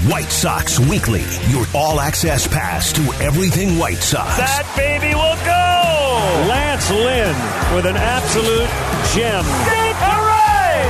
[0.00, 4.38] White Sox Weekly, your all access pass to everything White Sox.
[4.38, 6.48] That baby will go!
[6.48, 7.36] Lance Lynn
[7.76, 8.72] with an absolute
[9.12, 9.44] gem.
[9.68, 10.80] Deep hooray!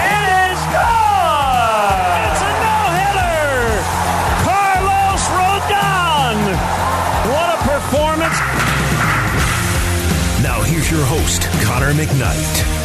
[0.00, 2.24] It is gone!
[2.24, 3.84] It's a no hitter!
[4.48, 6.40] Carlos Rodon!
[7.28, 8.38] What a performance!
[10.40, 12.77] Now here's your host, Connor McKnight.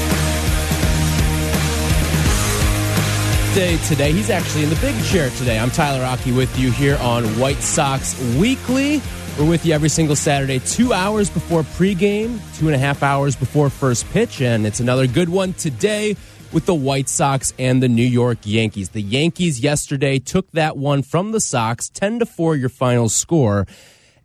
[3.53, 4.11] Day today.
[4.11, 5.59] He's actually in the big chair today.
[5.59, 8.99] I'm Tyler Rocky with you here on White Sox Weekly.
[9.37, 13.35] We're with you every single Saturday, two hours before pregame, two and a half hours
[13.35, 16.17] before first pitch, and it's another good one today
[16.51, 18.89] with the White Sox and the New York Yankees.
[18.89, 23.67] The Yankees yesterday took that one from the Sox, 10 to 4 your final score.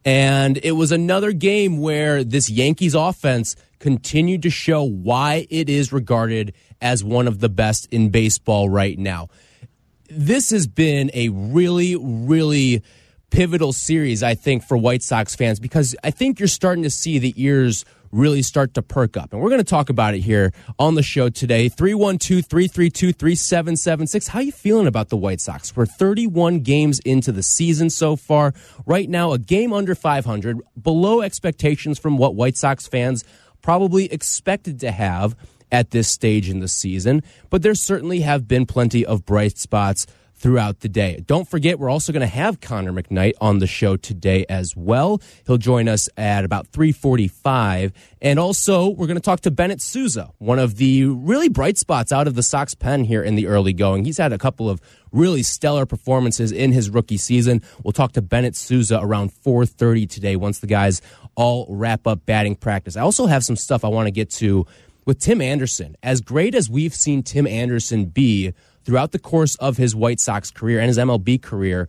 [0.06, 5.92] And it was another game where this Yankees offense continued to show why it is
[5.92, 9.28] regarded as one of the best in baseball right now.
[10.10, 12.82] This has been a really, really
[13.30, 17.18] pivotal series, I think, for White Sox fans because I think you're starting to see
[17.18, 19.32] the ears really start to perk up.
[19.32, 21.68] And we're going to talk about it here on the show today.
[21.68, 24.28] 312 332 3776.
[24.28, 25.76] How you feeling about the White Sox?
[25.76, 28.54] We're 31 games into the season so far.
[28.86, 33.24] Right now, a game under 500, below expectations from what White Sox fans
[33.60, 35.36] probably expected to have
[35.70, 40.06] at this stage in the season, but there certainly have been plenty of bright spots
[40.38, 41.22] throughout the day.
[41.26, 45.20] Don't forget, we're also going to have Connor McKnight on the show today as well.
[45.46, 47.92] He'll join us at about 345.
[48.22, 52.12] And also, we're going to talk to Bennett Sousa, one of the really bright spots
[52.12, 54.04] out of the Sox pen here in the early going.
[54.04, 57.62] He's had a couple of really stellar performances in his rookie season.
[57.82, 61.02] We'll talk to Bennett Sousa around 430 today once the guys
[61.34, 62.96] all wrap up batting practice.
[62.96, 64.66] I also have some stuff I want to get to
[65.08, 65.96] with Tim Anderson.
[66.02, 68.52] As great as we've seen Tim Anderson be
[68.84, 71.88] throughout the course of his White Sox career and his MLB career,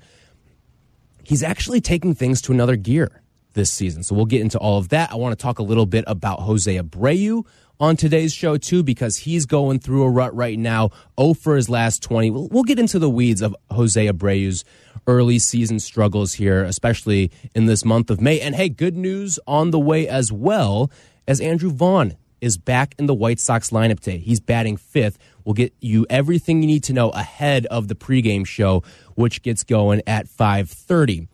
[1.25, 3.21] he's actually taking things to another gear
[3.55, 4.03] this season.
[4.03, 5.11] So we'll get into all of that.
[5.11, 7.45] I want to talk a little bit about Jose Abreu
[7.77, 10.91] on today's show too because he's going through a rut right now.
[11.17, 12.31] Oh for his last 20.
[12.31, 14.63] We'll, we'll get into the weeds of Jose Abreu's
[15.07, 18.39] early season struggles here, especially in this month of May.
[18.39, 20.89] And hey, good news on the way as well
[21.27, 24.17] as Andrew Vaughn is back in the White Sox lineup today.
[24.17, 25.17] He's batting fifth.
[25.43, 28.83] We'll get you everything you need to know ahead of the pregame show,
[29.15, 31.27] which gets going at 530.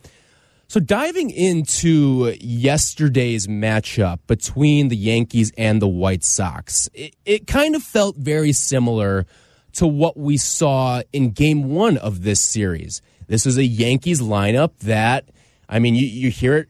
[0.68, 7.76] So diving into yesterday's matchup between the Yankees and the White Sox, it, it kind
[7.76, 9.26] of felt very similar
[9.74, 13.00] to what we saw in game one of this series.
[13.28, 15.28] This is a Yankees lineup that,
[15.68, 16.68] I mean, you, you hear it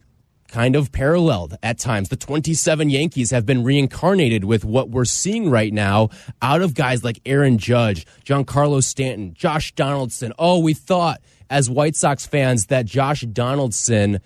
[0.56, 2.08] kind of paralleled at times.
[2.08, 6.08] The 27 Yankees have been reincarnated with what we're seeing right now
[6.40, 10.32] out of guys like Aaron Judge, Giancarlo Stanton, Josh Donaldson.
[10.38, 14.20] Oh, we thought as White Sox fans that Josh Donaldson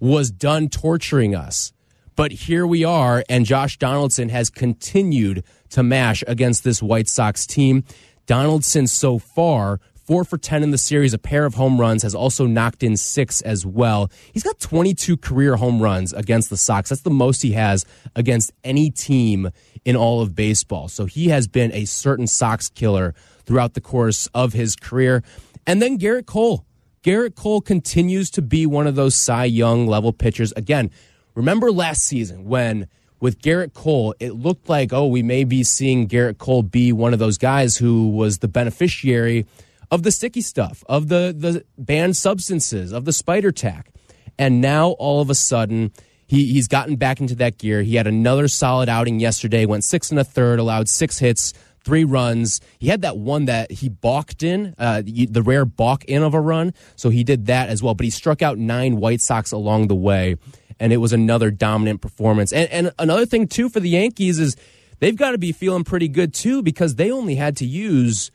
[0.00, 1.72] was done torturing us.
[2.16, 7.46] But here we are, and Josh Donaldson has continued to mash against this White Sox
[7.46, 7.84] team.
[8.26, 12.14] Donaldson so far four for 10 in the series, a pair of home runs, has
[12.14, 14.10] also knocked in six as well.
[14.32, 16.90] He's got 22 career home runs against the Sox.
[16.90, 17.84] That's the most he has
[18.14, 19.50] against any team
[19.84, 20.88] in all of baseball.
[20.88, 25.22] So he has been a certain Sox killer throughout the course of his career.
[25.66, 26.64] And then Gerrit Cole.
[27.02, 30.52] Gerrit Cole continues to be one of those Cy Young level pitchers.
[30.56, 30.90] Again,
[31.34, 32.88] remember last season when
[33.20, 37.12] with Gerrit Cole, it looked like, oh, we may be seeing Gerrit Cole be one
[37.12, 39.46] of those guys who was the beneficiary
[39.90, 43.90] of the sticky stuff, of the, the banned substances, of the spider tack.
[44.38, 45.92] And now all of a sudden,
[46.26, 47.82] he, he's gotten back into that gear.
[47.82, 51.52] He had another solid outing yesterday, went six and a third, allowed six hits,
[51.84, 52.60] three runs.
[52.78, 56.40] He had that one that he balked in, uh, the rare balk in of a
[56.40, 56.74] run.
[56.96, 57.94] So he did that as well.
[57.94, 60.36] But he struck out nine White Sox along the way.
[60.80, 62.52] And it was another dominant performance.
[62.52, 64.56] And, and another thing, too, for the Yankees is
[64.98, 68.30] they've got to be feeling pretty good, too, because they only had to use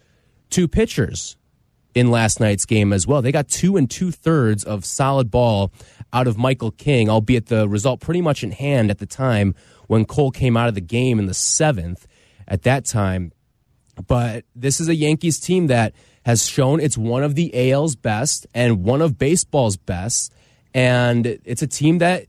[0.49, 1.35] two pitchers
[1.93, 3.21] in last night's game as well.
[3.21, 5.71] They got two and two thirds of solid ball
[6.13, 9.55] out of Michael King, albeit the result pretty much in hand at the time
[9.87, 12.07] when Cole came out of the game in the seventh
[12.47, 13.31] at that time.
[14.07, 15.93] But this is a Yankees team that
[16.25, 20.33] has shown it's one of the AL's best and one of baseball's best.
[20.73, 22.27] And it's a team that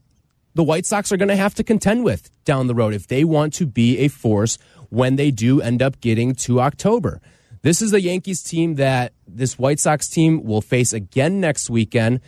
[0.55, 3.25] the White Sox are going to have to contend with down the road if they
[3.25, 4.59] want to be a force
[4.91, 7.21] when they do end up getting to October.
[7.63, 12.21] This is the Yankees team that this White Sox team will face again next weekend,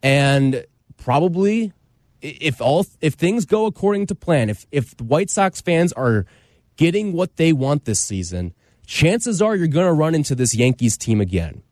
[0.00, 0.64] and
[0.96, 1.72] probably
[2.22, 6.24] if all if things go according to plan, if if White Sox fans are
[6.76, 8.54] getting what they want this season,
[8.86, 11.62] chances are you're going to run into this Yankees team again.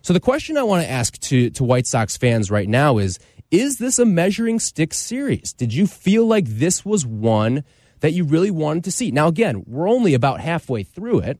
[0.00, 3.18] So the question I want to ask to to White Sox fans right now is
[3.50, 5.52] is this a measuring stick series?
[5.52, 7.64] Did you feel like this was one
[8.00, 9.10] that you really wanted to see?
[9.10, 11.38] Now again, we're only about halfway through it.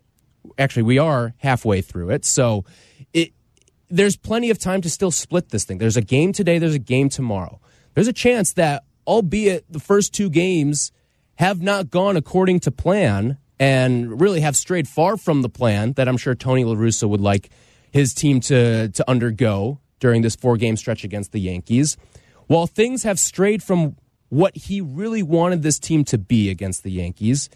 [0.59, 2.25] Actually, we are halfway through it.
[2.25, 2.65] So
[3.13, 3.33] it
[3.89, 5.79] there's plenty of time to still split this thing.
[5.79, 7.61] There's a game today, there's a game tomorrow.
[7.95, 10.93] There's a chance that albeit the first two games
[11.37, 16.09] have not gone according to plan and really have strayed far from the plan that
[16.09, 17.51] I'm sure Tony La Russa would like
[17.93, 21.97] his team to to undergo during this four game stretch against the Yankees.
[22.47, 23.97] While things have strayed from
[24.29, 27.49] what he really wanted this team to be against the Yankees,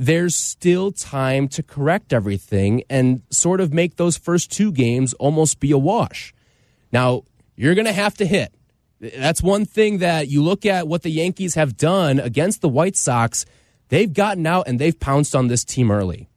[0.00, 5.60] there's still time to correct everything and sort of make those first two games almost
[5.60, 6.32] be a wash.
[6.90, 7.24] Now,
[7.54, 8.54] you're going to have to hit.
[8.98, 12.96] That's one thing that you look at what the Yankees have done against the White
[12.96, 13.44] Sox.
[13.90, 16.30] They've gotten out and they've pounced on this team early.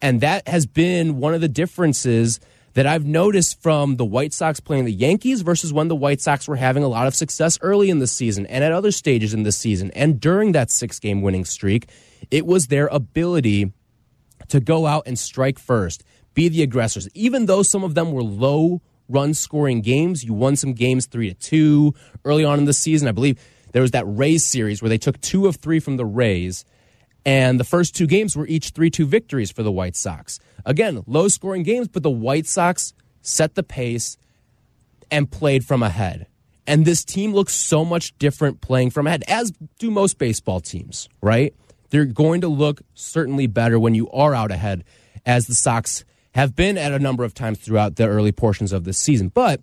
[0.00, 2.38] And that has been one of the differences
[2.78, 6.46] that I've noticed from the White Sox playing the Yankees versus when the White Sox
[6.46, 9.42] were having a lot of success early in the season and at other stages in
[9.42, 11.88] the season and during that six game winning streak.
[12.30, 13.72] It was their ability
[14.46, 16.04] to go out and strike first,
[16.34, 17.08] be the aggressors.
[17.14, 21.30] Even though some of them were low run scoring games, you won some games three
[21.30, 23.08] to two early on in the season.
[23.08, 26.06] I believe there was that Rays series where they took two of three from the
[26.06, 26.64] Rays
[27.24, 30.38] and the first two games were each 3 2 victories for the White Sox.
[30.64, 34.16] Again, low scoring games, but the White Sox set the pace
[35.10, 36.26] and played from ahead.
[36.66, 41.08] And this team looks so much different playing from ahead, as do most baseball teams,
[41.22, 41.54] right?
[41.90, 44.84] They're going to look certainly better when you are out ahead,
[45.24, 46.04] as the Sox
[46.34, 49.28] have been at a number of times throughout the early portions of this season.
[49.28, 49.60] But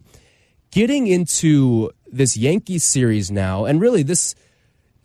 [0.72, 4.34] getting into this Yankees series now, and really this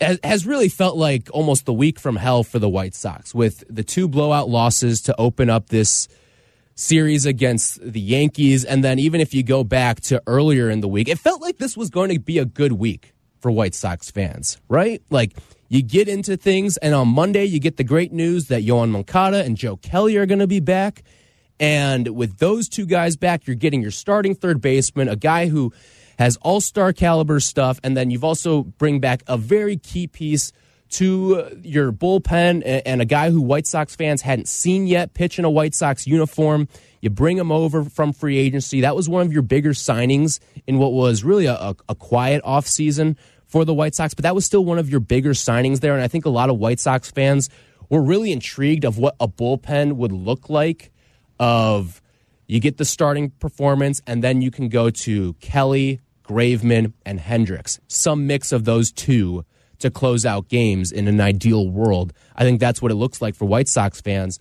[0.01, 3.83] has really felt like almost the week from hell for the White Sox with the
[3.83, 6.09] two blowout losses to open up this
[6.75, 8.65] series against the Yankees.
[8.65, 11.59] And then even if you go back to earlier in the week, it felt like
[11.59, 15.03] this was going to be a good week for White Sox fans, right?
[15.11, 15.37] Like
[15.69, 19.45] you get into things, and on Monday, you get the great news that Yoan Moncada
[19.45, 21.03] and Joe Kelly are going to be back.
[21.61, 25.73] And with those two guys back, you're getting your starting third baseman, a guy who
[26.21, 30.53] has all star caliber stuff, and then you've also bring back a very key piece
[30.91, 35.47] to your bullpen and a guy who White Sox fans hadn't seen yet pitch in
[35.47, 36.69] a White Sox uniform.
[37.01, 38.83] You bring him over from free agency.
[38.83, 42.45] That was one of your bigger signings in what was really a, a, a quiet
[42.45, 45.95] offseason for the White Sox, but that was still one of your bigger signings there.
[45.95, 47.49] And I think a lot of White Sox fans
[47.89, 50.93] were really intrigued of what a bullpen would look like
[51.39, 52.03] of
[52.47, 56.01] you get the starting performance and then you can go to Kelly,
[56.31, 57.81] Graveman, and Hendriks.
[57.89, 59.45] Some mix of those two
[59.81, 62.13] to close out games in an ideal world.
[62.37, 64.39] I think that's what it looks like for White Sox fans.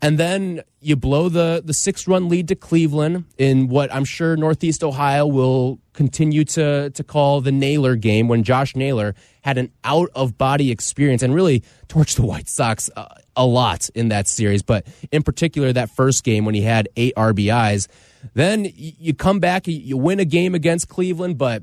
[0.00, 4.36] And then you blow the, the six run lead to Cleveland in what I'm sure
[4.36, 9.72] Northeast Ohio will continue to, to call the Naylor game when Josh Naylor had an
[9.82, 14.28] out of body experience and really torched the White Sox uh, a lot in that
[14.28, 14.62] series.
[14.62, 17.88] But in particular, that first game when he had eight RBIs.
[18.32, 21.62] Then you come back, you win a game against Cleveland, but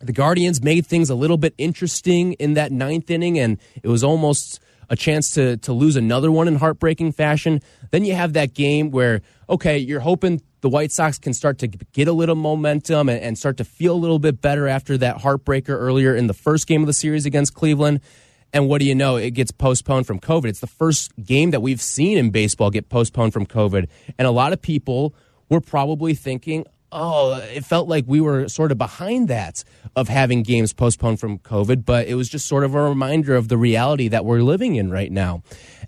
[0.00, 4.04] the Guardians made things a little bit interesting in that ninth inning, and it was
[4.04, 7.60] almost a chance to to lose another one in heartbreaking fashion.
[7.90, 11.68] Then you have that game where okay, you're hoping the White Sox can start to
[11.68, 15.18] get a little momentum and, and start to feel a little bit better after that
[15.18, 18.00] heartbreaker earlier in the first game of the series against Cleveland.
[18.52, 19.16] And what do you know?
[19.16, 20.46] It gets postponed from COVID.
[20.46, 23.88] It's the first game that we've seen in baseball get postponed from COVID.
[24.18, 25.14] And a lot of people
[25.48, 29.64] were probably thinking, oh, it felt like we were sort of behind that
[29.96, 33.48] of having games postponed from COVID, but it was just sort of a reminder of
[33.48, 35.42] the reality that we're living in right now.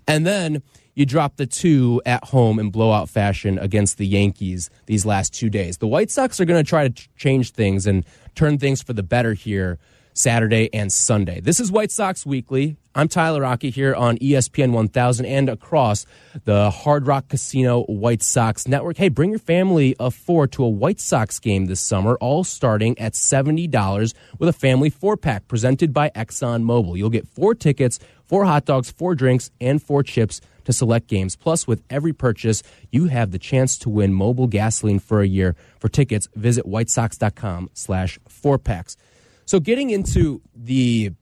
[0.07, 0.61] And then
[0.93, 5.49] you drop the two at home in blowout fashion against the Yankees these last two
[5.49, 5.77] days.
[5.77, 9.03] The White Sox are going to try to change things and turn things for the
[9.03, 9.79] better here
[10.13, 11.39] Saturday and Sunday.
[11.39, 12.77] This is White Sox Weekly.
[12.93, 16.05] I'm Tyler Rocky here on ESPN 1000 and across
[16.43, 18.97] the Hard Rock Casino White Sox Network.
[18.97, 22.99] Hey, bring your family of four to a White Sox game this summer, all starting
[22.99, 26.97] at $70 with a family four pack presented by Exxon Mobil.
[26.97, 31.37] You'll get four tickets, four hot dogs, four drinks, and four chips to select games.
[31.37, 35.55] Plus, with every purchase, you have the chance to win Mobil gasoline for a year.
[35.79, 38.97] For tickets, visit whitesox.com slash four packs.
[39.45, 41.13] So getting into the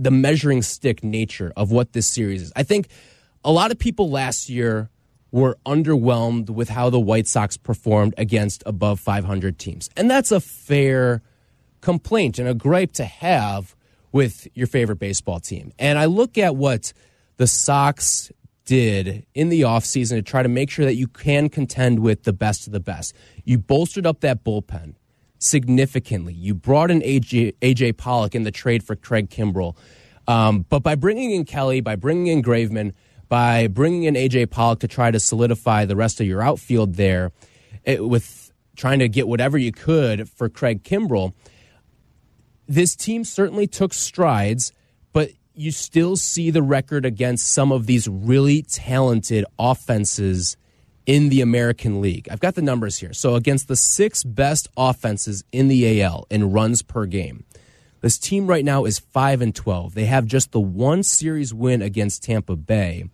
[0.00, 2.52] the measuring stick nature of what this series is.
[2.56, 2.88] I think
[3.44, 4.88] a lot of people last year
[5.30, 9.90] were underwhelmed with how the White Sox performed against above 500 teams.
[9.96, 11.22] And that's a fair
[11.82, 13.76] complaint and a gripe to have
[14.10, 15.72] with your favorite baseball team.
[15.78, 16.92] And I look at what
[17.36, 18.32] the Sox
[18.64, 22.32] did in the offseason to try to make sure that you can contend with the
[22.32, 23.14] best of the best.
[23.44, 24.94] You bolstered up that bullpen
[25.40, 26.34] significantly.
[26.34, 29.76] You brought in AJ, AJ Pollock in the trade for Craig Kimbrel.
[30.28, 32.92] Um, but by bringing in Kelly, by bringing in Graveman,
[33.28, 37.32] by bringing in AJ Pollock to try to solidify the rest of your outfield there,
[37.84, 41.32] it, with trying to get whatever you could for Craig Kimbrel,
[42.68, 44.72] this team certainly took strides,
[45.12, 50.56] but you still see the record against some of these really talented offenses
[51.06, 52.28] in the American League.
[52.30, 53.12] I've got the numbers here.
[53.12, 57.44] So, against the six best offenses in the AL in runs per game,
[58.00, 59.94] this team right now is 5 and 12.
[59.94, 63.04] They have just the one series win against Tampa Bay.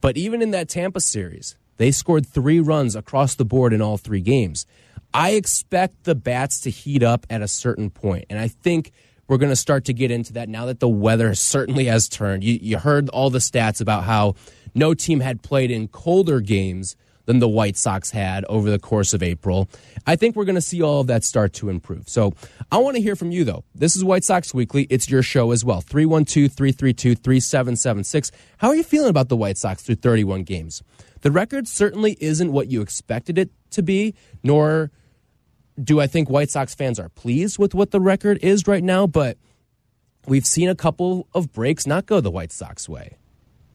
[0.00, 3.96] But even in that Tampa series, they scored three runs across the board in all
[3.96, 4.66] three games.
[5.12, 8.92] I expect the bats to heat up at a certain point, and I think
[9.26, 12.44] we're going to start to get into that now that the weather certainly has turned.
[12.44, 14.34] You, you heard all the stats about how
[14.74, 16.96] no team had played in colder games
[17.30, 19.70] than the White Sox had over the course of April.
[20.04, 22.08] I think we're going to see all of that start to improve.
[22.08, 22.32] So
[22.72, 23.62] I want to hear from you, though.
[23.72, 24.88] This is White Sox Weekly.
[24.90, 25.80] It's your show as well.
[25.80, 28.32] 312 332 3776.
[28.58, 30.82] How are you feeling about the White Sox through 31 games?
[31.20, 34.90] The record certainly isn't what you expected it to be, nor
[35.80, 39.06] do I think White Sox fans are pleased with what the record is right now,
[39.06, 39.38] but
[40.26, 43.18] we've seen a couple of breaks not go the White Sox way.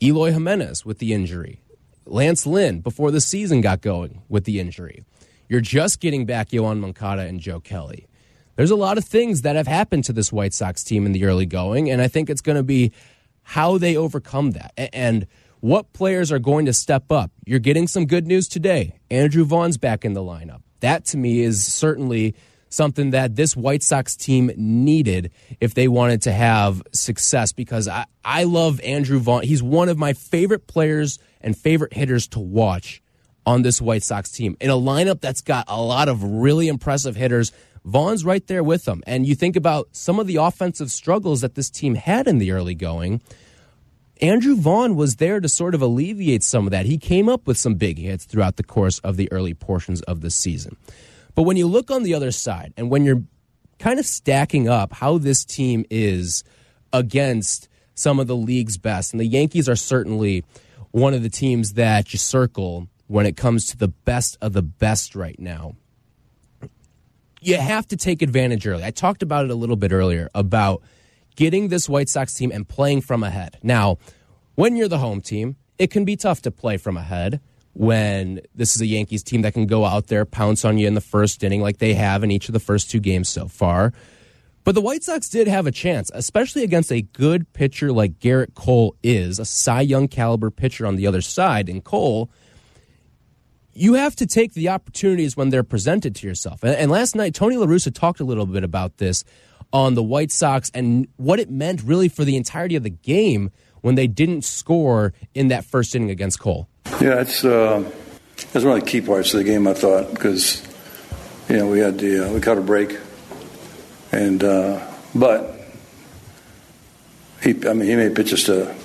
[0.03, 1.61] Eloy Jimenez with the injury,
[2.05, 5.03] Lance Lynn before the season got going with the injury.
[5.49, 8.07] You're just getting back Yoan Moncada and Joe Kelly.
[8.55, 11.25] There's a lot of things that have happened to this White Sox team in the
[11.25, 12.91] early going, and I think it's going to be
[13.43, 15.27] how they overcome that and
[15.59, 17.31] what players are going to step up.
[17.45, 18.99] You're getting some good news today.
[19.11, 22.35] Andrew Vaughn's back in the lineup that to me is certainly
[22.69, 28.05] something that this White Sox team needed if they wanted to have success because I,
[28.23, 29.43] I love Andrew Vaughn.
[29.43, 33.01] He's one of my favorite players and favorite hitters to watch
[33.45, 34.57] on this White Sox team.
[34.59, 37.51] In a lineup that's got a lot of really impressive hitters,
[37.85, 39.03] Vaughn's right there with them.
[39.05, 42.51] And you think about some of the offensive struggles that this team had in the
[42.51, 43.21] early going.
[44.21, 46.85] Andrew Vaughn was there to sort of alleviate some of that.
[46.85, 50.21] He came up with some big hits throughout the course of the early portions of
[50.21, 50.77] the season.
[51.35, 53.23] But when you look on the other side and when you're
[53.77, 56.43] kind of stacking up how this team is
[56.93, 60.43] against some of the league's best, and the Yankees are certainly
[60.91, 64.61] one of the teams that you circle when it comes to the best of the
[64.61, 65.75] best right now.
[67.41, 68.83] You have to take advantage early.
[68.83, 70.81] I talked about it a little bit earlier about
[71.35, 73.57] getting this White Sox team and playing from ahead.
[73.61, 73.97] Now,
[74.55, 77.41] when you're the home team, it can be tough to play from ahead
[77.75, 80.93] when this is a Yankees team that can go out there, pounce on you in
[80.93, 83.91] the first inning like they have in each of the first two games so far.
[84.63, 88.55] But the White Sox did have a chance, especially against a good pitcher like Gerrit
[88.55, 91.67] Cole is, a Cy Young caliber pitcher on the other side.
[91.67, 92.31] And Cole,
[93.73, 96.63] you have to take the opportunities when they're presented to yourself.
[96.63, 99.25] And, last night, Tony La Russa talked a little bit about this
[99.73, 103.51] on the White Sox and what it meant really for the entirety of the game
[103.85, 106.67] when they didn't score in that first inning against Cole.
[106.99, 107.87] Yeah, it's uh,
[108.51, 110.67] that's one of the key parts of the game, I thought, because
[111.47, 112.97] you know we had the uh, we caught a break,
[114.11, 114.81] and uh,
[115.13, 115.61] but
[117.43, 118.75] he I mean he made pitches to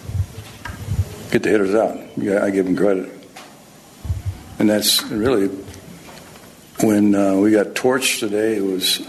[1.31, 1.99] get the hitters out.
[2.19, 3.11] Yeah, I give him credit,
[4.59, 5.47] and that's really
[6.81, 8.59] when uh, we got torched today.
[8.59, 9.01] It was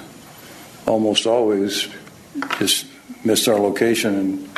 [0.88, 1.90] almost always
[2.60, 2.86] just
[3.26, 4.50] missed our location and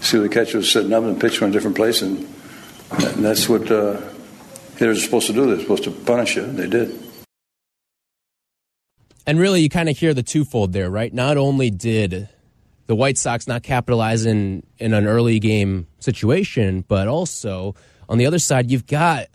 [0.00, 2.18] see the catcher was sitting up and pitch from a different place, and,
[2.90, 4.00] and that's what uh,
[4.76, 5.46] hitters are supposed to do.
[5.46, 6.46] They're supposed to punish you.
[6.46, 6.98] They did.
[9.26, 11.12] And really, you kind of hear the twofold there, right?
[11.12, 12.28] Not only did
[12.86, 17.74] the White Sox not capitalize in, in an early game situation, but also
[18.08, 19.26] on the other side, you've got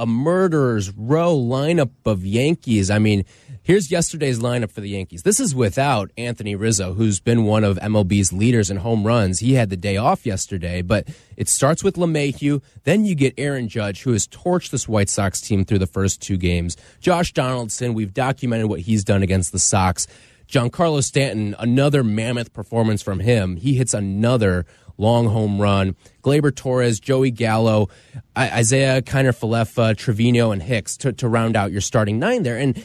[0.00, 2.90] a murderer's row lineup of Yankees.
[2.90, 3.24] I mean,
[3.62, 5.22] Here's yesterday's lineup for the Yankees.
[5.22, 9.38] This is without Anthony Rizzo, who's been one of MLB's leaders in home runs.
[9.38, 12.62] He had the day off yesterday, but it starts with LeMahieu.
[12.84, 16.22] Then you get Aaron Judge, who has torched this White Sox team through the first
[16.22, 16.76] two games.
[17.00, 20.06] Josh Donaldson, we've documented what he's done against the Sox.
[20.48, 23.56] Giancarlo Stanton, another mammoth performance from him.
[23.56, 24.66] He hits another
[25.00, 25.96] long home run.
[26.22, 27.88] Gleyber Torres, Joey Gallo,
[28.36, 32.58] Isiah Kiner Falefa, Trevino, and Hicks to, to round out your starting nine there.
[32.58, 32.84] And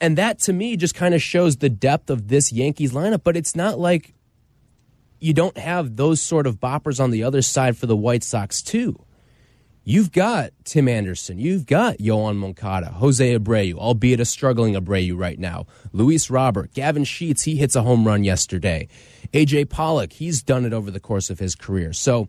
[0.00, 3.22] and that to me just kind of shows the depth of this Yankees lineup.
[3.24, 4.14] But it's not like
[5.18, 8.62] you don't have those sort of boppers on the other side for the White Sox,
[8.62, 9.04] too.
[9.88, 11.38] You've got Tim Anderson.
[11.38, 15.64] You've got Yoan Moncada, Jose Abreu, albeit a struggling Abreu right now.
[15.94, 18.86] Luis Robert, Gavin Sheets, he hits a home run yesterday.
[19.32, 21.94] AJ Pollock, he's done it over the course of his career.
[21.94, 22.28] So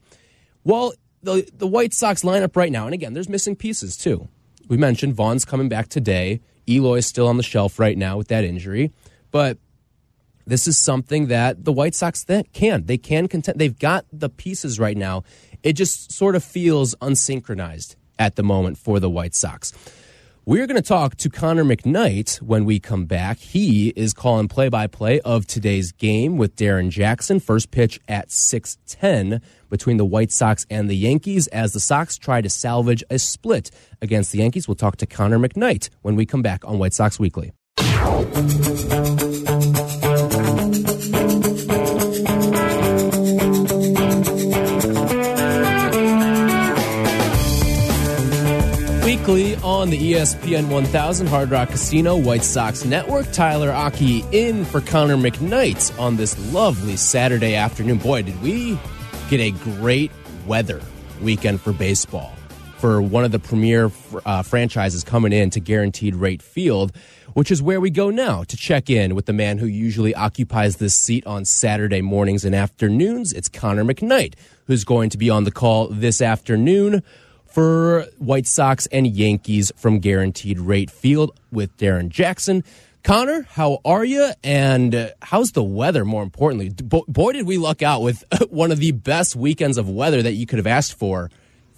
[0.64, 4.30] while the the White Sox lineup right now, and again, there's missing pieces too.
[4.70, 6.40] We mentioned Vaughn's coming back today.
[6.66, 8.94] Eloy's still on the shelf right now with that injury,
[9.32, 9.58] but
[10.50, 13.60] this is something that the White Sox can they can contend.
[13.60, 15.24] They've got the pieces right now.
[15.64, 19.74] It just sort of feels unsynchronized at the moment for the White Sox.
[20.46, 23.38] We're going to talk to Connor McKnight when we come back.
[23.38, 27.40] He is calling play-by-play of today's game with Darren Jackson.
[27.40, 32.42] First pitch at 6:10 between the White Sox and the Yankees as the Sox try
[32.42, 33.70] to salvage a split
[34.02, 34.68] against the Yankees.
[34.68, 37.52] We'll talk to Connor McKnight when we come back on White Sox Weekly.
[49.30, 53.32] Weekly on the ESPN 1000 Hard Rock Casino White Sox Network.
[53.32, 58.00] Tyler Aki in for Connor McKnight on this lovely Saturday afternoon.
[58.00, 58.80] Boy, did we
[59.30, 60.10] get a great
[60.48, 60.82] weather
[61.22, 62.34] weekend for baseball
[62.80, 63.92] for one of the premier
[64.26, 66.92] uh, franchises coming in to Guaranteed Rate Field,
[67.34, 70.78] which is where we go now to check in with the man who usually occupies
[70.78, 73.32] this seat on Saturday mornings and afternoons.
[73.34, 74.34] It's Connor McKnight,
[74.66, 77.04] who's going to be on the call this afternoon
[77.50, 82.64] for White Sox and Yankees from Guaranteed Rate Field with Darren Jackson.
[83.04, 84.32] Connor, how are you?
[84.44, 86.70] And uh, how's the weather, more importantly?
[86.70, 90.34] Bo- boy, did we luck out with one of the best weekends of weather that
[90.34, 91.30] you could have asked for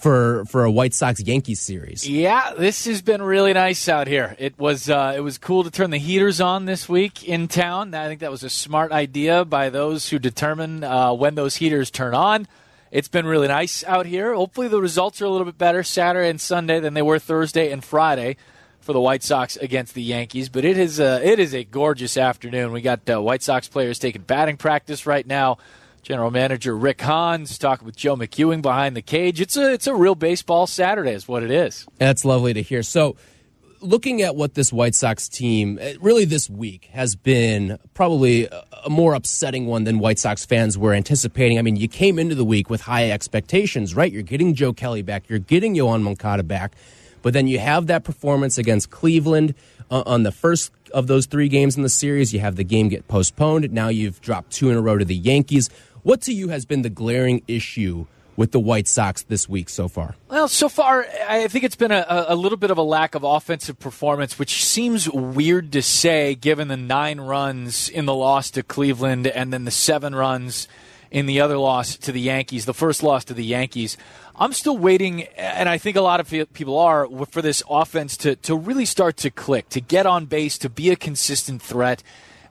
[0.01, 2.07] for for a White Sox Yankees series.
[2.09, 4.35] Yeah, this has been really nice out here.
[4.39, 7.93] It was uh, it was cool to turn the heaters on this week in town.
[7.93, 11.91] I think that was a smart idea by those who determine uh, when those heaters
[11.91, 12.47] turn on.
[12.91, 14.33] It's been really nice out here.
[14.33, 17.71] Hopefully, the results are a little bit better Saturday and Sunday than they were Thursday
[17.71, 18.35] and Friday
[18.81, 20.49] for the White Sox against the Yankees.
[20.49, 22.73] But it is a, it is a gorgeous afternoon.
[22.73, 25.57] We got uh, White Sox players taking batting practice right now.
[26.01, 29.39] General Manager Rick Hahns talking with Joe McEwing behind the cage.
[29.39, 31.85] It's a it's a real baseball Saturday, is what it is.
[31.97, 32.83] That's lovely to hear.
[32.83, 33.15] So,
[33.79, 38.49] looking at what this White Sox team, eh, really this week, has been probably
[38.85, 41.57] a more upsetting one than White Sox fans were anticipating.
[41.59, 44.11] I mean, you came into the week with high expectations, right?
[44.11, 46.73] You're getting Joe Kelly back, you're getting Yoan Moncada back,
[47.21, 49.53] but then you have that performance against Cleveland
[49.89, 52.33] uh, on the first of those three games in the series.
[52.33, 53.71] You have the game get postponed.
[53.71, 55.69] Now you've dropped two in a row to the Yankees.
[56.03, 59.87] What to you has been the glaring issue with the White Sox this week so
[59.87, 60.15] far?
[60.29, 63.23] Well, so far, I think it's been a, a little bit of a lack of
[63.23, 68.63] offensive performance, which seems weird to say given the nine runs in the loss to
[68.63, 70.67] Cleveland and then the seven runs
[71.11, 73.97] in the other loss to the Yankees, the first loss to the Yankees.
[74.35, 78.37] I'm still waiting, and I think a lot of people are, for this offense to,
[78.37, 82.01] to really start to click, to get on base, to be a consistent threat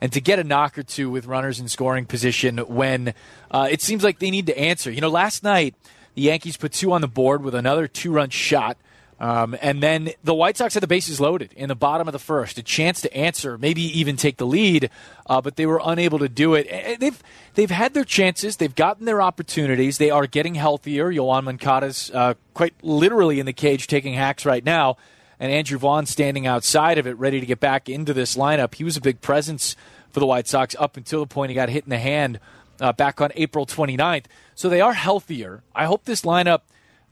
[0.00, 3.14] and to get a knock or two with runners in scoring position when
[3.50, 4.90] uh, it seems like they need to answer.
[4.90, 5.74] You know, last night
[6.14, 8.76] the Yankees put two on the board with another two run shot.
[9.18, 12.18] Um, and then the White Sox had the bases loaded in the bottom of the
[12.18, 14.88] first, a chance to answer, maybe even take the lead,
[15.26, 16.98] uh, but they were unable to do it.
[16.98, 19.98] They've they've had their chances, they've gotten their opportunities.
[19.98, 21.12] They are getting healthier.
[21.12, 24.96] Yoan Moncada's uh, quite literally in the cage taking hacks right now
[25.40, 28.74] and Andrew Vaughn standing outside of it, ready to get back into this lineup.
[28.74, 29.74] He was a big presence
[30.11, 32.38] for the White Sox up until the point he got hit in the hand
[32.79, 34.26] uh, back on April 29th.
[34.55, 35.62] So they are healthier.
[35.74, 36.61] I hope this lineup,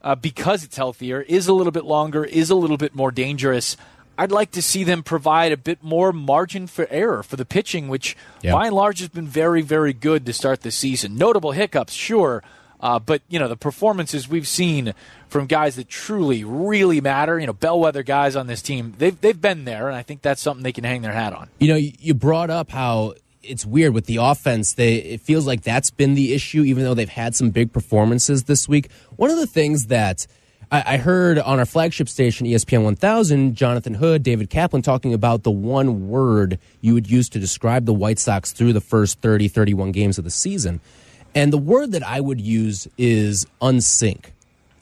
[0.03, 3.75] uh, because it's healthier, is a little bit longer, is a little bit more dangerous.
[4.15, 7.87] I'd like to see them provide a bit more margin for error for the pitching,
[7.87, 8.15] which
[8.53, 11.15] by and large has been very, very good to start the season.
[11.15, 12.43] Notable hiccups, sure,
[12.79, 14.93] uh, but you know the performances we've seen
[15.27, 17.39] from guys that truly, really matter.
[17.39, 18.95] You know, bellwether guys on this team.
[18.97, 21.49] They've they've been there, and I think that's something they can hang their hat on.
[21.59, 24.73] You know, you brought up how it's weird with the offense.
[24.73, 28.43] They it feels like that's been the issue, even though they've had some big performances
[28.43, 28.89] this week.
[29.15, 30.25] One of the things that
[30.71, 35.43] I, I heard on our flagship station, ESPN 1000, Jonathan Hood, David Kaplan talking about
[35.43, 39.47] the one word you would use to describe the White Sox through the first 30,
[39.47, 40.79] 31 games of the season.
[41.35, 44.25] And the word that I would use is unsync.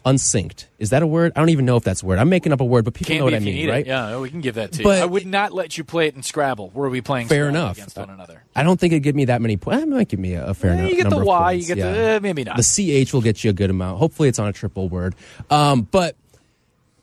[0.05, 0.67] Unsynced.
[0.79, 1.33] Is that a word?
[1.35, 2.17] I don't even know if that's a word.
[2.17, 3.81] I'm making up a word, but people Can know what I mean, right?
[3.85, 3.87] it.
[3.87, 5.03] Yeah, we can give that to But you.
[5.03, 6.69] I would not let you play it in Scrabble.
[6.69, 7.77] Were we playing Fair Scrabble enough.
[7.77, 8.41] against one another?
[8.55, 9.83] I don't think it'd give me that many points.
[9.83, 11.91] It might give me a, fair Eh, enough you get the Y, you get yeah.
[11.91, 12.55] the eh, maybe not.
[12.55, 12.63] The
[13.05, 13.99] CH will get you a good amount.
[13.99, 15.13] Hopefully, it's on a triple word.
[15.49, 16.15] Um, but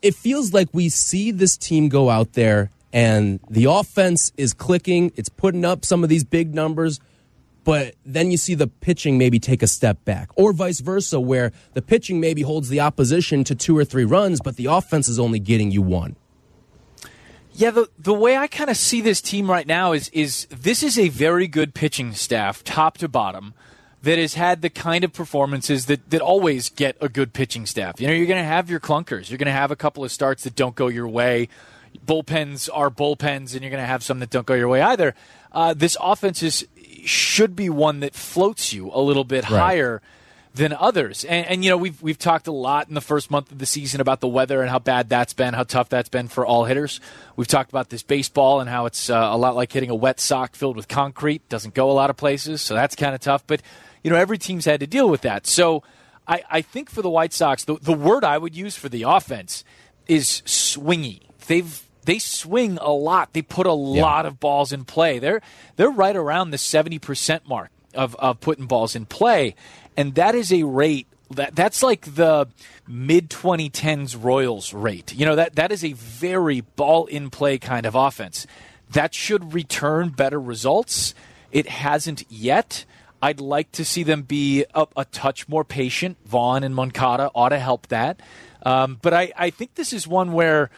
[0.01, 5.11] it feels like we see this team go out there and the offense is clicking.
[5.15, 6.99] It's putting up some of these big numbers.
[7.65, 11.51] But then you see the pitching maybe take a step back, or vice versa, where
[11.73, 15.19] the pitching maybe holds the opposition to two or three runs, but the offense is
[15.19, 16.15] only getting you one.
[17.51, 20.83] Yeah, the the way I kind of see this team right now is is this
[20.83, 23.53] is a very good pitching staff, top to bottom,
[24.03, 27.99] that has had the kind of performances that, that always get a good pitching staff.
[27.99, 29.29] You know, you're going to have your clunkers.
[29.31, 31.49] You're going to have a couple of starts that don't go your way.
[32.05, 35.15] Bullpens are bullpens, and you're going to have some that don't go your way either.
[35.51, 36.67] Uh, this offense is,
[37.07, 39.59] should be one that floats you a little bit Right.
[39.59, 40.01] higher
[40.53, 41.25] than others.
[41.25, 43.65] And, and you know, we've we've talked a lot in the first month of the
[43.65, 46.63] season about the weather and how bad that's been, how tough that's been for all
[46.63, 47.01] hitters.
[47.35, 50.19] We've talked about this baseball and how it's uh, a lot like hitting a wet
[50.21, 51.47] sock filled with concrete.
[51.49, 53.45] Doesn't go a lot of places, so that's kind of tough.
[53.45, 53.61] But
[54.01, 55.45] you know, every team's had to deal with that.
[55.45, 55.83] So
[56.27, 59.03] I, I think for the White Sox, the, the word I would use for the
[59.03, 59.63] offense
[60.07, 61.21] is swingy.
[61.47, 63.33] They've they swing a lot.
[63.33, 65.19] They put a lot of balls in play.
[65.19, 65.41] They're
[65.75, 69.55] they're right around the seventy percent mark of, of putting balls in play,
[69.97, 72.47] and that is a rate that that's like the
[72.87, 75.13] mid 2010s Royals rate.
[75.13, 78.45] You know that that is a very ball in play kind of offense.
[78.91, 81.15] That should return better results.
[81.51, 82.85] It hasn't yet.
[83.21, 86.17] I'd like to see them be a, a touch more patient.
[86.25, 88.21] Vaughn and Moncada ought to help that.
[88.63, 90.69] Um, but I, I think this is one where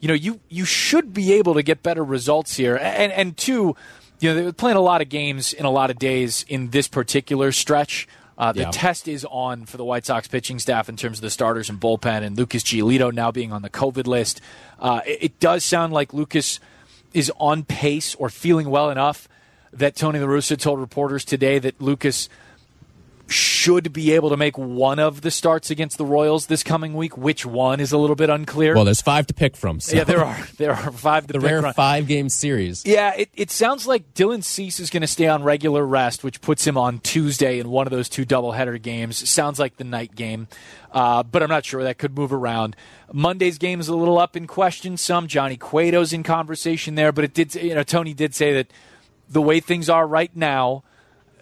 [0.00, 2.76] you know you you should be able to get better results here.
[2.76, 3.74] And and two,
[4.20, 6.88] you know they're playing a lot of games in a lot of days in this
[6.88, 8.06] particular stretch.
[8.38, 8.70] Uh, the Yeah.
[8.70, 11.80] test is on for the White Sox pitching staff in terms of the starters and
[11.80, 14.42] bullpen, and Lucas Giolito now being on the COVID list.
[14.78, 16.60] Uh, it, it does sound like Lucas
[17.14, 19.26] is on pace or feeling well enough
[19.72, 22.28] that Tony La Russa told reporters today that Lucas
[23.28, 27.16] should be able to make one of the starts against the Royals this coming week.
[27.16, 28.74] Which one is a little bit unclear.
[28.74, 29.80] Well, there's five to pick from.
[29.80, 31.74] So yeah, there are there are five to the pick rare from.
[31.74, 32.84] five game series.
[32.86, 36.40] Yeah, it, it sounds like Dylan Cease is going to stay on regular rest, which
[36.40, 39.28] puts him on Tuesday in one of those two doubleheader games.
[39.28, 40.46] Sounds like the night game,
[40.92, 41.82] uh, but I'm not sure.
[41.82, 42.76] That could move around.
[43.12, 44.96] Monday's game is a little up in question.
[44.96, 47.54] Some Johnny Cueto's in conversation there, but it did.
[47.56, 48.72] You know, Tony did say that
[49.28, 50.84] the way things are right now,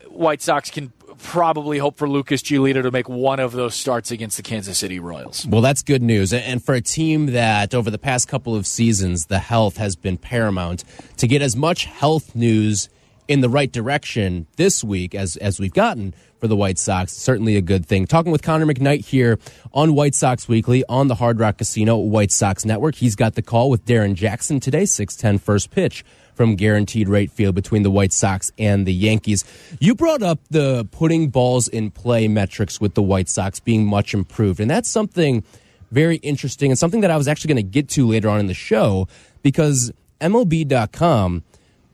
[0.08, 4.36] White Sox can probably hope for Lucas Giolito to make one of those starts against
[4.36, 5.46] the Kansas City Royals.
[5.46, 6.32] Well, that's good news.
[6.32, 10.16] And for a team that over the past couple of seasons, the health has been
[10.16, 10.84] paramount,
[11.18, 12.88] to get as much health news
[13.26, 17.56] in the right direction this week as, as we've gotten for the White Sox, certainly
[17.56, 18.06] a good thing.
[18.06, 19.38] Talking with Connor McKnight here
[19.72, 22.96] on White Sox Weekly on the Hard Rock Casino White Sox Network.
[22.96, 27.54] He's got the call with Darren Jackson today, 610 first pitch from Guaranteed Rate Field
[27.54, 29.44] between the White Sox and the Yankees.
[29.80, 34.14] You brought up the putting balls in play metrics with the White Sox being much
[34.14, 35.44] improved, and that's something
[35.90, 38.46] very interesting and something that I was actually going to get to later on in
[38.46, 39.06] the show
[39.42, 41.44] because MLB.com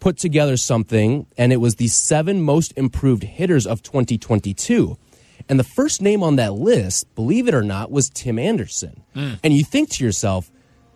[0.01, 4.97] put together something, and it was the seven most improved hitters of 2022.
[5.49, 9.03] And the first name on that list, believe it or not, was Tim Anderson.
[9.15, 9.35] Hmm.
[9.45, 10.51] And you think to yourself,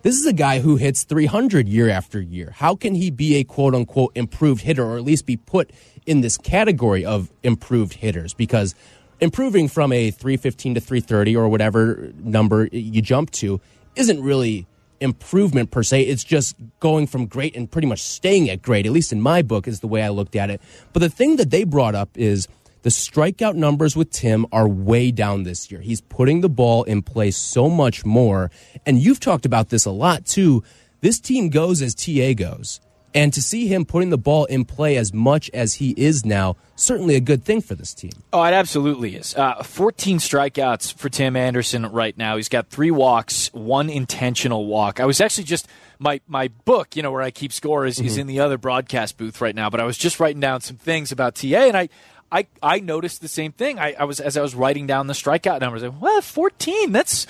[0.04, 2.52] this is a guy who hits 300 year after year.
[2.54, 5.70] How can he be a quote unquote improved hitter or at least be put
[6.04, 8.34] in this category of improved hitters?
[8.34, 8.74] Because
[9.18, 13.62] improving from a 315 to 330 or whatever number you jump to
[13.96, 14.66] isn't really
[15.00, 16.02] improvement per se.
[16.02, 19.40] It's just going from great and pretty much staying at great, at least in my
[19.40, 20.60] book, is the way I looked at it.
[20.92, 22.46] But the thing that they brought up is
[22.84, 25.80] the strikeout numbers with Tim are way down this year.
[25.80, 28.50] He's putting the ball in play so much more.
[28.84, 30.62] And you've talked about this a lot too.
[31.00, 32.80] This team goes as TA goes.
[33.14, 36.56] And to see him putting the ball in play as much as he is now,
[36.76, 38.10] certainly a good thing for this team.
[38.34, 39.34] Oh, it absolutely is.
[39.34, 42.36] Uh, 14 strikeouts for Tim Anderson right now.
[42.36, 45.00] He's got three walks, one intentional walk.
[45.00, 45.68] I was actually just
[45.98, 49.16] my my book, you know, where I keep score is, is in the other broadcast
[49.16, 49.70] booth right now.
[49.70, 51.88] But I was just writing down some things about TA, and I.
[52.32, 53.78] I, I noticed the same thing.
[53.78, 55.82] I, I was as I was writing down the strikeout numbers.
[55.82, 56.92] I went, well, fourteen.
[56.92, 57.26] That's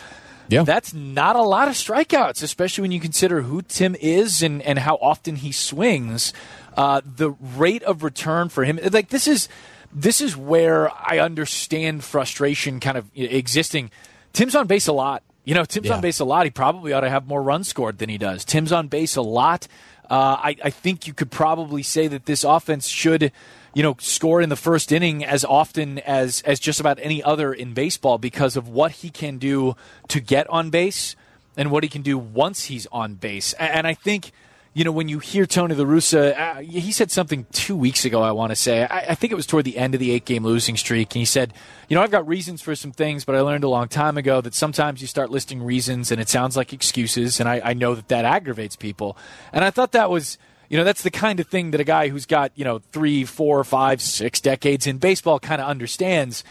[0.49, 0.63] Yeah.
[0.65, 4.79] that's not a lot of strikeouts, especially when you consider who Tim is and, and
[4.79, 6.33] how often he swings.
[6.77, 9.49] Uh, the rate of return for him, like this is
[9.93, 13.91] this is where I understand frustration kind of existing.
[14.33, 15.23] Tim's on base a lot.
[15.45, 15.95] You know, Tim's Yeah.
[15.97, 16.47] on base a lot.
[16.47, 18.45] He probably ought to have more runs scored than he does.
[18.45, 19.69] Tim's on base a lot.
[20.11, 23.31] Uh, I, I think you could probably say that this offense should,
[23.75, 27.53] you know, score in the first inning as often as as just about any other
[27.53, 29.77] in baseball because of what he can do
[30.09, 31.17] to get on base
[31.57, 33.53] and what he can do once he's on base.
[33.55, 34.33] And I think,
[34.75, 38.23] you know, when you hear Tony La Russa, uh, he said something two weeks ago,
[38.23, 38.85] I want to say.
[38.85, 41.15] I, I think it was toward the end of the eight game losing streak.
[41.15, 41.53] And he said,
[41.89, 44.41] you know, I've got reasons for some things, but I learned a long time ago
[44.41, 47.39] that sometimes you start listing reasons and it sounds like excuses.
[47.39, 49.17] And I, I know that that aggravates people.
[49.53, 50.39] And I thought that was.
[50.75, 53.25] You know, that's the kind of thing that a guy who's got, you know, three,
[53.25, 56.43] four, five, six decades in baseball kind of understands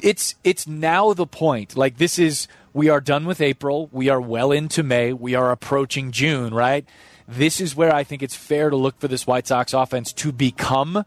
[0.00, 1.76] it's it's now the point.
[1.76, 3.88] Like this is we are done with April.
[3.92, 5.12] We are well into May.
[5.12, 6.84] We are approaching June, right?
[7.28, 10.32] This is where I think it's fair to look for this White Sox offense to
[10.32, 11.04] become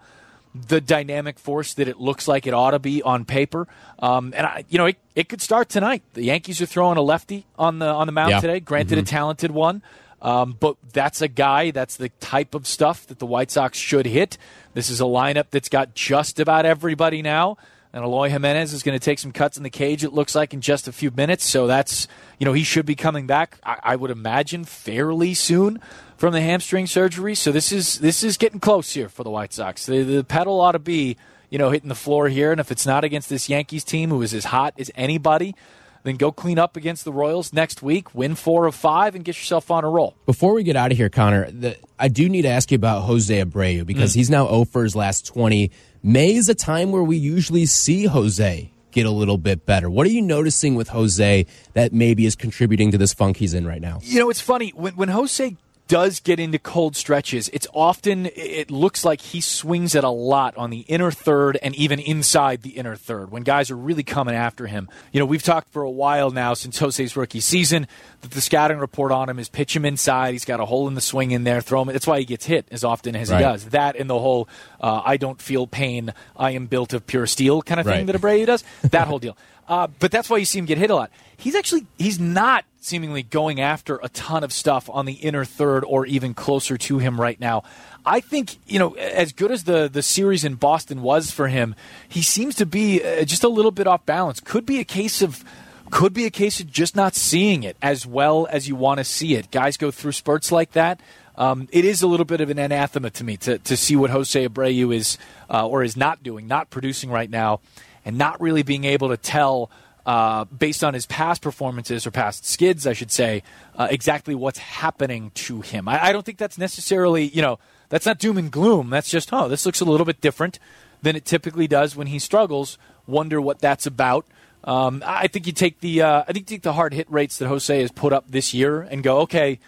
[0.54, 3.68] the dynamic force that it looks like it ought to be on paper.
[4.00, 6.04] Um, and I, you know, it, it could start tonight.
[6.14, 8.40] The Yankees are throwing a lefty on the on the mound Yeah.
[8.40, 8.62] today.
[8.62, 9.82] Granted, a talented one,
[10.22, 11.72] um, but that's a guy.
[11.72, 14.38] That's the type of stuff that the White Sox should hit.
[14.74, 17.58] This is a lineup that's got just about everybody now.
[17.94, 20.04] And Eloy Jimenez is going to take some cuts in the cage.
[20.04, 21.46] It looks like in just a few minutes.
[21.46, 23.58] So that's you know he should be coming back.
[23.64, 25.80] I, I would imagine fairly soon
[26.18, 27.36] from the hamstring surgery.
[27.36, 29.86] So this is this is getting close here for the White Sox.
[29.86, 31.16] The, the pedal ought to be
[31.50, 32.52] you know hitting the floor here.
[32.52, 35.56] And if it's not against this Yankees team who is as hot as anybody,
[36.06, 38.14] then go clean up against the Royals next week.
[38.14, 40.16] Win four of five and get yourself on a roll.
[40.26, 43.02] Before we get out of here, Connor, the, I do need to ask you about
[43.02, 44.20] Jose Abreu because hmm.
[44.20, 45.72] he's now 0 for his last 20.
[46.04, 49.90] May is a time where we usually see Jose get a little bit better.
[49.90, 53.68] What are you noticing with Jose that maybe is contributing to this funk he's in
[53.68, 54.00] right now?
[54.04, 57.50] You know, it's funny when when Jose does get into cold stretches.
[57.54, 61.76] It's often it looks like he swings it a lot on the inner third and
[61.76, 64.90] even inside the inner third when guys are really coming after him.
[65.12, 67.88] You know, we've talked for a while now since Jose's rookie season
[68.22, 70.32] that the scouting report on him is pitch him inside.
[70.32, 71.90] He's got a hole in the swing in there, throw him.
[71.90, 73.38] That's why he gets hit as often as Right.
[73.38, 73.66] he does.
[73.66, 74.48] That and the whole
[74.82, 78.08] uh, I don't feel pain, I am built of pure steel kind of thing Right.
[78.08, 78.64] that Abreu does.
[78.84, 79.38] That whole deal.
[79.68, 81.10] Uh, but that's why you see him get hit a lot.
[81.38, 85.84] He's actually he's not seemingly going after a ton of stuff on the inner third
[85.86, 87.64] or even closer to him right now.
[88.06, 91.76] I think you know as good as the the series in Boston was for him,
[92.08, 94.40] he seems to be uh, just a little bit off balance.
[94.40, 95.44] Could be a case of
[95.92, 99.04] could be a case of just not seeing it as well as you want to
[99.04, 99.52] see it.
[99.52, 101.00] Guys go through spurts like that.
[101.38, 104.10] Um, it is a little bit of an anathema to me to, to see what
[104.10, 105.18] Jose Abreu is
[105.50, 107.60] uh, or is not doing, not producing right now,
[108.06, 109.70] and not really being able to tell,
[110.06, 113.44] uh, based on his past performances or past skids, I should say,
[113.76, 115.88] uh, exactly what's happening to him.
[115.88, 118.90] I, I don't think that's necessarily, you know, that's not doom and gloom.
[118.90, 120.60] That's just, oh, this looks a little bit different
[121.02, 122.78] than it typically does when he struggles.
[123.08, 124.26] Wonder what that's about.
[124.64, 127.38] Um, I think you take the uh, I think you take the hard hit rates
[127.38, 129.60] that Jose has put up this year and go, okay,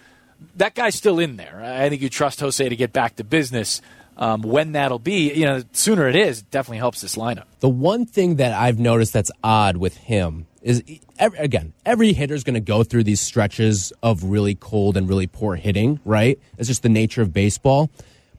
[0.56, 1.62] that guy's still in there.
[1.62, 3.80] I think you trust Jose to get back to business.
[4.20, 7.44] Um, when that'll be, you know, sooner it is, it definitely helps this lineup.
[7.60, 10.82] The one thing that I've noticed that's odd with him is,
[11.20, 15.28] every, again, every hitter's going to go through these stretches of really cold and really
[15.28, 16.36] poor hitting, right?
[16.58, 17.90] It's just the nature of baseball.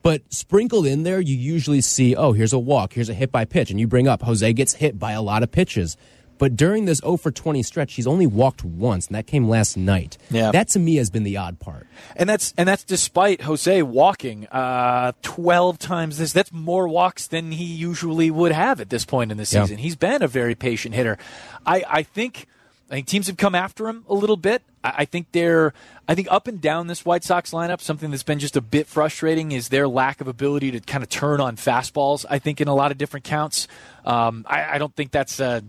[0.02, 3.46] But sprinkled in there, you usually see, oh, here's a walk, here's a hit by
[3.46, 5.96] pitch, and you bring up Jose gets hit by a lot of pitches.
[6.40, 9.78] But during this 0 for 20 stretch, he's only walked once, and that came last
[9.78, 10.18] night.
[10.32, 10.52] Yeah.
[10.52, 11.86] That to me has been the odd part.
[12.16, 16.34] And that's and that's despite Jose walking uh, twelve times this.
[16.34, 19.64] That's more walks than he usually would have at this point in the Yeah.
[19.64, 19.78] season.
[19.78, 21.20] He's been a very patient hitter.
[21.66, 22.48] I, I think
[22.90, 24.64] I think teams have come after him a little bit.
[24.84, 25.74] I, I think they're
[26.08, 28.88] I think up and down this White Sox lineup, something that's been just a bit
[28.88, 32.26] frustrating is their lack of ability to kind of turn on fastballs.
[32.30, 33.68] I think in a lot of different counts.
[34.06, 35.64] Um, I, I don't think that's a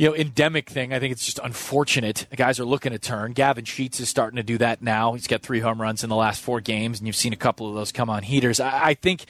[0.00, 0.94] you know, endemic thing.
[0.94, 2.26] I think it's just unfortunate.
[2.30, 3.32] The guys are looking to turn.
[3.32, 5.12] Gavin Sheets is starting to do that now.
[5.12, 7.68] He's got three home runs in the last four games, and you've seen a couple
[7.68, 8.60] of those come on heaters.
[8.60, 9.26] I, I think,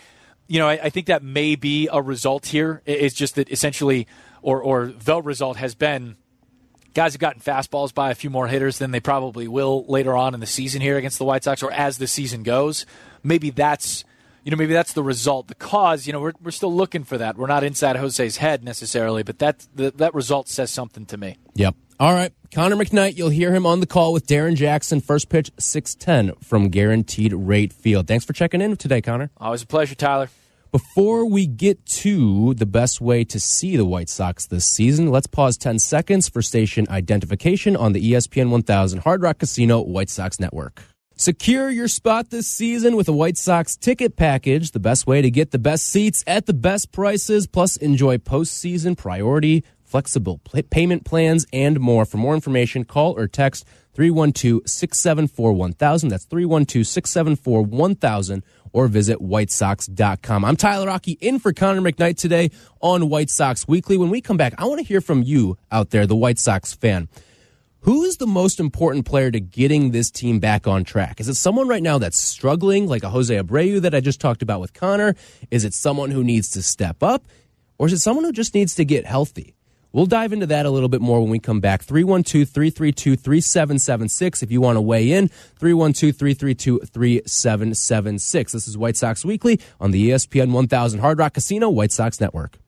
[0.47, 2.83] you know, I, I think that may be a result here.
[2.87, 4.07] It's just that essentially,
[4.43, 6.15] or or the result has been
[6.95, 10.35] guys have gotten fastballs by a few more hitters than they probably will later on
[10.35, 12.87] in the season here against the White Sox, or as the season goes.
[13.25, 14.05] Maybe that's
[14.45, 15.49] you know maybe that's the result.
[15.49, 17.37] The cause, you know, we're we're still looking for that.
[17.37, 21.37] We're not inside Jose's head necessarily, but that the, that result says something to me.
[21.55, 21.75] Yep.
[21.99, 22.33] All right.
[22.53, 25.01] Connor McKnight, you'll hear him on the call with Darren Jackson.
[25.01, 28.09] First pitch, 610 from Guaranteed Rate Field.
[28.09, 29.31] Thanks for checking in today, Connor.
[29.37, 30.31] Always a pleasure, Tyler.
[30.73, 35.27] Before we get to the best way to see the White Sox this season, let's
[35.27, 40.39] pause 10 seconds for station identification on the ESPN 1000 Hard Rock Casino White Sox
[40.39, 40.83] Network.
[41.21, 45.31] Secure your spot this season with a White Sox ticket package, the best way to
[45.31, 51.45] get the best seats at the best prices, plus enjoy postseason priority, flexible payment plans,
[51.53, 52.07] and more.
[52.07, 56.09] For more information, call or text 312 674 1000.
[56.09, 60.43] That's 312 674 1000 or visit whitesox.com.
[60.43, 63.99] I'm Tyler Rocky in for Connor McKnight today on White Sox Weekly.
[63.99, 66.73] When we come back, I want to hear from you out there, the White Sox
[66.73, 67.11] fan.
[67.83, 71.19] Who is the most important player to getting this team back on track?
[71.19, 74.43] Is it someone right now that's struggling, like a Jose Abreu that I just talked
[74.43, 75.15] about with Connor?
[75.51, 77.25] Is it someone who needs to step up?
[77.79, 79.55] Or is it someone who just needs to get healthy?
[79.93, 81.83] We'll dive into that a little bit more when we come back.
[81.83, 84.43] 312 332 3776.
[84.43, 88.53] If you want to weigh in, 312 332 3776.
[88.53, 92.59] This is White Sox Weekly on the ESPN 1000 Hard Rock Casino White Sox Network.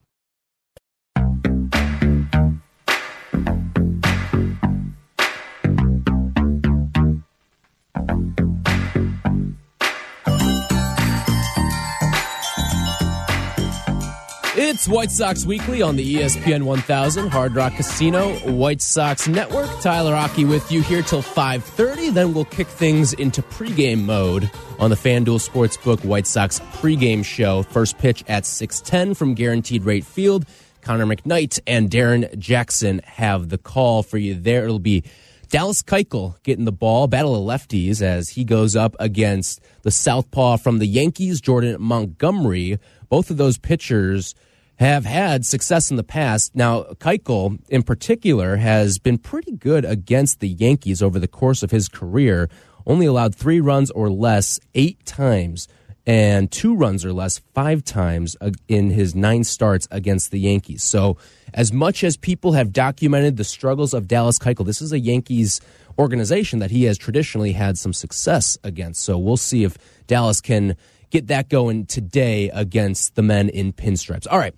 [14.83, 19.71] It's White Sox Weekly on the ESPN 1000 Hard Rock Casino White Sox Network.
[19.81, 22.12] Tyler Aki with you here till 5:30.
[22.12, 27.62] Then we'll kick things into pregame mode on the FanDuel Sportsbook White Sox pregame show.
[27.62, 30.47] First pitch at 6:10 from Guaranteed Rate Field.
[30.81, 34.64] Connor McKnight and Darren Jackson have the call for you there.
[34.64, 35.05] It'll be
[35.49, 40.57] Dallas Keuchel getting the ball, battle of lefties as he goes up against the southpaw
[40.57, 42.81] from the Yankees, Jordan Montgomery.
[43.09, 44.35] Both of those pitchers
[44.83, 46.57] have had success in the past.
[46.57, 51.71] Now, Keuchel in particular has been pretty good against the Yankees over the course of
[51.71, 52.51] his career.
[52.85, 55.68] Only allowed three runs or less eight times
[56.05, 60.83] and two runs or less five times in his nine starts against the Yankees.
[60.83, 61.16] So,
[61.55, 65.61] as much as people have documented the struggles of Dallas Keuchel, this is a Yankees
[65.99, 69.03] organization that he has traditionally had some success against.
[69.05, 70.77] So, we'll see if Dallas can
[71.12, 74.27] get that going today against the men in pinstripes.
[74.29, 74.55] All right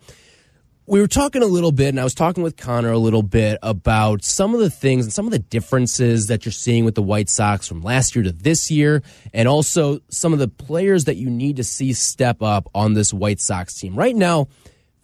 [0.87, 3.59] we were talking a little bit, and I was talking with Connor a little bit
[3.63, 7.03] about some of the things and some of the differences that you're seeing with the
[7.03, 11.17] White Sox from last year to this year, and also some of the players that
[11.17, 13.95] you need to see step up on this White Sox team.
[13.95, 14.49] Right now,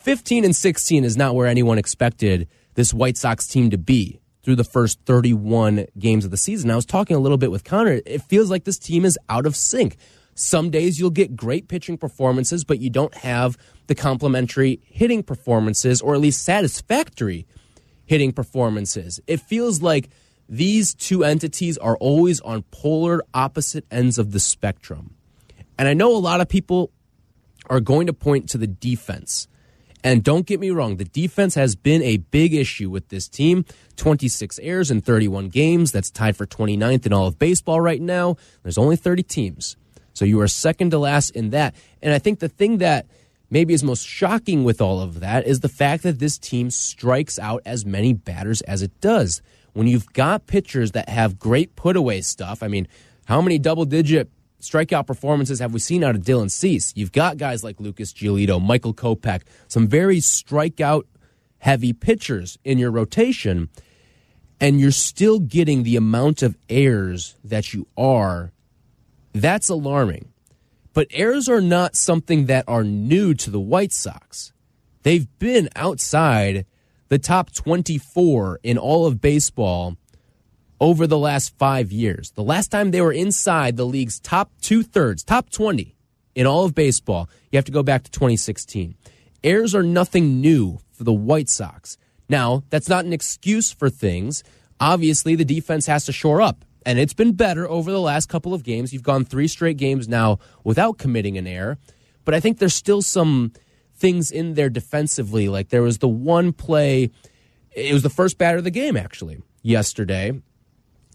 [0.01, 4.57] 15 and 16 is not where anyone expected this White Sox team to be through
[4.57, 6.71] the first 31 games of the season.
[6.71, 8.01] I was talking a little bit with Connor.
[8.05, 9.97] It feels like this team is out of sync.
[10.41, 16.01] Some days you'll get great pitching performances, but you don't have the complementary hitting performances,
[16.01, 17.47] or at least satisfactory
[18.07, 19.21] hitting performances.
[19.27, 20.09] It feels like
[20.49, 25.15] these two entities are always on polar opposite ends of the spectrum.
[25.79, 26.91] And I know a lot of people
[27.69, 29.47] are going to point to the defense.
[30.03, 33.67] And don't get me wrong, the defense has been a big issue with this team.
[33.97, 35.93] 26 errors in 31 games.
[35.93, 38.37] That's tied for 29th in all of baseball right now.
[38.63, 39.77] There's only 30 teams.
[40.21, 41.75] So you are second to last in that.
[42.03, 43.07] And I think the thing that
[43.49, 47.39] maybe is most shocking with all of that is the fact that this team strikes
[47.39, 49.41] out as many batters as it does.
[49.73, 52.87] When you've got pitchers that have great put away stuff, I mean,
[53.25, 54.29] how many double digit
[54.61, 56.93] strikeout performances have we seen out of Dylan Cease?
[56.95, 61.05] You've got guys like Lucas Giolito, Michael Kopech, some very strikeout
[61.61, 63.71] heavy pitchers in your rotation,
[64.61, 68.53] and you're still getting the amount of errors that you are.
[69.33, 70.33] That's alarming.
[70.93, 74.53] But errors are not something that are new to the White Sox.
[75.03, 76.67] They've been outside
[77.09, 79.97] the top 24 in all of baseball
[80.81, 82.33] over the last five years.
[82.33, 85.95] The last time they were inside the league's top two thirds, top 20
[86.35, 88.95] in all of baseball, you have to go back to 2016.
[89.45, 91.97] Errors are nothing new for the White Sox.
[92.29, 94.43] Now, that's not an excuse for things.
[94.79, 98.55] Obviously, the defense has to shore up, and it's been better over the last couple
[98.55, 98.93] of games.
[98.93, 101.79] You've gone three straight games now without committing an error,
[102.25, 103.53] but I think there's still some
[103.95, 105.49] things in there defensively.
[105.49, 107.11] Like there was the one play,
[107.73, 110.41] it was the first batter of the game, actually, yesterday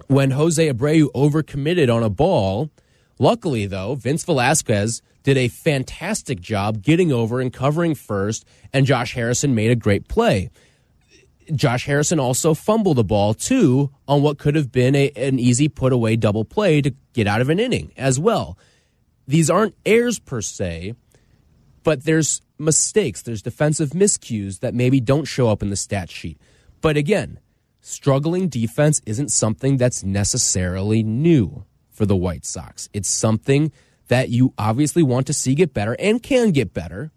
[0.08, 2.70] when Jose Abreu overcommitted on a ball.
[3.18, 9.14] Luckily, though, Vince Velasquez did a fantastic job getting over and covering first, and Josh
[9.14, 10.50] Harrison made a great play.
[11.54, 15.68] Josh Harrison also fumbled the ball, too, on what could have been a, an easy
[15.68, 18.58] put away double play to get out of an inning as well.
[19.28, 20.96] These aren't errors per se,
[21.84, 26.40] but there's mistakes, there's defensive miscues that maybe don't show up in the stat sheet.
[26.82, 27.40] But again,
[27.82, 32.90] struggling defense isn't something that's necessarily new for the White Sox.
[32.94, 33.72] It's something
[34.08, 37.12] that you obviously want to see get better and can get better.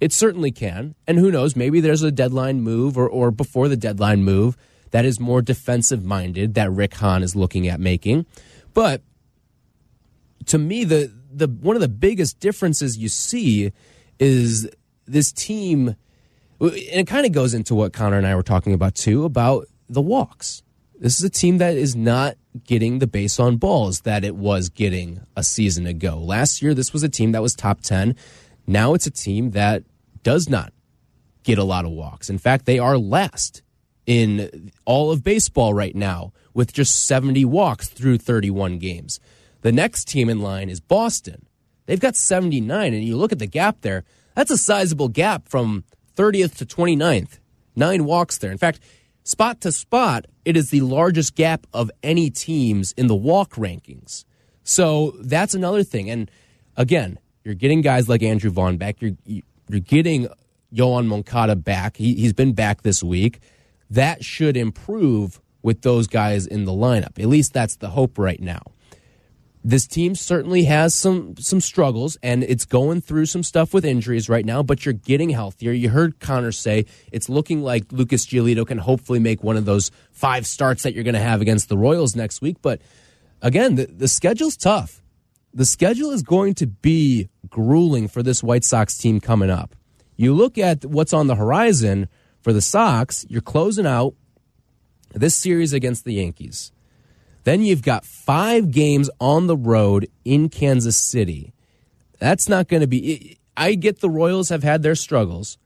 [0.00, 0.94] It certainly can.
[1.06, 4.56] And who knows, maybe there's a deadline move or, or before the deadline move
[4.90, 8.26] that is more defensive minded that Rick Hahn is looking at making.
[8.74, 9.02] But
[10.46, 13.72] to me, the the one of the biggest differences you see
[14.18, 14.68] is
[15.06, 15.96] this team
[16.60, 19.66] and it kind of goes into what Connor and I were talking about too about
[19.88, 20.62] the walks.
[20.98, 24.68] This is a team that is not getting the base on balls that it was
[24.68, 26.18] getting a season ago.
[26.18, 28.16] Last year, this was a team that was top 10.
[28.68, 29.82] Now it's a team that
[30.22, 30.74] does not
[31.42, 32.28] get a lot of walks.
[32.28, 33.62] In fact, they are last
[34.04, 39.20] in all of baseball right now with just 70 walks through 31 games.
[39.62, 41.46] The next team in line is Boston.
[41.86, 44.04] They've got 79, and you look at the gap there,
[44.34, 45.84] that's a sizable gap from
[46.16, 47.38] 30th to 29th.
[47.74, 48.52] Nine walks there.
[48.52, 48.80] In fact,
[49.24, 54.26] spot to spot, it is the largest gap of any teams in the walk rankings.
[54.62, 56.10] So that's another thing.
[56.10, 56.30] And
[56.76, 57.18] again,
[57.48, 59.00] you're getting guys like Andrew Vaughn back.
[59.00, 60.28] You're you're getting
[60.72, 61.96] Yoan Moncada back.
[61.96, 63.40] He, he's been back this week.
[63.88, 67.18] That should improve with those guys in the lineup.
[67.18, 68.60] At least that's the hope right now.
[69.64, 74.28] this team certainly has some some struggles and it's going through some stuff with injuries
[74.28, 78.64] right now but you're getting healthier you heard connor say it's looking like lucas giolito
[78.66, 81.76] can hopefully make one of those five starts that you're going to have against the
[81.76, 82.80] royals next week but
[83.42, 85.02] again the, the schedule's tough
[85.58, 89.74] the schedule is going to be grueling for this white sox team coming up
[90.16, 92.08] you look at what's on the horizon
[92.42, 94.14] for the sox you're closing out
[95.14, 96.72] this series against the yankees
[97.48, 101.54] then you've got five games on the road in Kansas City.
[102.18, 103.38] That's not going to be.
[103.56, 105.56] I get the Royals have had their struggles.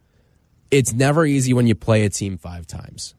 [0.71, 3.17] It's never easy when you play a team five times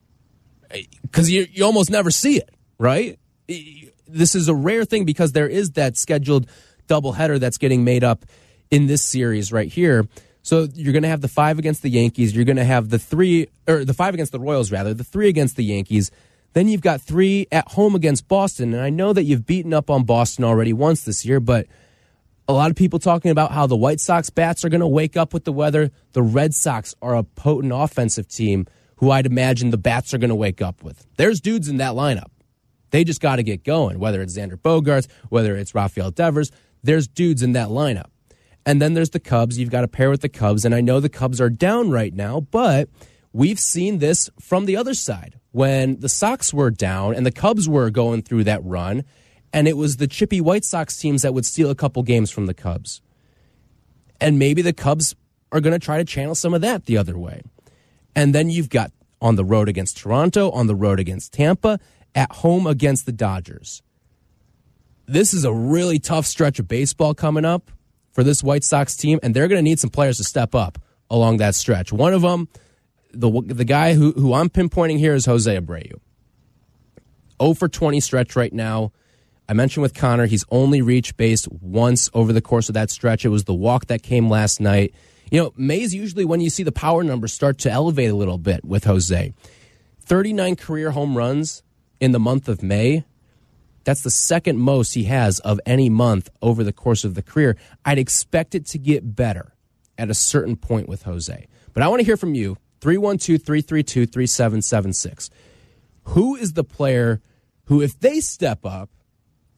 [1.02, 2.50] because you, you almost never see it,
[2.80, 3.20] right?
[3.48, 6.48] This is a rare thing because there is that scheduled
[6.88, 8.26] doubleheader that's getting made up
[8.72, 10.08] in this series right here.
[10.42, 12.36] So you're going to have the five against the Yankees.
[12.36, 15.30] You're going to have the three, or the five against the Royals, rather, the three
[15.30, 16.12] against the Yankees.
[16.52, 18.74] Then you've got three at home against Boston.
[18.74, 21.68] And I know that you've beaten up on Boston already once this year, but
[22.48, 25.16] a lot of people talking about how the White Sox bats are going to wake
[25.16, 25.92] up with the weather.
[26.12, 28.68] The Red Sox are a potent offensive team
[28.98, 31.08] who I'd imagine the bats are going to wake up with.
[31.16, 32.32] There's dudes in that lineup.
[32.94, 36.52] They just got to get going, whether it's Xander Bogaerts, whether it's Rafael Devers.
[36.84, 38.12] There's dudes in that lineup.
[38.68, 39.58] And then there's the Cubs.
[39.58, 40.64] You've got to pair with the Cubs.
[40.64, 42.90] And I know the Cubs are down right now, but
[43.34, 47.68] we've seen this from the other side when the Sox were down and the Cubs
[47.68, 49.04] were going through that run,
[49.52, 52.46] and it was the chippy White Sox teams that would steal a couple games from
[52.46, 53.02] the Cubs.
[54.22, 55.16] And maybe the Cubs
[55.52, 57.42] are going to try to channel some of that the other way.
[58.16, 61.80] And then you've got on the road against Toronto, on the road against Tampa,
[62.16, 63.82] at home against the Dodgers.
[65.06, 67.72] This is a really tough stretch of baseball coming up
[68.12, 70.80] for this White Sox team, and they're going to need some players to step up
[71.10, 71.92] along that stretch.
[71.92, 72.48] One of them,
[73.12, 76.00] the the guy who who I'm pinpointing here is Jose Abreu.
[77.42, 78.92] 0 for 20 stretch right now.
[79.50, 83.26] I mentioned with Connor, he's only reached base once over the course of that stretch.
[83.26, 84.94] It was the walk that came last night.
[85.30, 88.16] You know, May is usually when you see the power numbers start to elevate a
[88.16, 89.34] little bit with Jose.
[90.02, 91.64] 39 career home runs
[92.04, 93.06] in the month of May.
[93.86, 97.56] That's the second most he has of any month over the course of the career.
[97.86, 99.54] I'd expect it to get better
[99.98, 101.48] at a certain point with Jose.
[101.72, 102.58] But I want to hear from you.
[102.82, 105.30] 312 332 3776.
[106.08, 107.22] Who is the player
[107.68, 108.90] who, if they step up,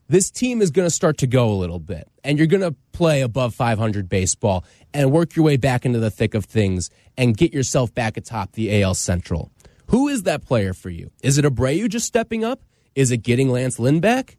[0.08, 2.76] this team is going to start to go a little bit and you're going to
[2.92, 7.36] play above 500 baseball and work your way back into the thick of things and
[7.36, 9.50] get yourself back atop the AL Central.
[9.88, 11.12] Who is that player for you?
[11.22, 12.64] Is it Abreu just stepping up?
[12.96, 14.38] Is it getting Lance Lynn back?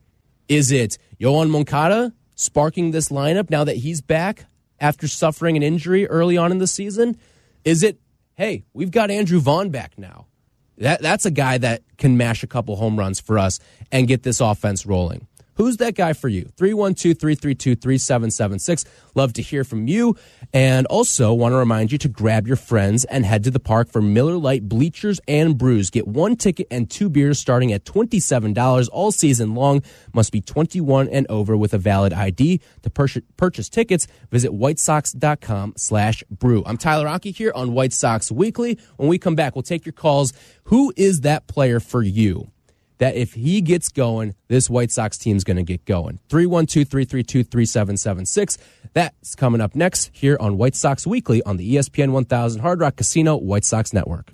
[0.48, 4.46] Is it Yoan Moncada sparking this lineup now that he's back
[4.80, 7.16] after suffering an injury early on in the season?
[7.64, 7.98] Is it
[8.36, 10.26] hey, we've got Andrew Vaughn back now.
[10.78, 13.58] That, that's a guy that can mash a couple home runs for us
[13.90, 15.26] and get this offense rolling.
[15.56, 16.50] Who's that guy for you?
[16.56, 18.84] 312 332 3776.
[19.14, 20.16] Love to hear from you.
[20.52, 23.90] And also want to remind you to grab your friends and head to the park
[23.90, 25.88] for Miller Lite Bleachers and Brews.
[25.88, 29.82] Get one ticket and two beers starting at $27 all season long.
[30.12, 32.60] Must be 21 and over with a valid ID.
[32.82, 36.62] To purchase tickets, visit whitesox.com slash brew.
[36.66, 38.78] I'm Tyler Aki here on White Sox Weekly.
[38.96, 40.34] When we come back, we'll take your calls.
[40.64, 42.50] Who is that player for you?
[42.98, 46.18] That if he gets going, this White Sox team's going to get going.
[46.28, 48.58] 312 332 3776.
[48.92, 52.96] That's coming up next here on White Sox Weekly on the ESPN 1000 Hard Rock
[52.96, 54.30] Casino White Sox Network.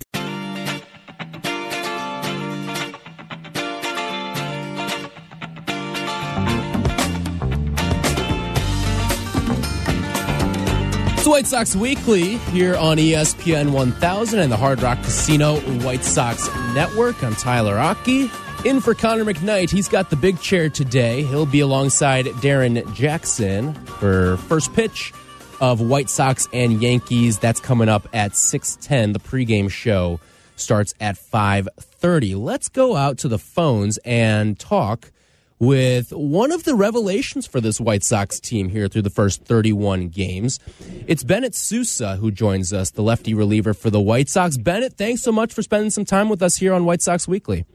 [11.23, 16.53] It's White Sox Weekly here on ESPN 1000 and the Hard Rock Casino White Sox
[16.73, 17.23] Network.
[17.23, 18.29] I'm Tyler Aki.
[18.65, 21.23] In for Connor McKnight, he's got the big chair today.
[21.23, 25.11] He'll be alongside Darren Jackson for first pitch
[25.59, 27.37] of White Sox and Yankees.
[27.37, 29.11] That's coming up at 6:10.
[29.11, 30.21] The pregame show
[30.55, 32.35] starts at 5:30.
[32.35, 35.11] Let's go out to the phones and talk
[35.59, 40.07] with one of the revelations for this White Sox team here through the first 31
[40.07, 40.61] games.
[41.05, 44.55] It's Bennett Sousa who joins us, the lefty reliever for the White Sox.
[44.55, 47.65] Bennett, thanks so much for spending some time with us here on White Sox Weekly.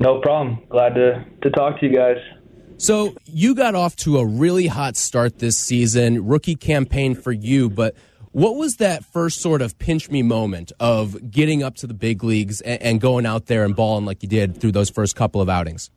[0.00, 0.58] No problem.
[0.70, 2.16] Glad to, to talk to you guys.
[2.78, 7.68] So you got off to a really hot start this season, rookie campaign for you,
[7.68, 7.94] but
[8.32, 12.24] what was that first sort of pinch me moment of getting up to the big
[12.24, 15.42] leagues and, and going out there and balling like you did through those first couple
[15.42, 15.90] of outings?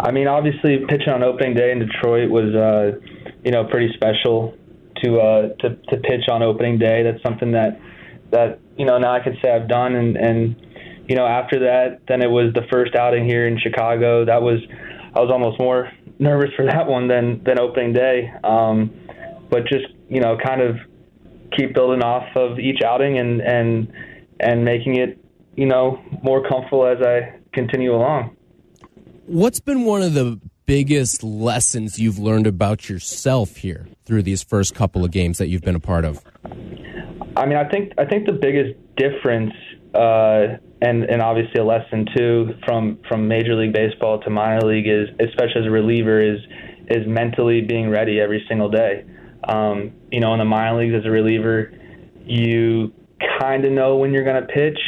[0.00, 2.98] I mean, obviously, pitching on opening day in Detroit was, uh,
[3.44, 4.56] you know, pretty special
[5.04, 7.02] to, uh, to to pitch on opening day.
[7.04, 7.80] That's something that
[8.30, 10.56] that you know now I could say I've done, and and
[11.08, 14.24] you know, after that, then it was the first outing here in Chicago.
[14.24, 14.60] That was
[15.14, 18.32] I was almost more nervous for that one than than opening day.
[18.44, 18.92] Um,
[19.50, 20.76] but just you know, kind of
[21.56, 23.92] keep building off of each outing and and
[24.40, 25.18] and making it
[25.56, 28.36] you know more comfortable as I continue along.
[29.26, 34.74] What's been one of the biggest lessons you've learned about yourself here through these first
[34.74, 36.22] couple of games that you've been a part of?
[37.36, 39.54] I mean, I think I think the biggest difference,
[39.94, 44.86] uh, and and obviously a lesson too from from Major League Baseball to minor league
[44.86, 46.40] is, especially as a reliever, is
[46.88, 49.04] is mentally being ready every single day.
[49.44, 51.72] Um, you know, in the minor leagues as a reliever,
[52.24, 52.92] you
[53.40, 54.78] kind of know when you're going to pitch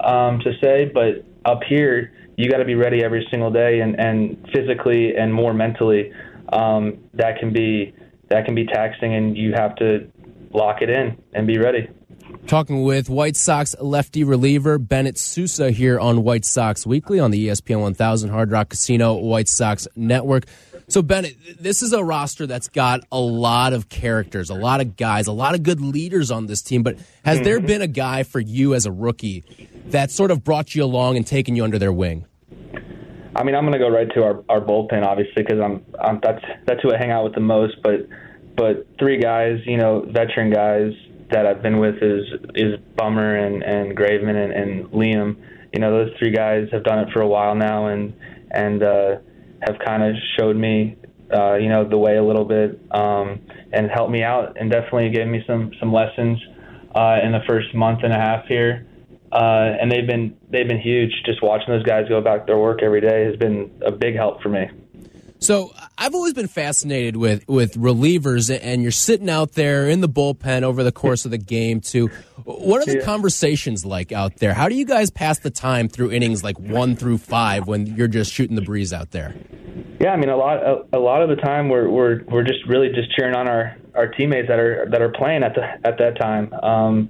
[0.00, 3.98] um, to say, but up here, you got to be ready every single day, and,
[3.98, 6.12] and physically and more mentally,
[6.52, 7.94] um, that can be
[8.28, 10.10] that can be taxing, and you have to
[10.52, 11.88] lock it in and be ready.
[12.46, 17.48] Talking with White Sox lefty reliever Bennett Sousa here on White Sox Weekly on the
[17.48, 20.44] ESPN 1000 Hard Rock Casino White Sox Network.
[20.88, 24.96] So, Bennett, this is a roster that's got a lot of characters, a lot of
[24.96, 26.84] guys, a lot of good leaders on this team.
[26.84, 27.66] But has there mm-hmm.
[27.66, 29.42] been a guy for you as a rookie
[29.86, 32.26] that sort of brought you along and taken you under their wing?
[33.34, 36.20] I mean, I'm going to go right to our, our bullpen, obviously, because I'm, I'm
[36.22, 37.82] that's that's who I hang out with the most.
[37.82, 38.08] But
[38.56, 40.92] but three guys, you know, veteran guys
[41.30, 42.24] that I've been with is
[42.54, 45.36] is Bummer and and Graveman and, and Liam.
[45.72, 48.14] You know, those three guys have done it for a while now, and
[48.50, 49.16] and uh,
[49.66, 50.96] have kind of showed me,
[51.34, 53.40] uh, you know, the way a little bit, um,
[53.72, 56.38] and helped me out, and definitely gave me some some lessons
[56.94, 58.86] uh, in the first month and a half here.
[59.32, 61.10] Uh, and they've been they've been huge.
[61.24, 64.40] Just watching those guys go to their work every day has been a big help
[64.40, 64.70] for me.
[65.40, 70.08] So I've always been fascinated with with relievers, and you're sitting out there in the
[70.08, 71.80] bullpen over the course of the game.
[71.80, 72.08] Too,
[72.44, 73.04] what are the Yeah.
[73.04, 74.52] conversations like out there?
[74.52, 78.08] How do you guys pass the time through innings like one through five when you're
[78.08, 79.34] just shooting the breeze out there?
[79.98, 82.66] Yeah, I mean a lot a, a lot of the time we're we're we're just
[82.68, 85.96] really just cheering on our our teammates that are that are playing at the at
[85.98, 86.52] that time.
[86.62, 87.08] Um,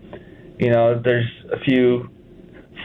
[0.60, 2.08] you know, there's a few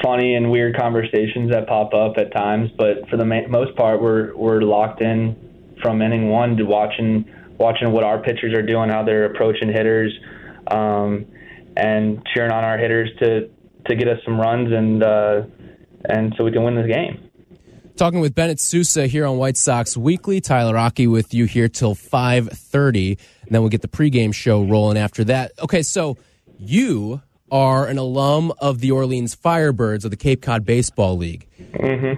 [0.03, 4.01] funny and weird conversations that pop up at times, but for the ma- most part,
[4.01, 5.35] we're we're locked in
[5.81, 7.25] from inning one to watching
[7.57, 10.11] watching what our pitchers are doing, how they're approaching hitters,
[10.67, 11.25] um,
[11.77, 13.49] and cheering on our hitters to
[13.87, 15.41] to get us some runs and uh,
[16.05, 17.29] and so we can win this game.
[17.95, 20.41] Talking with Bennett Sousa here on White Sox Weekly.
[20.41, 24.63] Tyler Rocky with you here till five thirty, and then we'll get the pregame show
[24.63, 25.51] rolling after that.
[25.61, 26.17] Okay, so
[26.57, 27.21] you
[27.51, 31.47] are an alum of the Orleans Firebirds of the Cape Cod Baseball League.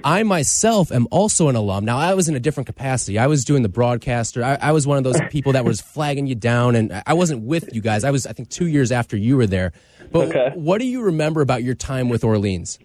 [0.03, 1.85] I myself am also an alum.
[1.85, 3.17] Now, I was in a different capacity.
[3.17, 4.43] I was doing the broadcaster.
[4.43, 7.43] I, I was one of those people that was flagging you down, and I wasn't
[7.43, 8.03] with you guys.
[8.03, 9.71] I was, I think, two years after you were there.
[10.11, 10.51] But Okay.
[10.55, 12.77] what do you remember about your time with Orleans?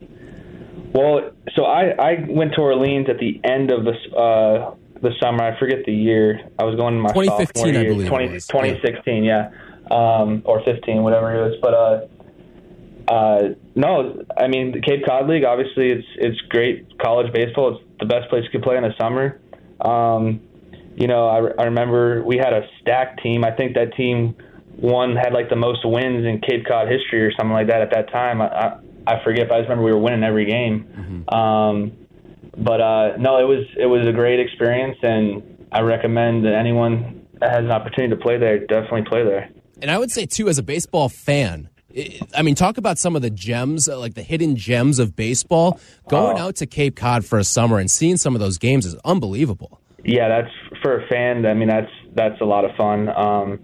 [0.94, 5.44] Well, so I, I went to Orleans at the end of the uh, the summer.
[5.44, 6.40] I forget the year.
[6.58, 7.92] I was going to my 2015, sophomore I year.
[7.92, 8.46] believe it 20, was.
[8.46, 9.50] 2016, yeah,
[9.90, 11.58] um, or 15, whatever it was.
[11.60, 12.06] But uh,
[13.08, 15.44] uh, no, I mean the Cape Cod League.
[15.44, 17.76] Obviously, it's it's great college baseball.
[17.76, 19.40] It's the best place you could play in the summer.
[19.80, 20.40] Um,
[20.96, 23.44] you know, I, I remember we had a stacked team.
[23.44, 24.36] I think that team
[24.76, 27.90] one had like the most wins in Cape Cod history or something like that at
[27.92, 28.42] that time.
[28.42, 31.24] I, I, I forget, but I just remember we were winning every game.
[31.28, 31.92] Um,
[32.56, 37.26] but uh, no, it was it was a great experience, and I recommend that anyone
[37.40, 39.48] that has an opportunity to play there definitely play there.
[39.80, 41.70] And I would say too, as a baseball fan,
[42.36, 45.80] I mean, talk about some of the gems, uh, like the hidden gems of baseball.
[46.08, 46.48] Going Oh.
[46.48, 49.80] out to Cape Cod for a summer and seeing some of those games is unbelievable.
[50.04, 51.46] Yeah, that's for a fan.
[51.46, 53.08] I mean, that's that's a lot of fun.
[53.08, 53.58] Um,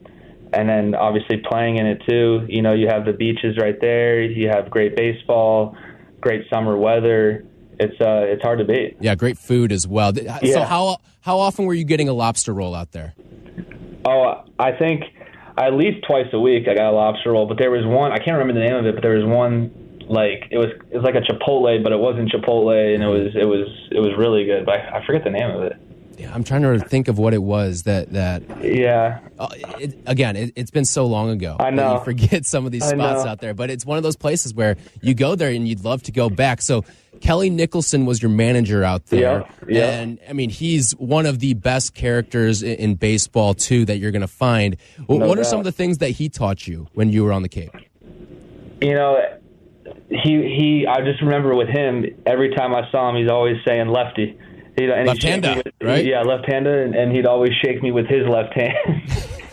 [0.53, 2.47] and then obviously playing in it too.
[2.49, 4.23] You know, you have the beaches right there.
[4.23, 5.77] You have great baseball,
[6.21, 7.45] great summer weather.
[7.79, 8.97] It's uh, it's hard to beat.
[9.01, 10.13] Yeah, great food as well.
[10.13, 13.15] Th- So how how often were you getting a lobster roll out there?
[14.07, 15.05] Oh, I think
[15.57, 17.47] at least twice a week I got a lobster roll.
[17.47, 19.71] But there was one I can't remember the name of it, but there was one
[20.09, 23.35] like it was it was like a Chipotle, but it wasn't Chipotle, and it was
[23.35, 24.67] it was it was really good.
[24.67, 25.77] But I, I forget the name of it.
[26.19, 29.49] Yeah, I'm trying to think of what it was that that Yeah, uh,
[29.79, 31.57] it, again it, it's been so long ago.
[31.59, 31.95] I know.
[31.95, 34.77] you forget some of these spots out there, but it's one of those places where
[35.03, 36.63] you go there and you'd love to go back.
[36.63, 36.85] So.
[37.21, 39.21] Kelly Nicholson was your manager out there.
[39.21, 40.01] Yeah, yeah.
[40.01, 44.11] And I mean, he's one of the best characters in, in baseball, too, that you're
[44.11, 44.77] going to find.
[45.09, 47.43] No what are some of the things that he taught you when you were on
[47.43, 47.71] the Cape?
[48.85, 49.19] you know,
[50.11, 50.87] he he.
[50.87, 54.39] I just remember with him every time I saw him, he's always saying lefty.
[54.77, 56.05] He'd, and he'd shake me Left-hander, with- right?
[56.05, 58.75] Yeah, left-hander, and, and he'd always shake me with his left hand.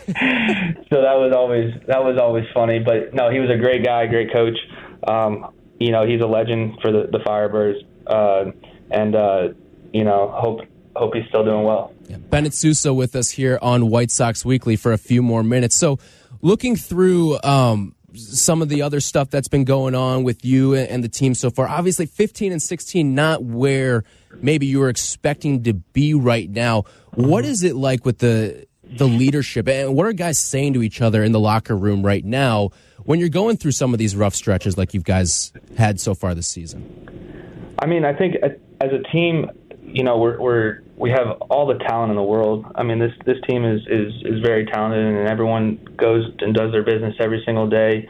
[0.06, 2.80] so that was always that was always funny.
[2.80, 4.58] But no, he was a great guy, great coach.
[5.06, 8.50] Um, you know, he's a legend for the the Firebirds, uh,
[8.90, 9.48] and uh,
[9.92, 10.60] you know, hope
[10.96, 11.94] hope he's still doing well.
[12.08, 15.76] Yeah, Bennett Sousa with us here on White Sox Weekly for a few more minutes.
[15.76, 15.98] So,
[16.40, 21.02] looking through um, some of the other stuff that's been going on with you and
[21.02, 24.04] the team so far, obviously 15 and 16, not where
[24.40, 26.84] maybe you were expecting to be right now.
[27.14, 28.66] What is it like with the
[28.96, 32.24] the leadership and what are guys saying to each other in the locker room right
[32.24, 32.68] now
[33.04, 36.34] when you're going through some of these rough stretches like you guys had so far
[36.34, 37.74] this season?
[37.78, 39.50] I mean, I think as a team,
[39.82, 42.64] you know, we're, we're we have all the talent in the world.
[42.74, 46.70] I mean, this this team is is is very talented, and everyone goes and does
[46.72, 48.08] their business every single day,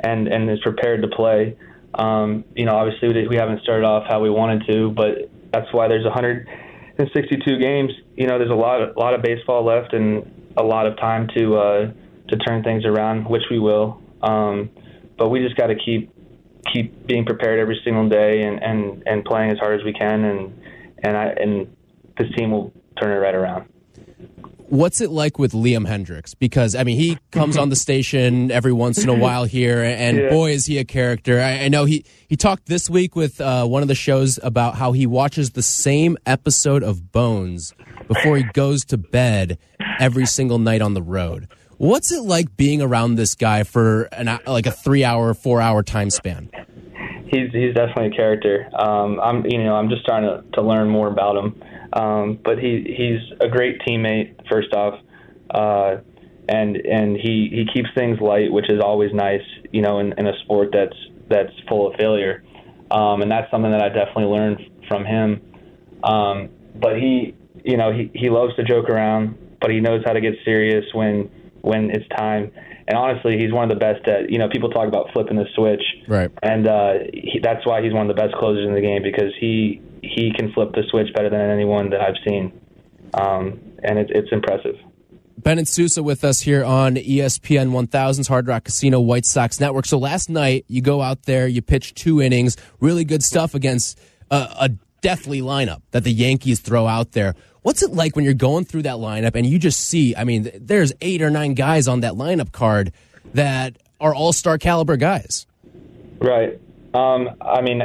[0.00, 1.56] and and is prepared to play.
[1.94, 5.88] Um, you know, obviously we haven't started off how we wanted to, but that's why
[5.88, 7.92] there's 162 games.
[8.16, 11.28] You know, there's a lot a lot of baseball left and a lot of time
[11.36, 11.90] to uh,
[12.28, 14.00] to turn things around, which we will.
[14.22, 14.70] Um,
[15.16, 16.12] but we just got to keep
[16.72, 20.24] keep being prepared every single day and, and, and playing as hard as we can,
[20.24, 20.62] and
[21.02, 21.76] and I and
[22.18, 23.68] this team will turn it right around.
[24.70, 26.34] What's it like with Liam Hendriks?
[26.38, 30.18] Because I mean, he comes on the station every once in a while here, and
[30.18, 30.28] yeah.
[30.28, 31.40] boy, is he a character!
[31.40, 34.74] I, I know he he talked this week with uh, one of the shows about
[34.74, 37.72] how he watches the same episode of Bones
[38.08, 39.58] before he goes to bed
[39.98, 41.48] every single night on the road.
[41.78, 45.82] What's it like being around this guy for an like a three hour, four hour
[45.82, 46.50] time span?
[47.30, 48.68] He's he's definitely a character.
[48.78, 51.62] Um, I'm you know I'm just trying to, to learn more about him.
[51.92, 54.48] Um, but he he's a great teammate.
[54.50, 55.00] First off,
[55.50, 55.96] uh,
[56.48, 59.42] and and he he keeps things light, which is always nice.
[59.72, 60.96] You know, in, in a sport that's
[61.28, 62.44] that's full of failure,
[62.90, 65.42] um, and that's something that I definitely learned from him.
[66.02, 67.34] Um, but he
[67.64, 70.84] you know he he loves to joke around, but he knows how to get serious
[70.92, 71.30] when
[71.62, 72.52] when it's time.
[72.86, 75.46] And honestly, he's one of the best at you know people talk about flipping the
[75.54, 76.30] switch, right?
[76.42, 79.32] And uh, he, that's why he's one of the best closers in the game because
[79.38, 82.60] he he can flip the switch better than anyone that I've seen,
[83.14, 84.76] um, and it, it's impressive.
[85.38, 89.86] Bennett Sousa with us here on ESPN 1000's Hard Rock Casino White Sox Network.
[89.86, 94.00] So last night you go out there, you pitch two innings, really good stuff against
[94.32, 94.70] a, a
[95.00, 97.36] deathly lineup that the Yankees throw out there.
[97.62, 100.50] What's it like when you're going through that lineup and you just see, I mean,
[100.54, 102.92] there's eight or nine guys on that lineup card
[103.34, 105.46] that are all star caliber guys?
[106.18, 106.60] Right.
[106.94, 107.82] Um, I mean,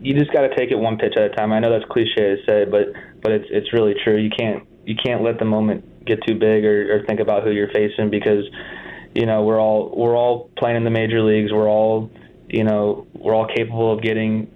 [0.00, 1.52] you just got to take it one pitch at a time.
[1.52, 2.92] I know that's cliche to say, but
[3.22, 4.16] but it's it's really true.
[4.16, 7.50] You can't you can't let the moment get too big or, or think about who
[7.50, 8.44] you're facing because
[9.14, 11.50] you know we're all we're all playing in the major leagues.
[11.52, 12.10] We're all
[12.48, 14.48] you know we're all capable of getting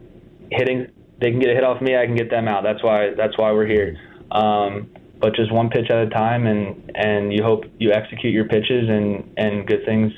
[0.50, 0.92] hitting.
[1.20, 1.96] They can get a hit off me.
[1.96, 2.62] I can get them out.
[2.62, 3.96] That's why that's why we're here.
[4.30, 4.90] Um,
[5.20, 8.88] but just one pitch at a time, and and you hope you execute your pitches
[8.88, 10.12] and and good things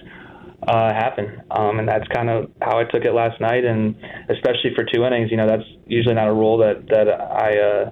[0.66, 1.42] uh, happen.
[1.50, 3.64] Um, and that's kind of how I took it last night.
[3.64, 3.96] And
[4.28, 7.90] especially for two innings, you know, that's usually not a rule that that I uh,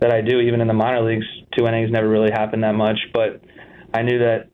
[0.00, 0.40] that I do.
[0.40, 2.98] Even in the minor leagues, two innings never really happen that much.
[3.12, 3.40] But
[3.94, 4.48] I knew that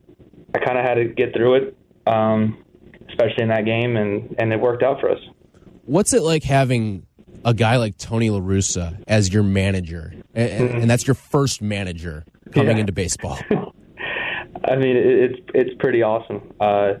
[0.55, 2.63] I kind of had to get through it, um,
[3.09, 5.19] especially in that game, and and it worked out for us.
[5.85, 7.05] What's it like having
[7.45, 10.77] a guy like Tony La Russa as your manager, and, mm-hmm.
[10.81, 12.81] and that's your first manager coming yeah.
[12.81, 13.39] into baseball?
[14.65, 16.53] I mean, it's it's pretty awesome.
[16.59, 16.93] Uh,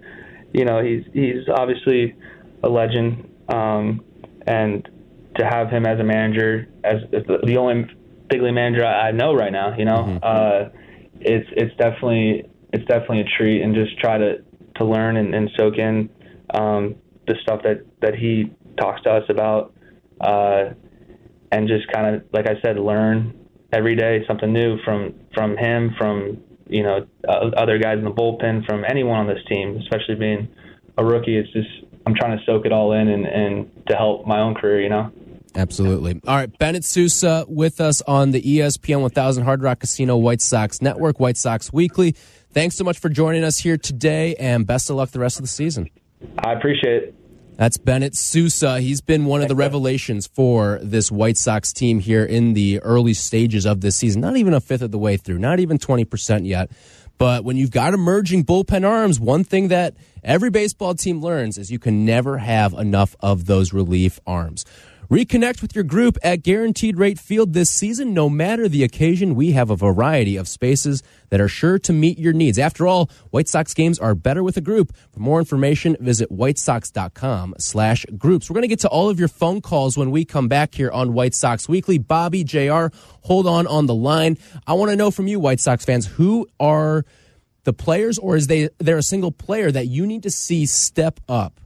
[0.53, 2.15] you know, he's he's obviously
[2.63, 4.03] a legend, um,
[4.45, 4.87] and
[5.37, 7.87] to have him as a manager, as, as the, the, only
[8.29, 10.17] big league manager I, I, know right now, you know, mm-hmm.
[10.21, 10.69] uh,
[11.19, 14.43] it's it's definitely it's definitely a treat, and just try to
[14.75, 16.09] to learn and, and soak in
[16.53, 16.95] um,
[17.27, 19.73] the stuff that that he talks to us about,
[20.21, 20.65] uh,
[21.51, 23.39] and just kind of like I said, learn
[23.71, 26.37] every day something new from from him, from
[26.67, 30.47] you know uh, other guys in the bullpen, from anyone on this team, especially being
[30.97, 31.37] a rookie.
[31.37, 31.69] It's just
[32.05, 34.89] I'm trying to soak it all in and, and to help my own career, you
[34.89, 35.11] know.
[35.55, 36.19] Absolutely.
[36.25, 40.81] All right, Bennett Sousa with us on the ESPN 1000 Hard Rock Casino White Sox
[40.81, 42.15] Network, White Sox Weekly.
[42.51, 45.43] Thanks so much for joining us here today, and best of luck the rest of
[45.43, 45.89] the season.
[46.39, 47.15] I appreciate it.
[47.55, 48.79] That's Bennett Sousa.
[48.81, 53.13] He's been one of the revelations for this White Sox team here in the early
[53.13, 54.21] stages of this season.
[54.21, 56.71] Not even a fifth of the way through, not even 20% yet.
[57.19, 59.93] But when you've got emerging bullpen arms, one thing that
[60.23, 64.65] every baseball team learns is you can never have enough of those relief arms.
[65.09, 68.13] Reconnect with your group at Guaranteed Rate Field this season.
[68.13, 72.17] No matter the occasion, we have a variety of spaces that are sure to meet
[72.17, 72.57] your needs.
[72.57, 74.95] After all, White Sox games are better with a group.
[75.11, 78.49] For more information, visit whitesox.com slash groups.
[78.49, 80.91] We're going to get to all of your phone calls when we come back here
[80.91, 81.97] on White Sox Weekly.
[81.97, 82.87] Bobby, JR,
[83.21, 84.37] hold on on the line.
[84.65, 87.03] I want to know from you, White Sox fans, who are
[87.65, 91.19] the players or is they, there a single player that you need to see step
[91.27, 91.59] up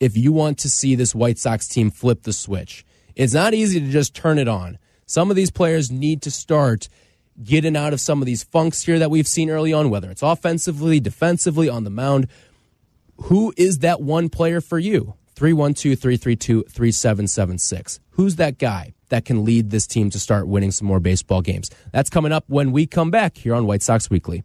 [0.00, 2.84] if you want to see this White Sox team flip the switch?
[3.14, 4.78] It's not easy to just turn it on.
[5.06, 6.88] Some of these players need to start
[7.42, 10.22] getting out of some of these funks here that we've seen early on, whether it's
[10.22, 12.28] offensively, defensively, on the mound.
[13.24, 15.14] Who is that one player for you?
[15.34, 18.00] 312 332 3776.
[18.10, 21.70] Who's that guy that can lead this team to start winning some more baseball games?
[21.92, 24.44] That's coming up when we come back here on White Sox Weekly.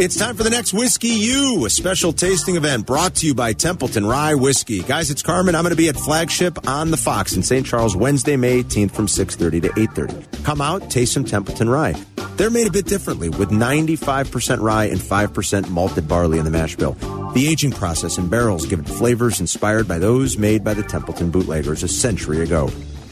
[0.00, 3.52] It's time for the next Whiskey U, a special tasting event brought to you by
[3.52, 4.82] Templeton Rye Whiskey.
[4.82, 5.54] Guys, it's Carmen.
[5.54, 7.66] I'm going to be at Flagship on the Fox in St.
[7.66, 10.42] Charles Wednesday, May 18th from 6:30 to 8:30.
[10.42, 11.94] Come out, taste some Templeton Rye.
[12.38, 16.76] They're made a bit differently with 95% rye and 5% malted barley in the mash
[16.76, 16.92] bill.
[17.34, 21.30] The aging process in barrels give it flavors inspired by those made by the Templeton
[21.30, 22.70] bootleggers a century ago.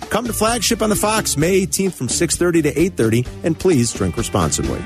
[0.08, 4.16] Come to Flagship on the Fox May 18th from 6:30 to 8:30 and please drink
[4.16, 4.82] responsibly.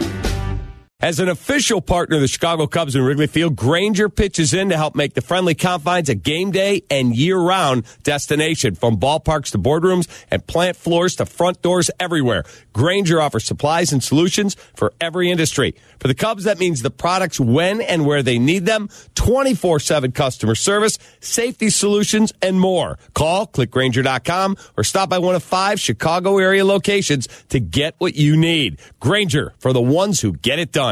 [1.02, 4.76] As an official partner of the Chicago Cubs in Wrigley Field, Grainger pitches in to
[4.76, 8.76] help make the friendly confines a game day and year round destination.
[8.76, 12.44] From ballparks to boardrooms and plant floors to front doors everywhere.
[12.72, 15.74] Grainger offers supplies and solutions for every industry.
[15.98, 20.12] For the Cubs, that means the products when and where they need them, 24 7
[20.12, 22.96] customer service, safety solutions, and more.
[23.14, 28.36] Call clickgrainger.com or stop by one of five Chicago area locations to get what you
[28.36, 28.78] need.
[29.00, 30.91] Grainger for the ones who get it done.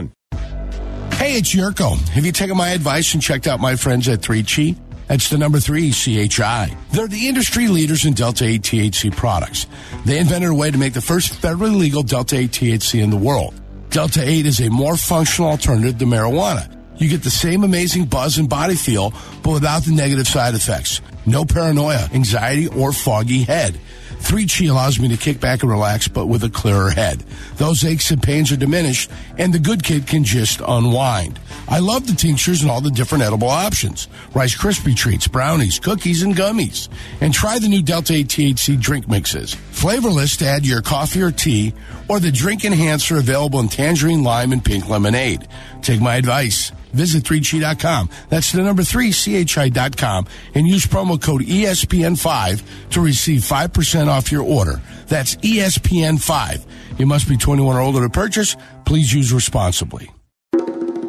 [1.21, 1.99] Hey, it's Yurko.
[2.09, 4.75] Have you taken my advice and checked out my friends at 3Chi?
[5.07, 6.75] That's the number three, CHI.
[6.93, 9.67] They're the industry leaders in Delta 8 THC products.
[10.07, 13.19] They invented a way to make the first federally legal Delta 8 THC in the
[13.19, 13.53] world.
[13.91, 16.75] Delta 8 is a more functional alternative to marijuana.
[16.97, 19.13] You get the same amazing buzz and body feel,
[19.43, 21.03] but without the negative side effects.
[21.27, 23.79] No paranoia, anxiety, or foggy head.
[24.21, 27.21] 3Chi allows me to kick back and relax, but with a clearer head.
[27.57, 31.41] Those aches and pains are diminished, and the good kid can just unwind.
[31.69, 34.09] I love the tinctures and all the different edible options.
[34.35, 36.89] Rice Krispie treats, brownies, cookies, and gummies.
[37.21, 39.55] And try the new Delta 8 THC drink mixes.
[39.55, 41.75] Flavorless to add your coffee or tea,
[42.09, 45.47] or the drink enhancer available in tangerine, lime, and pink lemonade.
[45.83, 46.73] Take my advice.
[46.93, 48.11] Visit 3chi.com.
[48.29, 54.33] That's the number 3, chi.com, and use promo code E ESPN5 to receive 5% off
[54.33, 54.81] your order.
[55.07, 56.65] That's E ESPN5.
[56.99, 58.57] You must be 21 or older to purchase.
[58.85, 60.11] Please use responsibly.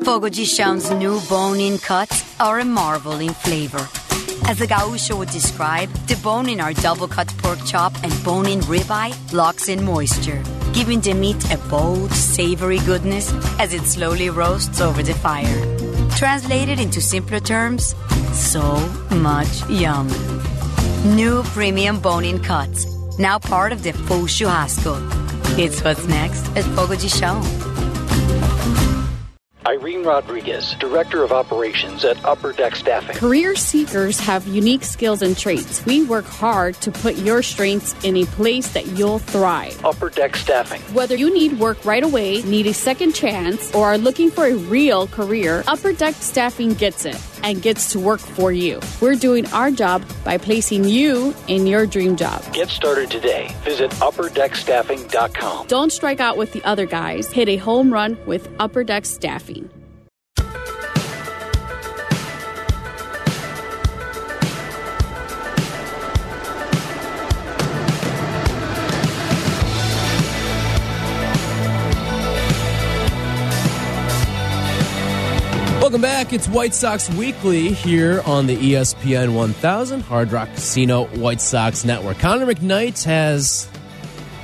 [0.04, 3.88] Fogo de new bone-in cuts are a marvel in flavor.
[4.48, 9.14] As the gaucho would describe, the bone in our double-cut pork chop and bone-in ribeye
[9.34, 15.02] locks in moisture, giving the meat a bold, savory goodness as it slowly roasts over
[15.04, 15.78] the fire.
[16.18, 17.96] Translated into simpler terms,
[18.34, 18.78] so
[19.12, 20.08] much yum.
[21.16, 22.86] New premium bone-in cuts,
[23.18, 25.00] now part of the full churrasco.
[25.58, 27.81] It's what's next at Fogo de.
[29.68, 33.16] Irene Rodriguez, Director of Operations at Upper Deck Staffing.
[33.16, 35.86] Career seekers have unique skills and traits.
[35.86, 39.84] We work hard to put your strengths in a place that you'll thrive.
[39.86, 40.82] Upper Deck Staffing.
[40.96, 44.56] Whether you need work right away, need a second chance, or are looking for a
[44.56, 48.80] real career, Upper Deck Staffing gets it and gets to work for you.
[49.00, 52.44] We're doing our job by placing you in your dream job.
[52.54, 53.54] Get started today.
[53.64, 55.68] Visit upperdeckstaffing.com.
[55.68, 57.32] Don't strike out with the other guys.
[57.32, 59.70] Hit a home run with Upper Deck Staffing.
[75.92, 76.32] Welcome back.
[76.32, 82.18] It's White Sox Weekly here on the ESPN 1000 Hard Rock Casino White Sox Network.
[82.18, 83.68] Connor McKnight has,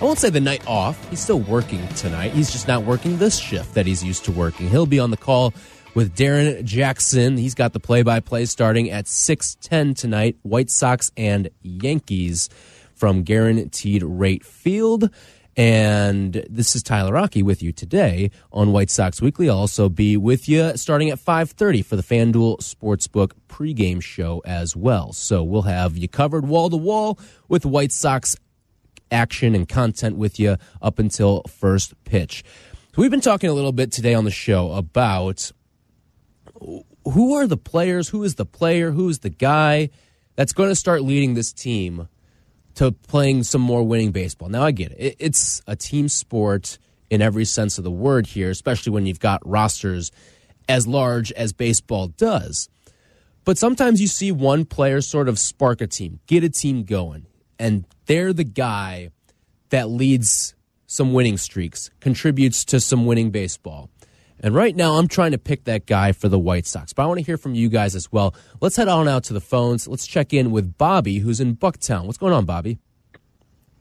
[0.02, 1.10] I won't say the night off.
[1.10, 2.34] He's still working tonight.
[2.34, 4.70] He's just not working this shift that he's used to working.
[4.70, 5.54] He'll be on the call
[5.94, 7.38] with Darren Jackson.
[7.38, 10.36] He's got the play-by-play starting at 6:10 tonight.
[10.42, 12.50] White Sox and Yankees
[12.94, 15.10] from Guaranteed Rate Field.
[15.58, 19.50] And this is Tyler Rocky with you today on White Sox Weekly.
[19.50, 24.76] I'll also be with you starting at 5:30 for the FanDuel Sportsbook pregame show as
[24.76, 25.14] well.
[25.14, 27.18] So we'll have you covered wall to wall
[27.50, 28.36] with White Sox
[29.10, 32.44] action and content with you up until first pitch.
[32.96, 35.52] So we've been talking a little bit today on the show about
[37.04, 39.90] who are the players, who is the player, who is the guy
[40.36, 42.10] that's going to start leading this team
[42.78, 44.50] to playing some more winning baseball.
[44.50, 45.16] Now, I get it.
[45.20, 46.78] It's a team sport
[47.10, 50.12] in every sense of the word here, especially when you've got rosters
[50.70, 52.70] as large as baseball does.
[53.46, 57.26] But sometimes you see one player sort of spark a team, get a team going,
[57.58, 59.10] and they're the guy
[59.70, 60.54] that leads
[60.86, 63.90] some winning streaks, contributes to some winning baseball.
[64.40, 66.94] And right now, I'm trying to pick that guy for the White Sox.
[66.94, 68.36] But I want to hear from you guys as well.
[68.62, 69.88] Let's head on out to the phones.
[69.88, 72.06] Let's check in with Bobby, who's in Bucktown.
[72.06, 72.78] What's going on, Bobby?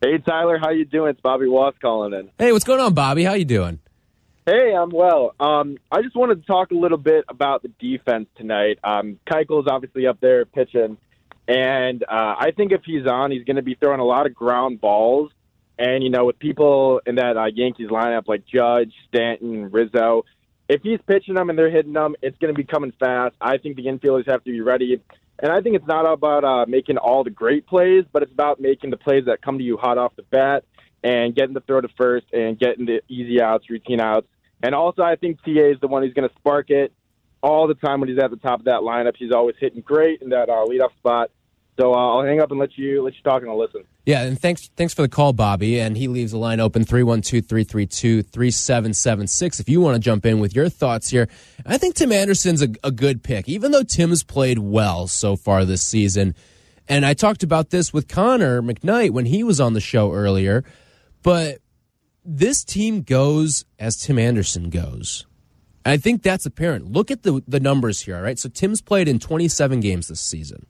[0.03, 1.11] Hey Tyler, how you doing?
[1.11, 2.31] It's Bobby Wass calling in.
[2.39, 3.25] Hey, what's going on, Bobby?
[3.25, 3.81] How you doing?
[4.45, 5.35] Hey, I'm well.
[5.41, 8.79] Um, I just wanted to talk a little bit about the defense tonight.
[8.85, 10.99] Um, Keuchel's obviously up there pitching,
[11.49, 14.35] and uh, I think if he's on, he's going to be throwing a lot of
[14.35, 15.33] ground balls.
[15.79, 20.25] And you know, with people in that uh, Yankees lineup like Judge, Stanton, Rizzo,
[20.69, 23.35] if he's pitching them and they're hitting them, it's going to be coming fast.
[23.41, 25.01] I think the infielders have to be ready.
[25.39, 28.61] And I think it's not about uh, making all the great plays, but it's about
[28.61, 30.65] making the plays that come to you hot off the bat
[31.05, 34.27] and getting the throw to first and getting the easy outs, routine outs.
[34.63, 36.93] And also, I think TA is the one who's going to spark it
[37.43, 39.15] all the time when he's at the top of that lineup.
[39.17, 41.31] He's always hitting great in that uh, leadoff spot.
[41.77, 43.85] So uh, I'll hang up and let you let you talk and I'll listen.
[44.07, 45.79] Yeah, and thanks thanks for the call, Bobby.
[45.79, 50.71] And he leaves the line open 312-332-3776 if you want to jump in with your
[50.71, 51.29] thoughts here.
[51.67, 55.65] I think Tim Anderson's a, a good pick, even though Tim's played well so far
[55.65, 56.35] this season.
[56.89, 60.65] And I talked about this with Connor McKnight when he was on the show earlier.
[61.23, 61.59] But
[62.25, 65.27] this team goes as Tim Anderson goes.
[65.85, 66.91] And I think that's apparent.
[66.91, 68.39] Look at the the numbers here, all right?
[68.39, 70.67] So Tim's played in 27 games this season.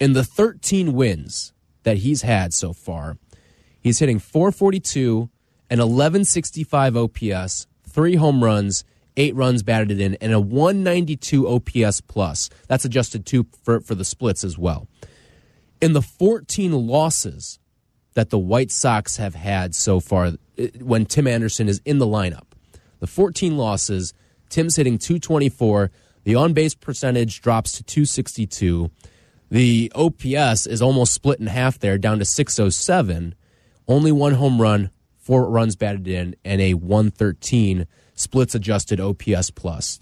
[0.00, 3.18] In the 13 wins that he's had so far,
[3.80, 5.28] he's hitting 442,
[5.70, 8.84] and 1165 OPS, three home runs,
[9.16, 12.48] eight runs batted in, and a 192 OPS plus.
[12.68, 14.86] That's adjusted too for, for the splits as well.
[15.80, 17.58] In the 14 losses
[18.14, 20.32] that the White Sox have had so far uh,
[20.80, 22.46] when Tim Anderson is in the lineup,
[23.00, 24.14] the 14 losses,
[24.48, 25.90] Tim's hitting 224.
[26.24, 28.90] The on base percentage drops to 262.
[29.50, 33.34] The OPS is almost split in half there, down to 607.
[33.86, 39.98] Only one home run, four runs batted in, and a 113 splits adjusted OPS plus.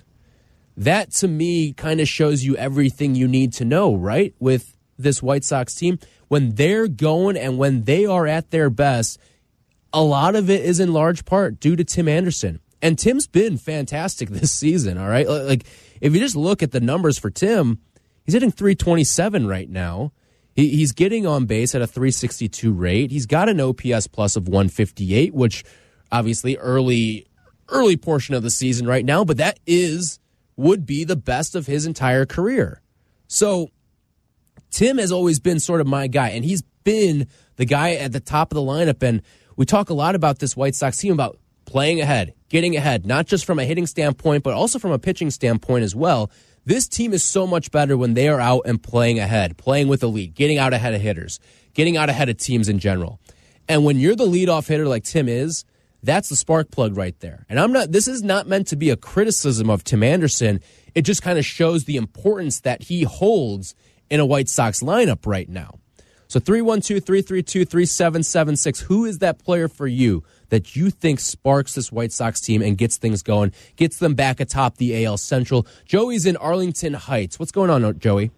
[0.76, 4.34] That to me kind of shows you everything you need to know, right?
[4.38, 9.18] With this White Sox team, when they're going and when they are at their best,
[9.92, 12.60] a lot of it is in large part due to Tim Anderson.
[12.82, 15.28] And Tim's been fantastic this season, all right?
[15.28, 15.64] Like,
[16.00, 17.80] if you just look at the numbers for Tim,
[18.26, 20.12] He's hitting 327 right now.
[20.54, 23.10] He, he's getting on base at a 362 rate.
[23.10, 25.64] He's got an OPS plus of 158, which
[26.10, 27.26] obviously early
[27.68, 30.20] early portion of the season right now, but that is
[30.56, 32.80] would be the best of his entire career.
[33.28, 33.70] So
[34.70, 38.20] Tim has always been sort of my guy, and he's been the guy at the
[38.20, 39.02] top of the lineup.
[39.02, 39.22] And
[39.56, 43.26] we talk a lot about this White Sox team about playing ahead, getting ahead, not
[43.26, 46.30] just from a hitting standpoint, but also from a pitching standpoint as well.
[46.66, 50.00] This team is so much better when they are out and playing ahead, playing with
[50.00, 51.38] the lead, getting out ahead of hitters,
[51.74, 53.20] getting out ahead of teams in general.
[53.68, 55.64] And when you're the leadoff hitter like Tim is,
[56.02, 57.46] that's the spark plug right there.
[57.48, 60.60] And I'm not, this is not meant to be a criticism of Tim Anderson.
[60.94, 63.76] It just kind of shows the importance that he holds
[64.10, 65.78] in a White Sox lineup right now.
[66.26, 68.80] So 312 332 3776.
[68.80, 72.76] Who is that player for you that you think sparks this White Sox team and
[72.78, 75.66] gets things going, gets them back atop the AL Central?
[75.84, 77.38] Joey's in Arlington Heights.
[77.38, 78.30] What's going on, Joey?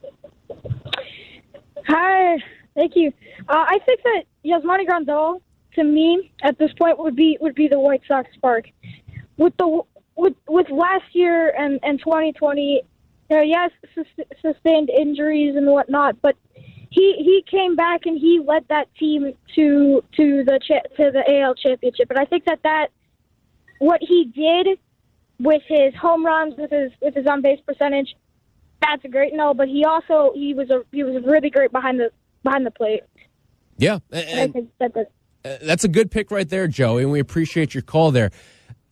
[1.87, 2.37] Hi,
[2.75, 3.13] thank you.
[3.49, 5.41] Uh, I think that Yasmani Grandal,
[5.75, 8.67] to me, at this point, would be would be the White Sox spark.
[9.37, 9.83] With the
[10.17, 12.83] with with last year and and 2020,
[13.31, 13.71] you know, yes,
[14.43, 16.37] sustained injuries and whatnot, but
[16.91, 20.61] he he came back and he led that team to to the
[20.97, 22.11] to the AL championship.
[22.11, 22.89] And I think that that
[23.79, 24.79] what he did
[25.41, 28.15] with his home runs, with his with his on base percentage,
[28.83, 29.55] that's a great no.
[29.55, 32.11] But he also he was a he was really great behind the
[32.43, 33.03] behind the plate.
[33.77, 35.11] Yeah, and I think that, that
[35.45, 38.31] uh, that's a good pick right there, Joey, and we appreciate your call there.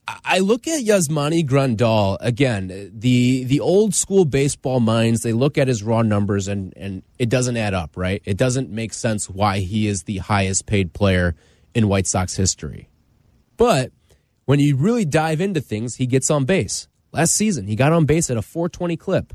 [0.09, 2.93] I look at Yasmani Grandal again.
[2.95, 7.29] The the old school baseball minds they look at his raw numbers and and it
[7.29, 8.23] doesn't add up, right?
[8.25, 11.35] It doesn't make sense why he is the highest paid player
[11.75, 12.89] in White Sox history.
[13.57, 13.91] But
[14.45, 16.87] when you really dive into things, he gets on base.
[17.13, 19.33] Last season, he got on base at a 420 clip.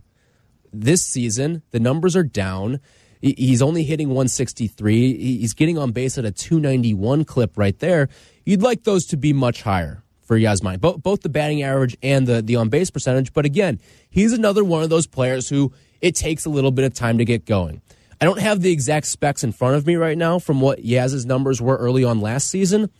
[0.72, 2.80] This season, the numbers are down.
[3.22, 5.17] He's only hitting 163.
[5.17, 8.07] He's getting on base at a 291 clip right there.
[8.45, 12.28] You'd like those to be much higher for Yasmani, both, both the batting average and
[12.28, 13.34] the, the on base percentage.
[13.34, 16.93] But again, he's another one of those players who it takes a little bit of
[16.93, 17.82] time to get going.
[18.19, 21.26] I don't have the exact specs in front of me right now from what Yaz's
[21.26, 22.91] numbers were early on last season,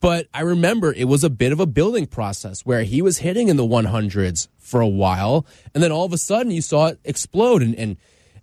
[0.00, 3.48] but I remember it was a bit of a building process where he was hitting
[3.48, 7.00] in the 100s for a while, and then all of a sudden you saw it
[7.04, 7.62] explode.
[7.62, 7.96] And, and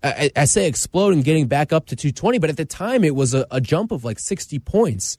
[0.03, 3.15] I, I, say explode and getting back up to 220, but at the time it
[3.15, 5.18] was a, a jump of like 60 points.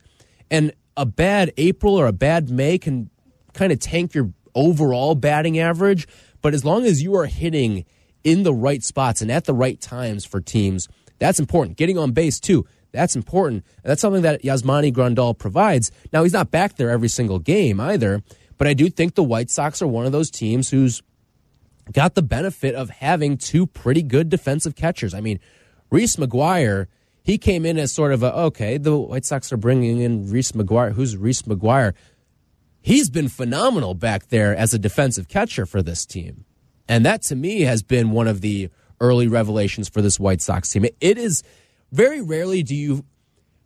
[0.49, 3.09] And a bad April or a bad May can
[3.53, 6.07] kind of tank your overall batting average.
[6.41, 7.85] But as long as you are hitting
[8.23, 11.77] in the right spots and at the right times for teams, that's important.
[11.77, 12.65] Getting on base, too.
[12.91, 13.65] That's important.
[13.83, 15.89] That's something that Yasmani Grandal provides.
[16.11, 18.21] Now, he's not back there every single game either,
[18.57, 21.01] but I do think the White Sox are one of those teams who's
[21.93, 25.13] got the benefit of having two pretty good defensive catchers.
[25.13, 25.39] I mean,
[25.91, 26.87] Reese McGuire,
[27.29, 30.53] he came in as sort of a, okay, the White Sox are bringing in Reese
[30.53, 30.93] McGuire.
[30.93, 31.93] Who's Reese McGuire?
[32.81, 36.45] He's been phenomenal back there as a defensive catcher for this team.
[36.87, 38.69] And that to me has been one of the
[38.99, 40.85] early revelations for this White Sox team.
[40.99, 41.43] It is
[41.91, 43.05] very rarely do you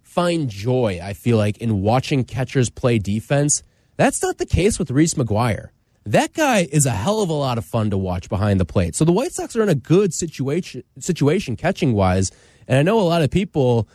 [0.01, 3.63] find joy, I feel like, in watching catchers play defense.
[3.95, 5.69] That's not the case with Reese McGuire.
[6.05, 8.93] That guy is a hell of a lot of fun to watch behind the plate.
[8.93, 12.29] So the White Sox are in a good situation situation catching wise,
[12.67, 13.87] and I know a lot of people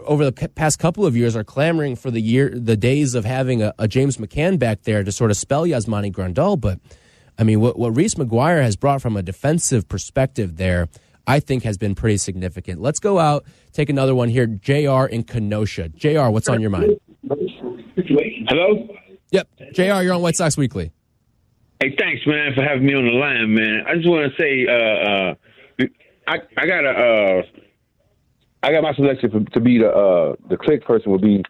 [0.00, 3.62] over the past couple of years are clamoring for the year the days of having
[3.62, 6.78] a, a James McCann back there to sort of spell Yasmani Grandal, but
[7.38, 10.88] I mean what what Reese McGuire has brought from a defensive perspective there,
[11.26, 12.80] I think has been pretty significant.
[12.80, 14.46] Let's go out, take another one here.
[14.46, 15.88] JR in Kenosha.
[15.88, 17.00] JR, what's on your mind?
[18.48, 18.88] Hello?
[19.30, 19.48] Yep.
[19.72, 20.92] JR, you're on White Sox Weekly.
[21.80, 23.84] Hey, thanks, man, for having me on the line, man.
[23.86, 25.34] I just want to say, uh, uh,
[26.26, 27.42] I I got a, uh,
[28.64, 31.42] I got my selection for, to be the uh, the click person would be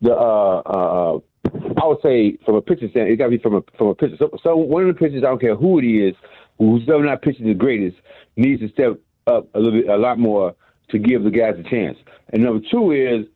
[0.00, 1.18] the uh, uh,
[1.80, 3.94] I would say from a pitcher standpoint, it got to be from a from a
[3.94, 4.16] pitcher.
[4.18, 6.16] So, so one of the pitchers, I don't care who it is,
[6.58, 7.96] who's still not pitching the greatest,
[8.36, 10.56] needs to step up a little bit, a lot more
[10.90, 11.96] to give the guys a chance.
[12.32, 13.26] And number two is,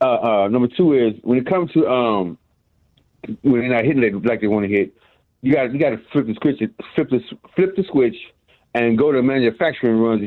[0.00, 2.38] uh, uh, number two is when it comes to um
[3.42, 4.94] when they're not hitting like they want to hit,
[5.42, 6.58] you got you got to flip the switch,
[6.96, 7.20] flip the
[7.54, 8.16] flip the switch,
[8.74, 10.20] and go to manufacturing runs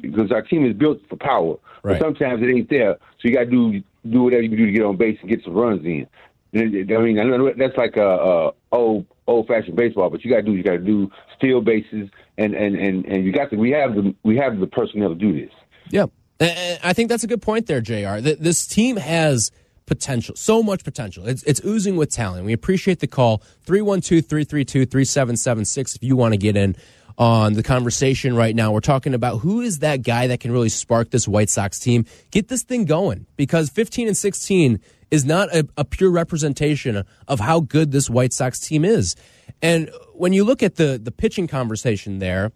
[0.00, 1.56] because our team is built for power.
[1.82, 1.98] Right.
[1.98, 4.66] But sometimes it ain't there, so you got to do do whatever you can do
[4.66, 6.06] to get on base and get some runs in.
[6.54, 10.38] I mean, I know that's like a, a old old fashioned baseball, but you got
[10.38, 13.56] to do you got to do steal bases, and and and and you got to
[13.56, 15.52] we have the we have the personnel to do this.
[15.90, 16.10] Yep.
[16.40, 18.20] I think that's a good point there, JR.
[18.20, 19.50] This team has
[19.86, 21.26] potential, so much potential.
[21.26, 22.44] It's, it's oozing with talent.
[22.44, 26.76] We appreciate the call 312 332 3776 if you want to get in
[27.18, 28.70] on the conversation right now.
[28.70, 32.06] We're talking about who is that guy that can really spark this White Sox team,
[32.30, 37.40] get this thing going because 15 and 16 is not a, a pure representation of
[37.40, 39.16] how good this White Sox team is.
[39.60, 42.52] And when you look at the the pitching conversation there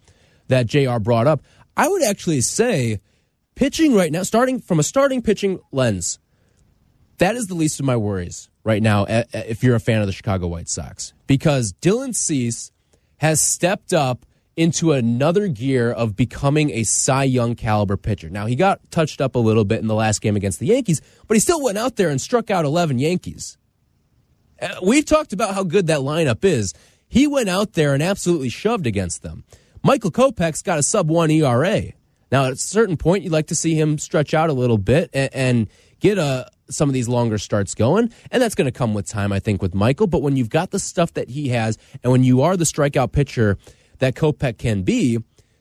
[0.47, 1.41] that JR brought up,
[1.75, 3.01] I would actually say
[3.55, 6.19] pitching right now, starting from a starting pitching lens,
[7.17, 10.13] that is the least of my worries right now if you're a fan of the
[10.13, 12.71] Chicago White Sox because Dylan Cease
[13.17, 14.25] has stepped up
[14.55, 18.29] into another gear of becoming a Cy Young caliber pitcher.
[18.29, 21.01] Now, he got touched up a little bit in the last game against the Yankees,
[21.27, 23.57] but he still went out there and struck out 11 Yankees.
[24.61, 26.73] Uh, we've talked about how good that lineup is.
[27.07, 29.43] He went out there and absolutely shoved against them.
[29.83, 31.81] Michael Kopech's got a sub one ERA.
[32.31, 35.09] Now, at a certain point, you'd like to see him stretch out a little bit
[35.13, 38.11] and, and get a, some of these longer starts going.
[38.31, 40.07] And that's going to come with time, I think, with Michael.
[40.07, 43.11] But when you've got the stuff that he has, and when you are the strikeout
[43.11, 43.57] pitcher
[44.03, 45.17] that Kopech can be,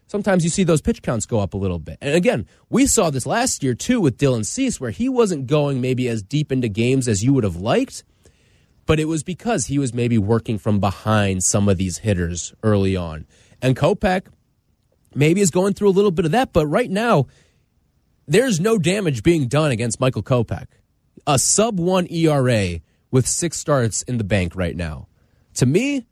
[0.07, 1.99] sometimes you see those pitch counts go up a little bit.
[2.01, 5.81] And again, we saw this last year too with Dylan Cease, where he wasn't going
[5.81, 8.05] maybe as deep into games as you would have liked,
[8.85, 12.97] but it was because he was maybe working from behind some of these hitters early
[12.97, 13.27] on.
[13.63, 14.27] And Kopech
[15.15, 17.27] maybe is going through a little bit of that, but right now,
[18.27, 20.67] there's no damage being done against Michael Kopech.
[21.27, 22.81] A sub one ERA
[23.11, 25.07] with six starts in the bank right now.
[25.55, 26.07] To me,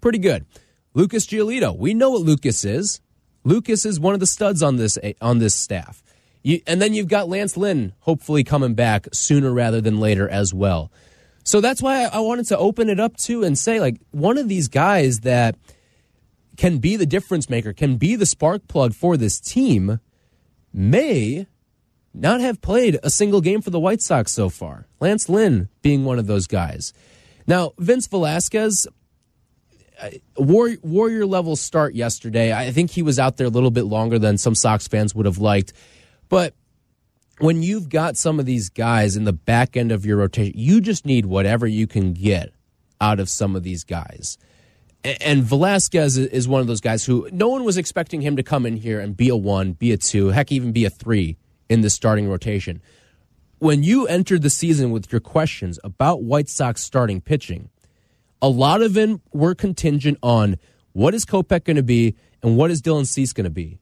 [0.00, 0.46] pretty good.
[0.94, 3.00] Lucas Giolito, we know what Lucas is.
[3.42, 6.02] Lucas is one of the studs on this on this staff.
[6.42, 10.54] You, and then you've got Lance Lynn hopefully coming back sooner rather than later as
[10.54, 10.92] well.
[11.42, 14.48] So that's why I wanted to open it up to and say like one of
[14.48, 15.56] these guys that
[16.56, 20.00] can be the difference maker, can be the spark plug for this team,
[20.72, 21.46] may
[22.14, 24.86] not have played a single game for the White Sox so far.
[25.00, 26.92] Lance Lynn being one of those guys.
[27.46, 28.86] Now, Vince Velasquez,
[30.36, 32.52] warrior, warrior level start yesterday.
[32.52, 35.26] I think he was out there a little bit longer than some Sox fans would
[35.26, 35.72] have liked.
[36.28, 36.54] But
[37.38, 40.80] when you've got some of these guys in the back end of your rotation, you
[40.80, 42.52] just need whatever you can get
[43.00, 44.38] out of some of these guys.
[45.20, 48.64] And Velasquez is one of those guys who no one was expecting him to come
[48.64, 51.36] in here and be a one, be a two, heck, even be a three
[51.68, 52.80] in the starting rotation.
[53.58, 57.68] When you entered the season with your questions about White Sox starting pitching,
[58.42, 60.56] a lot of them were contingent on
[60.92, 63.78] what is Kopech going to be and what is Dylan Cease going to be.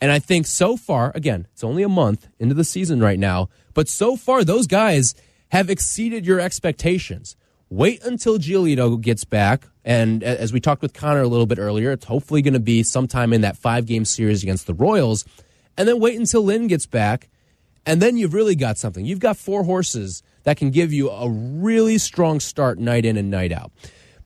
[0.00, 3.48] And I think so far, again, it's only a month into the season right now,
[3.72, 5.14] but so far those guys
[5.48, 7.36] have exceeded your expectations.
[7.70, 9.66] Wait until Giolito gets back.
[9.84, 12.82] And as we talked with Connor a little bit earlier, it's hopefully going to be
[12.82, 15.24] sometime in that five game series against the Royals.
[15.76, 17.28] and then wait until Lynn gets back,
[17.84, 19.04] and then you've really got something.
[19.04, 23.30] You've got four horses that can give you a really strong start night in and
[23.30, 23.72] night out.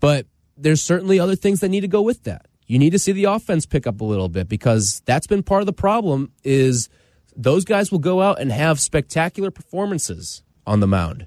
[0.01, 2.47] But there's certainly other things that need to go with that.
[2.67, 5.63] You need to see the offense pick up a little bit because that's been part
[5.63, 6.89] of the problem is
[7.35, 11.27] those guys will go out and have spectacular performances on the mound.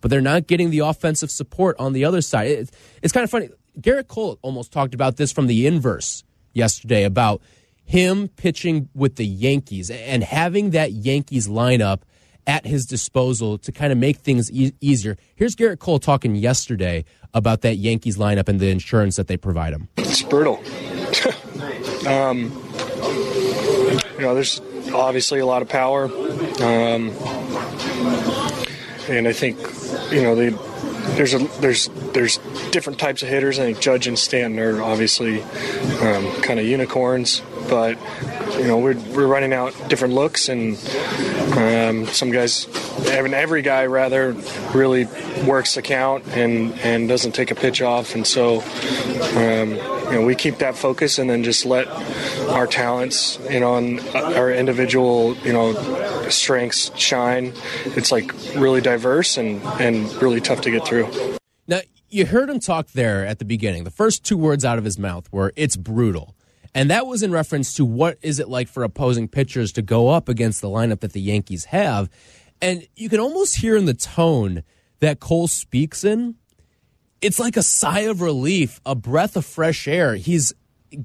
[0.00, 2.50] But they're not getting the offensive support on the other side.
[2.50, 2.72] It's,
[3.02, 3.50] it's kind of funny.
[3.78, 6.24] Gerrit Cole almost talked about this from the inverse
[6.54, 7.42] yesterday about
[7.84, 12.02] him pitching with the Yankees and having that Yankees lineup
[12.46, 15.16] at his disposal to kind of make things e- easier.
[15.34, 19.72] Here's Gerrit Cole talking yesterday about that Yankees lineup and the insurance that they provide
[19.72, 19.88] him.
[19.96, 20.56] It's brutal.
[22.06, 22.50] um,
[24.14, 24.60] you know, there's
[24.92, 26.04] obviously a lot of power,
[26.62, 27.10] um,
[29.08, 29.58] and I think
[30.12, 30.50] you know they
[31.16, 32.38] there's a there's there's
[32.70, 33.58] different types of hitters.
[33.58, 37.98] I think Judge and Stanton are obviously um, kind of unicorns, but
[38.58, 40.76] you know we're we're running out different looks, and
[41.56, 42.66] um, some guys,
[43.06, 44.32] every, every guy rather,
[44.74, 45.06] really
[45.46, 48.60] works the count and and doesn't take a pitch off, and so
[49.36, 51.88] um, you know we keep that focus and then just let
[52.50, 55.72] our talents, you know, and our individual, you know,
[56.30, 57.52] strengths shine.
[57.84, 61.08] It's like really diverse and and really tough to get through.
[61.66, 63.84] Now, you heard him talk there at the beginning.
[63.84, 66.34] The first two words out of his mouth were, it's brutal.
[66.74, 70.08] And that was in reference to what is it like for opposing pitchers to go
[70.08, 72.08] up against the lineup that the Yankees have.
[72.60, 74.62] And you can almost hear in the tone
[75.00, 76.36] that Cole speaks in,
[77.20, 80.14] it's like a sigh of relief, a breath of fresh air.
[80.16, 80.52] He's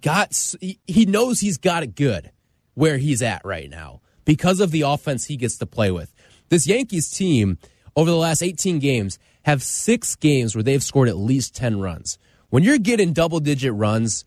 [0.02, 2.32] got, he knows he's got it good
[2.74, 6.14] where he's at right now because of the offense he gets to play with.
[6.50, 7.58] This Yankees team,
[7.96, 12.18] over the last 18 games, have six games where they've scored at least 10 runs.
[12.50, 14.26] When you're getting double digit runs,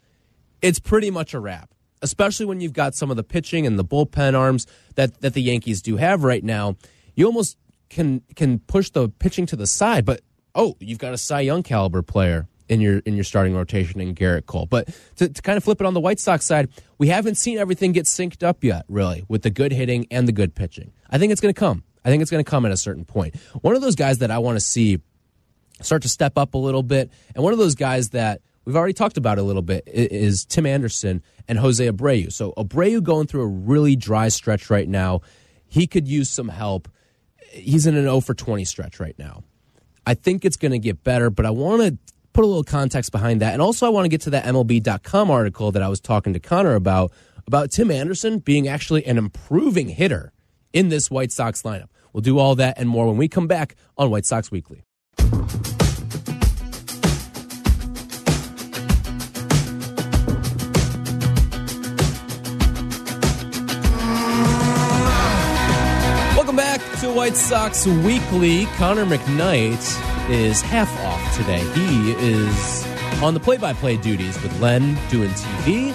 [0.62, 1.70] it's pretty much a wrap,
[2.02, 5.42] especially when you've got some of the pitching and the bullpen arms that, that the
[5.42, 6.76] Yankees do have right now.
[7.14, 7.56] You almost
[7.88, 10.20] can can push the pitching to the side, but
[10.54, 14.14] oh, you've got a Cy Young caliber player in your in your starting rotation in
[14.14, 14.66] Gerrit Cole.
[14.66, 17.58] But to, to kind of flip it on the White Sox side, we haven't seen
[17.58, 20.92] everything get synced up yet, really, with the good hitting and the good pitching.
[21.10, 21.84] I think it's going to come.
[22.04, 23.36] I think it's going to come at a certain point.
[23.60, 25.00] One of those guys that I want to see
[25.80, 28.94] start to step up a little bit, and one of those guys that we've already
[28.94, 32.32] talked about a little bit is Tim Anderson and Jose Abreu.
[32.32, 35.22] So Abreu going through a really dry stretch right now.
[35.66, 36.88] He could use some help.
[37.50, 39.42] He's in an 0 for 20 stretch right now.
[40.06, 41.98] I think it's going to get better, but I want to
[42.38, 43.52] put a little context behind that.
[43.52, 46.38] And also, I want to get to that MLB.com article that I was talking to
[46.38, 47.10] Connor about,
[47.48, 50.32] about Tim Anderson being actually an improving hitter
[50.72, 51.88] in this White Sox lineup.
[52.12, 54.84] We'll do all that and more when we come back on White Sox Weekly.
[66.36, 68.66] Welcome back to White Sox Weekly.
[68.76, 71.60] Connor McKnight is half off today.
[71.74, 72.86] He is
[73.22, 75.94] on the play by play duties with Len doing TV.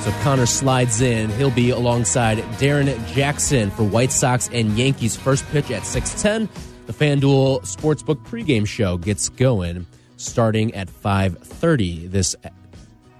[0.00, 1.30] So Connor slides in.
[1.30, 6.48] He'll be alongside Darrin Jackson for White Sox and Yankees first pitch at 610.
[6.86, 12.34] The FanDuel Sportsbook pregame show gets going starting at 5:30 this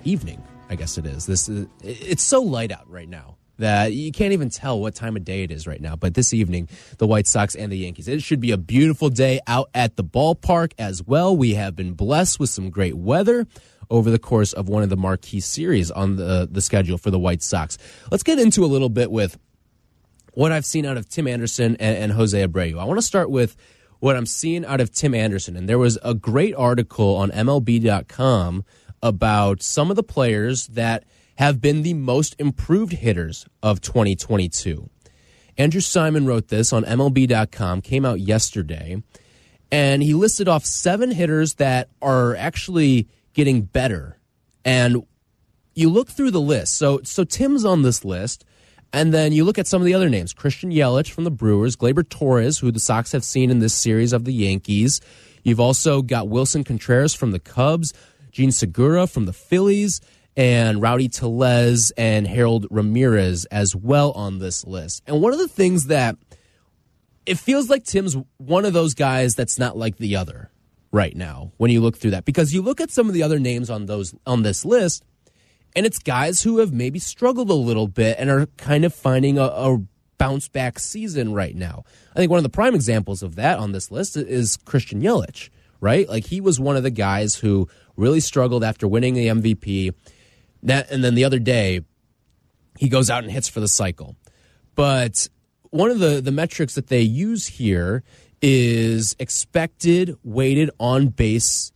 [0.04, 0.42] evening.
[0.68, 1.26] I guess it is.
[1.26, 5.16] This is, it's so light out right now that you can't even tell what time
[5.16, 5.94] of day it is right now.
[5.94, 8.08] But this evening, the White Sox and the Yankees.
[8.08, 11.36] It should be a beautiful day out at the ballpark as well.
[11.36, 13.46] We have been blessed with some great weather
[13.88, 17.20] over the course of one of the marquee series on the the schedule for the
[17.20, 17.78] White Sox.
[18.10, 19.38] Let's get into a little bit with
[20.32, 22.80] what I've seen out of Tim Anderson and, and Jose Abreu.
[22.80, 23.56] I want to start with
[24.00, 25.56] what I'm seeing out of Tim Anderson.
[25.56, 28.64] And there was a great article on MLB.com
[29.00, 31.04] about some of the players that
[31.36, 34.88] have been the most improved hitters of 2022.
[35.58, 39.02] Andrew Simon wrote this on MLB.com, came out yesterday,
[39.70, 44.18] and he listed off seven hitters that are actually getting better.
[44.64, 45.04] And
[45.74, 46.76] you look through the list.
[46.76, 48.44] So, so Tim's on this list.
[48.92, 51.76] And then you look at some of the other names Christian Yelich from the Brewers,
[51.76, 55.00] Gleyber Torres, who the Sox have seen in this series of the Yankees.
[55.42, 57.94] You've also got Willson Contreras from the Cubs,
[58.30, 60.00] Jean Segura from the Phillies,
[60.36, 65.02] and Rowdy Tellez and Harold Ramirez as well on this list.
[65.06, 66.16] And one of the things that
[67.26, 70.50] it feels like Tim's one of those guys that's not like the other
[70.90, 73.38] right now when you look through that because you look at some of the other
[73.38, 75.04] names on those on this list
[75.74, 79.38] and it's guys who have maybe struggled a little bit and are kind of finding
[79.38, 79.78] a, a
[80.18, 81.84] bounce back season right now.
[82.14, 85.48] I think one of the prime examples of that on this list is Christian Yelich,
[85.80, 86.08] right?
[86.08, 89.94] Like he was one of the guys who really struggled after winning the MVP.
[90.62, 91.80] That, and then the other day,
[92.78, 94.16] he goes out and hits for the cycle.
[94.74, 95.28] But
[95.70, 98.02] one of the, the metrics that they use here
[98.40, 101.72] is expected weighted on base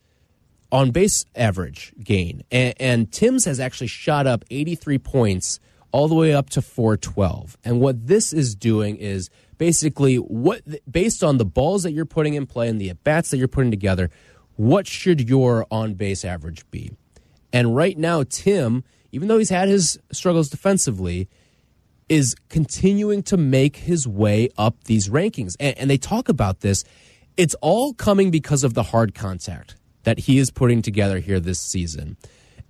[0.69, 2.43] on base average gain.
[2.51, 5.59] And, and Tim's has actually shot up 83 points
[5.91, 7.57] all the way up to 412.
[7.63, 10.61] And what this is doing is basically what
[10.91, 13.47] based on the balls that you're putting in play and the at bats that you're
[13.47, 14.09] putting together,
[14.55, 16.91] what should your on base average be?
[17.53, 21.29] And right now, Tim, even though he's had his struggles defensively,
[22.09, 25.55] is continuing to make his way up these rankings.
[25.59, 26.83] And, and, they talk about this.
[27.35, 31.59] It's all coming because of the hard contact that he is putting together here this
[31.59, 32.17] season.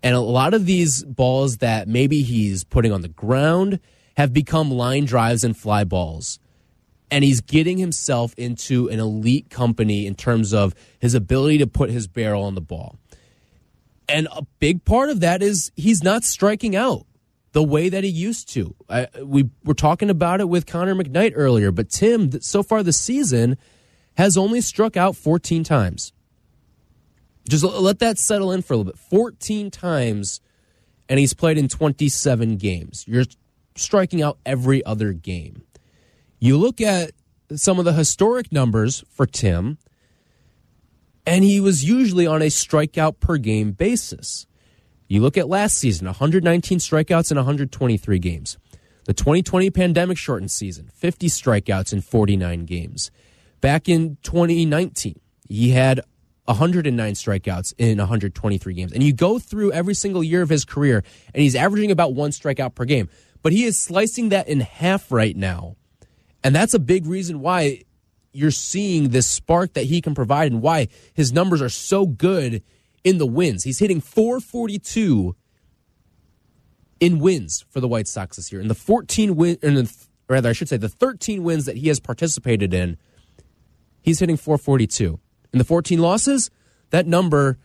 [0.02, 3.80] And a lot of these balls that maybe he's putting on the ground
[4.16, 6.40] have become line drives and fly balls.
[7.10, 11.90] And he's getting himself into an elite company in terms of his ability to put
[11.90, 12.98] his barrel on the ball.
[14.10, 17.06] And a big part of that is he's not striking out
[17.52, 18.76] the way that he used to.
[18.90, 23.00] I, we were talking about it with Connor McKnight earlier, but Tim, so far this
[23.00, 23.58] season,
[24.16, 26.14] has only struck out 14 times.
[27.50, 29.00] Just let that settle in for a little bit.
[29.00, 30.42] 14 times,
[31.08, 33.06] and he's played in 27 games.
[33.08, 33.26] You're
[33.76, 35.64] striking out every other game.
[36.40, 37.12] You look at
[37.56, 39.78] some of the historic numbers for Tim,
[41.28, 44.48] and he was usually on a strikeout per game basis.
[45.10, 48.58] You look at last season 119 strikeouts in 123 games.
[49.06, 53.12] The 2020 pandemic shortened season 50 strikeouts in 49 games.
[53.60, 56.02] Back in 2019, he had
[56.46, 58.94] 109 strikeouts in 123 games.
[58.94, 62.32] And you go through every single year of his career, and he's averaging about one
[62.32, 63.10] strikeout per game.
[63.42, 65.76] But he is slicing that in half right now.
[66.44, 67.84] And that's a big reason why
[68.38, 72.62] you're seeing this spark that he can provide and why his numbers are so good
[73.04, 73.64] in the wins.
[73.64, 75.36] He's hitting 442
[77.00, 78.62] in wins for the White Sox this year.
[78.62, 79.88] And the 14 win,
[80.30, 82.98] rather, I should say, the 13 wins that he has participated in,
[84.02, 85.20] he's hitting 442.
[85.54, 86.52] In the 14 losses,
[86.92, 87.58] that number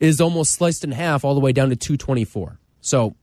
[0.00, 2.58] is almost sliced in half all the way down to 224.
[2.80, 3.16] So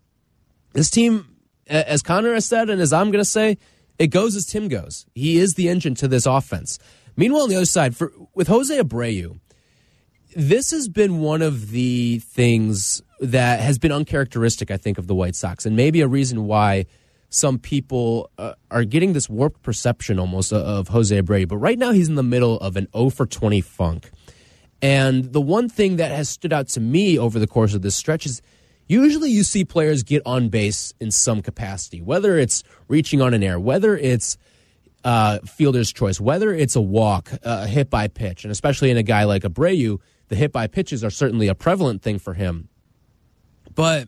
[0.74, 1.38] this team,
[1.68, 3.58] as Connor has said, and as I'm going to say,
[4.00, 5.06] it goes as Tim goes.
[5.16, 6.80] He is the engine to this offense.
[7.16, 9.40] Meanwhile, on the other side, for, with Jose Abreu,
[10.36, 15.16] this has been one of the things that has been uncharacteristic, I think, of the
[15.16, 16.86] White Sox, and maybe a reason why
[17.30, 21.48] some people uh, are getting this warped perception almost of Jose Abreu.
[21.48, 24.12] But right now, he's in the middle of an 0 for 20 funk.
[24.82, 27.96] And the one thing that has stood out to me over the course of this
[27.96, 28.42] stretch is
[28.88, 33.44] usually you see players get on base in some capacity, whether it's reaching on an
[33.44, 34.38] air, whether it's
[35.04, 39.04] uh, fielder's choice, whether it's a walk, a hit by pitch, and especially in a
[39.04, 40.00] guy like Abreu,
[40.30, 42.70] the hit by pitches are certainly a prevalent thing for him.
[43.76, 44.08] But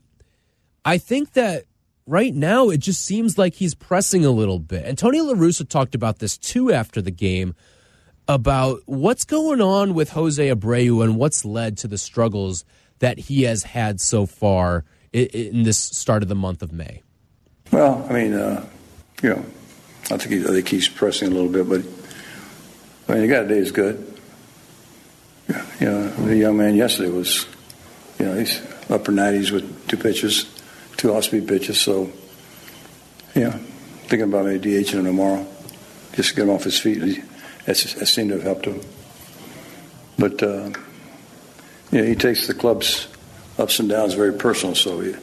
[0.84, 1.65] I think that
[2.07, 4.85] right now it just seems like he's pressing a little bit.
[4.85, 7.56] And Tony La Russa talked about this too after the game
[8.27, 12.65] about what's going on with Jose Abreu and what's led to the struggles
[13.00, 17.02] that he has had so far in, this start of the month of May.
[17.72, 18.66] Well, I mean, uh,
[19.22, 19.46] you know,
[20.12, 21.82] I think, he, I think he's pressing a little bit, but
[23.08, 24.14] I mean, you got a day is good.
[25.80, 27.46] You know, the young man yesterday was,
[28.20, 30.46] you know, he's upper 90s with two pitches
[30.98, 31.80] two off-speed pitches.
[31.80, 32.12] So,
[33.36, 33.52] yeah,
[34.08, 35.46] thinking about maybe DHing him tomorrow,
[36.14, 37.24] just to get him off his feet.
[37.66, 38.82] That seemed to have helped him.
[40.18, 40.72] But uh,
[41.91, 43.07] yeah, he takes the club's
[43.57, 44.76] ups and downs very personal.
[44.76, 45.16] So he,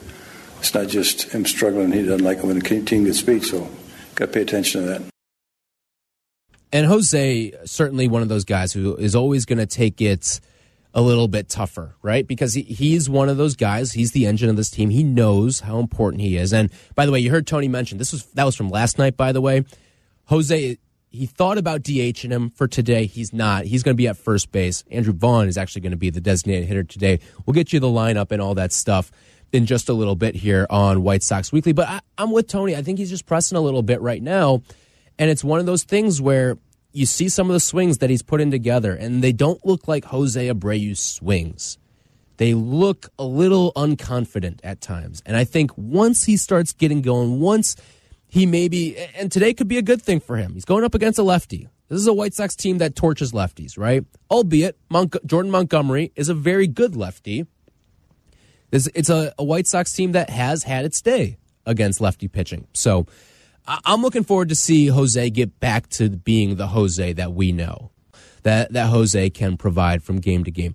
[0.59, 1.93] it's not just him struggling.
[1.93, 3.45] He doesn't like it when the team gets beat.
[3.45, 3.69] So,
[4.15, 5.03] got to pay attention to that.
[6.73, 10.41] And Jose, certainly one of those guys who is always going to take it
[10.95, 12.27] a little bit tougher, right?
[12.27, 13.93] Because he, he's one of those guys.
[13.93, 14.91] He's the engine of this team.
[14.91, 16.53] He knows how important he is.
[16.53, 19.17] And by the way, you heard Tony mention this was that was from last night.
[19.17, 19.65] By the way,
[20.27, 20.79] Jose
[21.13, 23.07] he thought about DHing him for today.
[23.07, 23.67] He's not.
[23.67, 24.83] He's going to be at first base.
[24.91, 27.21] Andrew Vaughn is actually going to be the designated hitter today.
[27.45, 29.13] We'll get you the lineup and all that stuff
[29.53, 31.73] in just a little bit here on White Sox Weekly.
[31.73, 32.75] But I, I'm with Tony.
[32.75, 34.63] I think he's just pressing a little bit right now.
[35.19, 36.57] And it's one of those things where
[36.93, 40.07] you see some of the swings that he's putting together, and they don't look like
[40.07, 41.79] Jose Abreu's swings.
[42.39, 45.23] They look a little unconfident at times.
[45.27, 47.77] And I think once he starts getting going, once
[48.33, 50.55] he maybe, and today could be a good thing for him.
[50.55, 51.69] He's going up against a lefty.
[51.91, 54.07] This is a White Sox team that torches lefties, right?
[54.31, 54.79] Albeit
[55.27, 57.45] Jordan Montgomery is a very good lefty.
[58.71, 61.37] This, It's a, a White Sox team that has had its day
[61.67, 62.67] against lefty pitching.
[62.73, 63.07] So
[63.67, 67.91] I'm looking forward to see Jose get back to being the Jose that we know,
[68.45, 70.75] that that Jose can provide from game to game.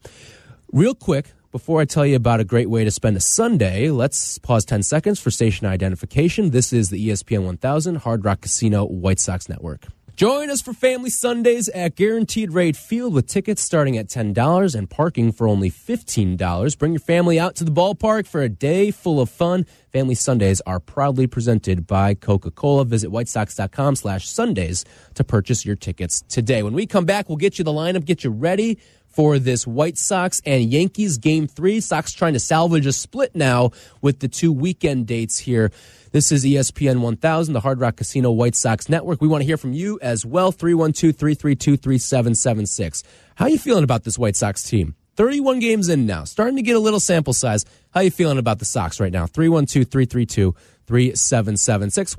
[0.72, 4.38] Real quick, Before I tell you about a great way to spend a Sunday, let's
[4.38, 6.52] pause 10 seconds for station identification.
[6.52, 9.88] This is the ESPN 1000 Hard Rock Casino White Sox Network.
[10.16, 14.88] Join us for Family Sundays at Guaranteed Rate Field with tickets starting at $10 and
[14.88, 16.78] parking for only $15.
[16.78, 19.66] Bring your family out to the ballpark for a day full of fun.
[19.92, 22.86] Family Sundays are proudly presented by Coca-Cola.
[22.86, 24.86] Visit whitesox.com slash Sundays
[25.16, 26.62] to purchase your tickets today.
[26.62, 28.80] When we come back, we'll get you the lineup, get you ready
[29.10, 31.80] for this White Sox and Yankees game three.
[31.80, 33.72] Sox trying to salvage a split now
[34.02, 35.72] with the two weekend dates here.
[36.12, 39.22] This is ESPN 1000, the Hard Rock Casino White Sox Network.
[39.22, 40.52] We want to hear from you as well.
[40.52, 43.04] 312 332 3776.
[43.36, 44.96] How are you feeling about this White Sox team?
[45.16, 47.66] 31 games in now, starting to get a little sample size.
[47.92, 49.26] How are you feeling about the Sox right now?
[49.26, 50.56] 312 332
[50.86, 52.18] 3776.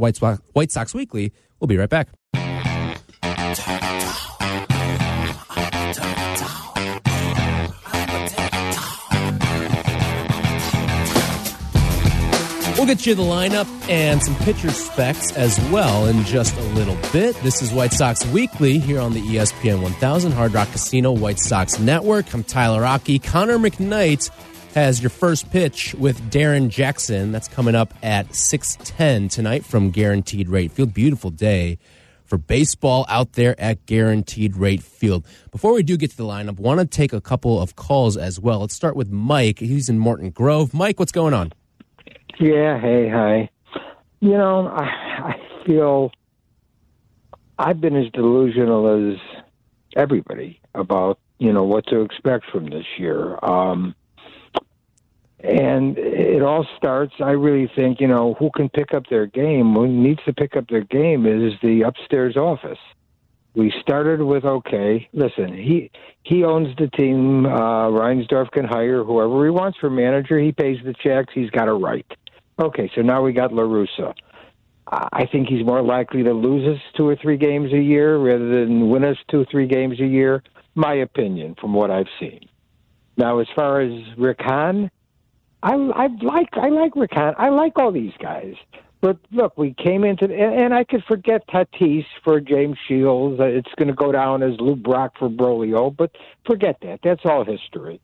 [0.52, 1.32] White Sox Weekly.
[1.60, 2.08] We'll be right back.
[12.78, 16.96] We'll get you the lineup and some pitcher specs as well in just a little
[17.10, 17.34] bit.
[17.42, 21.80] This is White Sox Weekly here on the ESPN 1000 Hard Rock Casino White Sox
[21.80, 22.32] Network.
[22.32, 23.18] I'm Tyler Rocky.
[23.18, 24.30] Connor McKnight
[24.74, 27.32] has your first pitch with Darrin Jackson.
[27.32, 30.94] That's coming up at 6:10 tonight from Guaranteed Rate Field.
[30.94, 31.78] Beautiful day
[32.26, 35.26] for baseball out there at Guaranteed Rate Field.
[35.50, 38.38] Before we do get to the lineup, want to take a couple of calls as
[38.38, 38.60] well.
[38.60, 39.58] Let's start with Mike.
[39.58, 40.72] He's in Morton Grove.
[40.72, 41.52] Mike, what's going on?
[42.38, 43.50] Yeah, hey, hi.
[44.20, 46.12] You know, I, I feel
[47.58, 49.18] I've been as delusional as
[49.96, 53.36] everybody about, you know, what to expect from this year.
[53.44, 53.96] Um,
[55.40, 59.74] and it all starts, I really think, you know, who can pick up their game,
[59.74, 62.78] who needs to pick up their game is the upstairs office.
[63.54, 65.08] We started with okay.
[65.12, 65.90] Listen, he
[66.22, 67.46] he owns the team.
[67.46, 70.38] Uh, Reinsdorf can hire whoever he wants for manager.
[70.38, 71.32] He pays the checks.
[71.34, 72.06] He's got a right.
[72.58, 74.14] Okay, so now we got La Russa.
[74.90, 78.64] I think he's more likely to lose us two or three games a year rather
[78.64, 80.42] than win us two or three games a year.
[80.74, 82.48] My opinion, from what I've seen.
[83.16, 84.90] Now, as far as Rick Hahn,
[85.62, 87.34] I, I like I like Rick Hahn.
[87.36, 88.54] I like all these guys.
[89.00, 93.38] But look, we came into and, and I could forget Tatis for James Shields.
[93.38, 96.12] Uh, It's going to go down as Lou Brock for Broglio, but
[96.46, 97.00] forget that.
[97.04, 98.00] That's all history.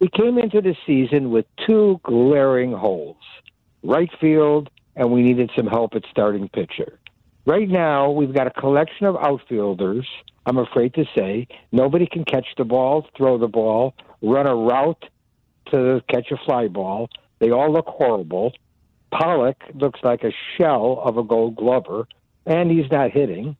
[0.00, 3.16] We came into the season with two glaring holes
[3.86, 6.98] right field, and we needed some help at starting pitcher.
[7.46, 10.06] Right now, we've got a collection of outfielders.
[10.46, 15.04] I'm afraid to say nobody can catch the ball, throw the ball, run a route
[15.70, 17.08] to catch a fly ball.
[17.38, 18.52] They all look horrible.
[19.12, 22.08] Pollock looks like a shell of a gold glover,
[22.44, 23.56] and he's not hitting.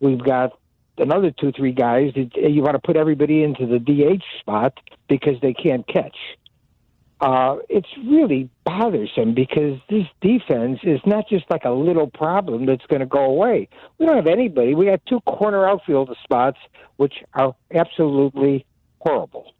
[0.00, 0.58] We've got
[0.98, 2.12] another two, three guys.
[2.14, 4.78] that eh, You want to put everybody into the DH spot
[5.08, 6.16] because they can't catch
[7.20, 12.84] uh, it's really bothersome because this defense is not just like a little problem that's
[12.86, 13.68] going to go away.
[13.98, 14.74] We don't have anybody.
[14.74, 16.58] We have two corner outfield spots,
[16.96, 18.66] which are absolutely
[19.00, 19.52] horrible.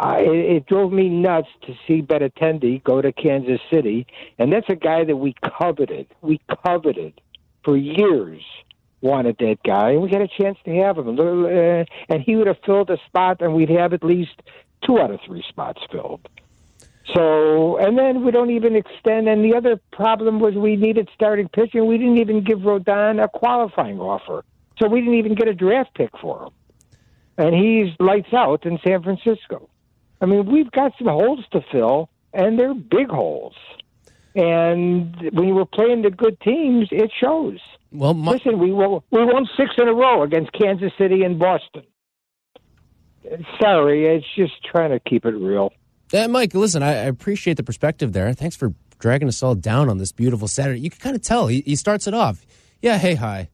[0.00, 4.06] Uh, it, it drove me nuts to see Benintendi go to Kansas City,
[4.38, 6.06] and that's a guy that we coveted.
[6.22, 7.20] We coveted
[7.64, 8.42] for years.
[9.02, 12.46] Wanted that guy, and we had a chance to have him, Uh, and he would
[12.46, 14.42] have filled a spot, and we'd have at least
[14.86, 16.20] two out of three spots filled.
[17.14, 19.28] So, and then we don't even extend.
[19.28, 21.86] And the other problem was we needed starting pitching.
[21.86, 24.44] We didn't even give Rodon a qualifying offer.
[24.78, 26.50] So we didn't even get a draft pick for him.
[27.36, 29.68] And he's lights out in San Francisco.
[30.20, 33.54] I mean, we've got some holes to fill, and they're big holes.
[34.34, 37.58] And when you were playing the good teams, it shows.
[37.92, 41.38] Well, my- listen, we won, we won six in a row against Kansas City and
[41.38, 41.82] Boston.
[43.60, 45.72] Sorry, it's just trying to keep it real.
[46.12, 48.32] Uh, Mike, listen, I, I appreciate the perspective there.
[48.32, 50.80] Thanks for dragging us all down on this beautiful Saturday.
[50.80, 52.44] You can kind of tell he, he starts it off.
[52.82, 53.48] Yeah, hey, hi.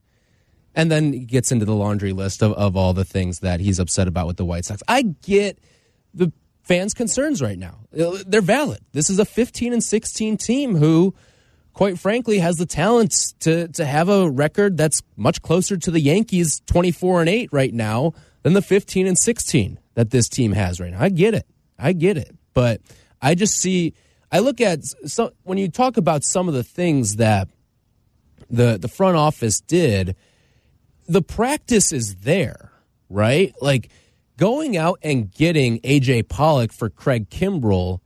[0.75, 3.79] And then he gets into the laundry list of, of all the things that he's
[3.79, 4.83] upset about with the White Sox.
[4.87, 5.59] I get
[6.13, 7.79] the fans' concerns right now.
[7.99, 8.81] Uh, They're valid.
[8.93, 11.15] This is a 15 and 16 team who,
[11.73, 16.01] quite frankly, has the talent to, to have a record that's much closer to the
[16.01, 18.13] Yankees 24 and 8 right now
[18.43, 21.01] than the 15 and 16 that this team has right now.
[21.01, 21.47] I get it.
[21.79, 22.35] I get it.
[22.57, 22.81] But
[23.21, 23.93] I just see,
[24.33, 24.81] I look at
[25.43, 27.49] when you talk about some of the things that
[28.49, 30.17] the, the front office did,
[31.07, 32.73] the practice is there,
[33.11, 33.55] right?
[33.61, 33.91] Like
[34.39, 38.01] going out and getting AJ Pollock for Craig Kimbrel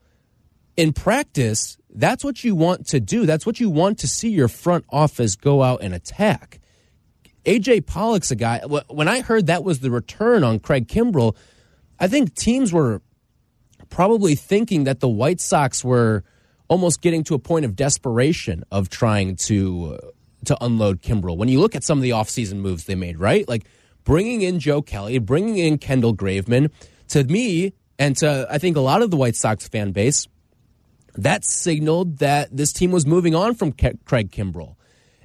[0.77, 3.27] in practice, that's what you want to do.
[3.27, 6.59] That's what you want to see your front office go out and attack.
[7.45, 8.59] AJ Pollock's a guy.
[8.89, 11.37] When I heard that was the return on Craig Kimbrel,
[12.01, 13.01] I think teams were
[13.91, 16.25] probably thinking that the White Sox were
[16.69, 20.11] almost getting to a point of desperation of trying to uh,
[20.47, 21.37] to unload Kimbrel.
[21.37, 23.47] When you look at some of the offseason moves they made, right?
[23.47, 23.67] Like
[24.05, 26.71] bringing in Joe Kelly, bringing in Kendall Graveman,
[27.09, 30.29] to me and to I think a lot of the White Sox fan base,
[31.17, 34.77] that signaled that this team was moving on from Ke- Craig Kimbrel.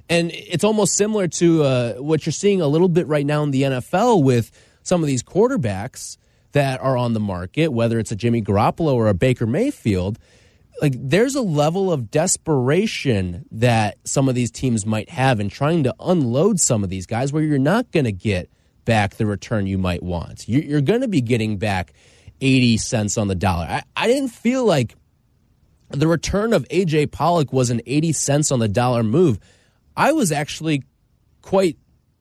[0.08, 3.50] And it's almost similar to uh, what you're seeing a little bit right now in
[3.50, 4.52] the NFL with
[4.82, 6.16] some of these quarterbacks
[6.56, 10.18] that are on the market, whether it's a Jimmy Garoppolo or a Baker Mayfield.
[10.80, 15.84] Like there's a level of desperation that some of these teams might have in trying
[15.84, 18.50] to unload some of these guys where you're not going to get
[18.86, 20.48] back the return you might want.
[20.48, 21.92] You're going to be getting back
[22.40, 23.82] 80 cents on the dollar.
[23.94, 24.96] I, didn't feel like
[25.90, 29.38] the return of AJ Pollock was an 80 cents on the dollar move.
[29.94, 30.84] I was actually
[31.42, 31.76] quite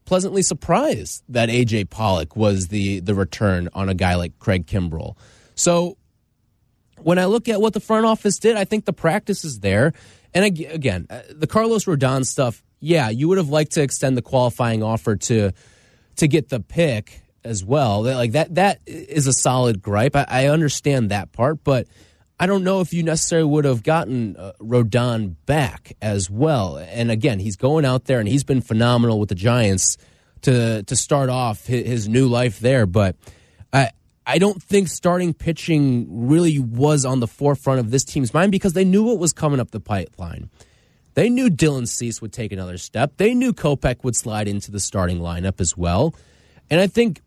[0.06, 5.18] pleasantly surprised that AJ Pollock was the the return on a guy like Craig Kimbrel.
[5.56, 5.98] So
[7.02, 9.94] when I look at what the front office did, I think the practice is there.
[10.34, 14.22] And again, uh, the Carlos Rodon stuff, yeah, you would have liked to extend the
[14.22, 15.52] qualifying offer to
[16.18, 18.03] to get the pick as well.
[18.03, 20.15] Like that that is a solid gripe.
[20.15, 21.88] I, I understand that part, but
[22.40, 26.78] I don't know if you necessarily would have gotten uh, Rodon back as well.
[26.78, 29.98] And again, he's going out there and he's been phenomenal with the Giants
[30.41, 32.86] to to start off his, his new life there.
[32.86, 33.16] But
[33.72, 33.91] I
[34.26, 38.74] I don't think starting pitching really was on the forefront of this team's mind because
[38.74, 40.49] they knew what was coming up the pipeline.
[41.14, 43.14] They knew Dylan Cease would take another step.
[43.16, 46.14] They knew Kopech would slide into the starting lineup as well.
[46.70, 47.22] And I think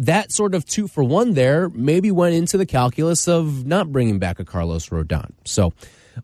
[0.00, 4.18] that sort of two for one there maybe went into the calculus of not bringing
[4.18, 5.32] back a Carlos Rodon.
[5.44, 5.74] So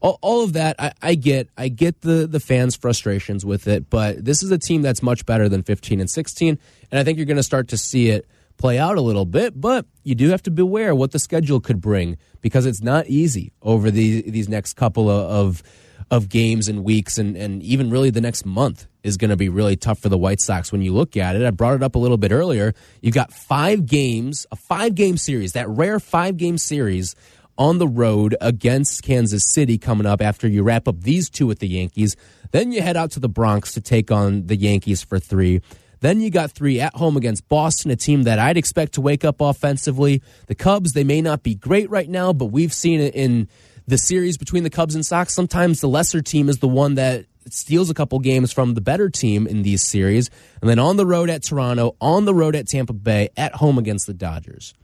[0.00, 1.50] all, all of that I, I, get.
[1.56, 5.26] I get the the fans' frustrations with it, but this is a team that's much
[5.26, 6.58] better than 15 and 16,
[6.90, 8.26] and I think you're going to start to see it
[8.56, 9.60] play out a little bit.
[9.60, 13.52] But you do have to beware what the schedule could bring because it's not easy
[13.60, 15.62] over the, these next couple of, of
[16.10, 19.48] of games and weeks and, and even really the next month is going to be
[19.48, 21.44] really tough for the White Sox when you look at it.
[21.44, 22.74] I brought it up a little bit earlier.
[23.00, 27.16] You've got five games, a five game series, that rare five game series
[27.58, 31.58] on the road against Kansas City coming up after you wrap up these two with
[31.58, 32.16] the Yankees.
[32.50, 35.60] Then you head out to the Bronx to take on the Yankees for three.
[36.00, 39.24] Then you got three at home against Boston, a team that I'd expect to wake
[39.24, 40.22] up offensively.
[40.46, 43.48] The Cubs, they may not be great right now, but we've seen it in
[43.86, 47.26] the series between the Cubs and Sox, sometimes the lesser team is the one that
[47.48, 50.30] steals a couple games from the better team in these series.
[50.60, 53.78] And then on the road at Toronto, on the road at Tampa Bay, at home
[53.78, 54.74] against the Dodgers.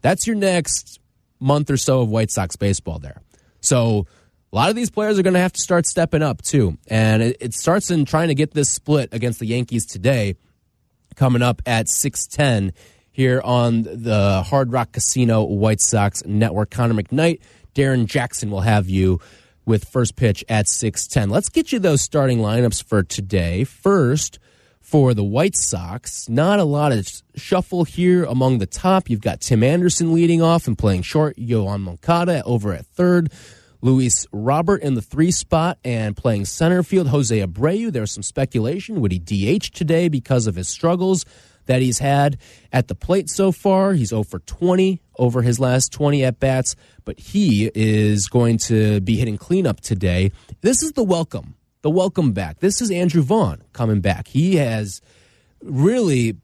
[0.00, 1.00] That's your next
[1.38, 3.20] month or so of White Sox baseball there.
[3.60, 4.06] So
[4.52, 6.78] a lot of these players are going to have to start stepping up too.
[6.88, 10.36] And it, it starts in trying to get this split against the Yankees today,
[11.14, 12.72] coming up at 610
[13.10, 16.70] here on the Hard Rock Casino White Sox Network.
[16.70, 17.40] Connor McKnight
[17.76, 19.20] Darrin Jackson will have you
[19.66, 21.28] with first pitch at 6:10.
[21.28, 23.64] Let's get you those starting lineups for today.
[23.64, 24.38] First,
[24.80, 29.10] for the White Sox, not a lot of shuffle here among the top.
[29.10, 33.30] You've got Tim Anderson leading off and playing short, Yoan Moncada over at third.
[33.82, 37.08] Luis Robert in the three spot and playing center field.
[37.08, 37.92] Jose Abreu.
[37.92, 39.02] There's some speculation.
[39.02, 41.26] Would he DH today because of his struggles?
[41.66, 42.38] that he's had
[42.72, 43.92] at the plate so far.
[43.92, 49.00] He's 0 for 20 over his last 20 at bats, but he is going to
[49.00, 50.32] be hitting cleanup today.
[50.60, 52.60] This is the welcome, the welcome back.
[52.60, 54.28] This is Andrew Vaughn coming back.
[54.28, 55.00] He has
[55.62, 56.36] really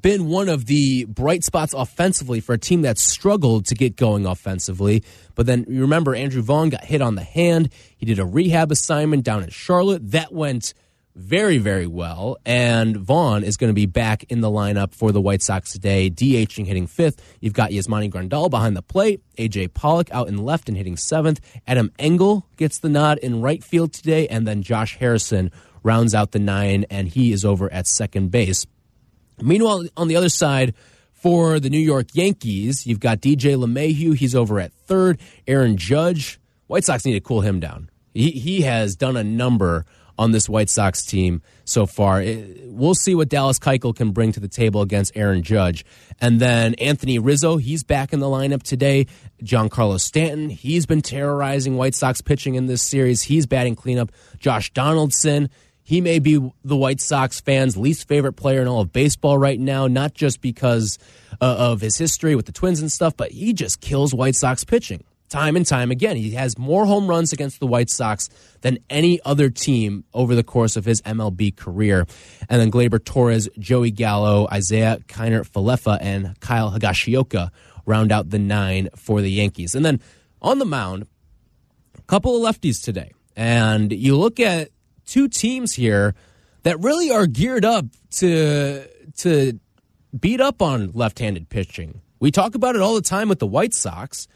[0.00, 4.26] been one of the bright spots offensively for a team that struggled to get going
[4.26, 5.04] offensively.
[5.34, 7.68] But then you remember Andrew Vaughn got hit on the hand.
[7.96, 10.12] He did a rehab assignment down in Charlotte.
[10.12, 10.72] That went
[11.14, 12.38] very, very well.
[12.44, 16.10] And Vaughn is going to be back in the lineup for the White Sox today,
[16.10, 17.22] DHing hitting fifth.
[17.40, 21.40] You've got Yasmani Grandal behind the plate, AJ Pollock out in left and hitting seventh.
[21.66, 25.50] Adam Engel gets the nod in right field today, and then Josh Harrison
[25.82, 28.66] rounds out the nine, and he is over at second base.
[29.40, 30.74] Meanwhile, on the other side,
[31.12, 34.16] for the New York Yankees, you've got DJ LeMahieu.
[34.16, 35.20] He's over at third.
[35.46, 36.40] Aaron Judge.
[36.66, 37.90] White Sox need to cool him down.
[38.12, 39.86] He, he has done a number
[40.22, 42.22] on this White Sox team so far.
[42.66, 45.84] we'll see what Dallas Keuchel can bring to the table against Aaron Judge.
[46.20, 49.06] And then Anthony Rizzo, he's back in the lineup today.
[49.42, 53.22] Giancarlo Stanton, he's been terrorizing White Sox pitching in this series.
[53.22, 54.12] He's batting cleanup.
[54.38, 55.50] Josh Donaldson,
[55.82, 59.58] he may be the White Sox fans' least favorite player in all of baseball right
[59.58, 61.00] now, not just because
[61.40, 64.62] uh, of his history with the Twins and stuff, but he just kills White Sox
[64.62, 65.02] pitching
[65.32, 66.16] time and time again.
[66.16, 68.28] He has more home runs against the White Sox
[68.60, 72.06] than any other team over the course of his MLB career.
[72.48, 77.50] And then Gleyber Torres, Joey Gallo, Isiah Kiner Falefa, and Kyle Higashioka
[77.86, 79.74] round out the nine for the Yankees.
[79.74, 80.00] And then
[80.42, 81.06] on the mound,
[81.98, 83.12] a couple of lefties today.
[83.34, 84.68] And you look at
[85.06, 86.14] two teams here
[86.62, 87.86] that really are geared up
[88.18, 88.86] to
[89.16, 89.58] to
[90.18, 92.02] beat up on left-handed pitching.
[92.20, 94.28] We talk about it all the time with the White Sox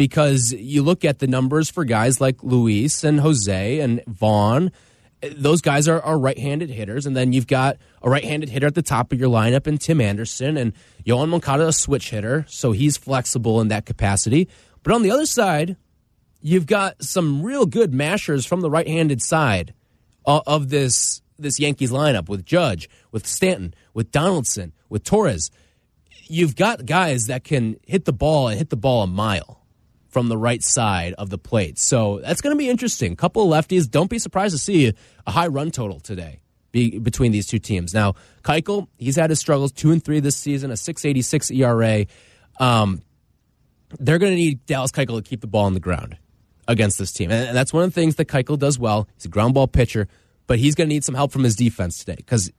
[0.00, 4.72] because you look at the numbers for guys like Luis and Jose and Vaughn.
[5.20, 8.80] Those guys are, are right-handed hitters, and then you've got a right-handed hitter at the
[8.80, 10.72] top of your lineup in Tim Anderson and
[11.04, 14.48] Yoan Moncada, a switch hitter, so he's flexible in that capacity.
[14.82, 15.76] But on the other side,
[16.40, 19.74] you've got some real good mashers from the right-handed side
[20.24, 25.50] of this this Yankees lineup with Judge, with Stanton, with Donaldson, with Torres.
[26.26, 29.59] You've got guys that can hit the ball and hit the ball a mile
[30.10, 31.78] from the right side of the plate.
[31.78, 33.16] So that's going to be interesting.
[33.16, 33.90] Couple of lefties.
[33.90, 34.92] Don't be surprised to see
[35.26, 36.40] a high run total today
[36.72, 37.94] be, between these two teams.
[37.94, 42.06] Now, Keuchel, he's had his struggles, two and three this season, a 686 ERA.
[42.58, 43.02] Um,
[43.98, 46.16] they're going to need Dallas Keuchel to keep the ball on the ground
[46.68, 47.30] against this team.
[47.30, 49.08] And that's one of the things that Keuchel does well.
[49.14, 50.08] He's a ground ball pitcher,
[50.46, 52.52] but he's going to need some help from his defense today because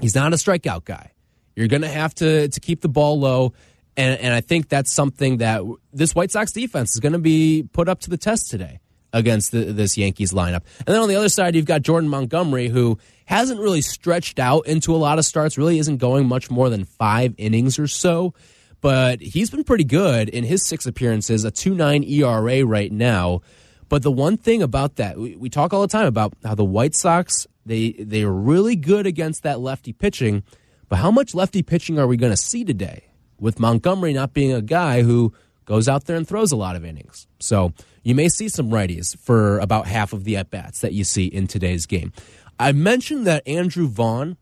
[0.00, 1.12] he's not a strikeout guy.
[1.54, 3.52] You're going to have to to keep the ball low,
[3.98, 5.62] and and I think that's something that
[5.92, 8.80] this White Sox defense is going to be put up to the test today
[9.12, 10.62] against the, this Yankees lineup.
[10.78, 14.66] And then on the other side, you've got Jordan Montgomery, who hasn't really stretched out
[14.66, 15.58] into a lot of starts.
[15.58, 18.32] Really, isn't going much more than five innings or so
[18.80, 23.40] but he's been pretty good in his six appearances, a 2 9 ERA right now.
[23.88, 26.64] But the one thing about that, we, we, talk all the time about how the
[26.64, 30.42] White Sox, they, they are really good against that lefty pitching.
[30.88, 33.07] But how much lefty pitching are we going to see today
[33.40, 35.32] with Montgomery not being a guy who
[35.64, 37.26] goes out there and throws a lot of innings?
[37.40, 41.04] So you may see some righties for about half of the at bats that you
[41.04, 42.12] see in today's game.
[42.58, 44.36] I mentioned that Andrew Vaughn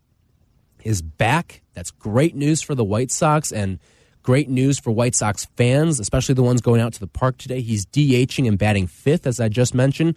[0.85, 1.63] is back.
[1.75, 3.53] That's great news for the White Sox.
[3.53, 3.79] And
[4.27, 7.61] Great news for White Sox fans, especially the ones going out to the park today.
[7.61, 10.17] He's DHing and batting fifth, as I just mentioned.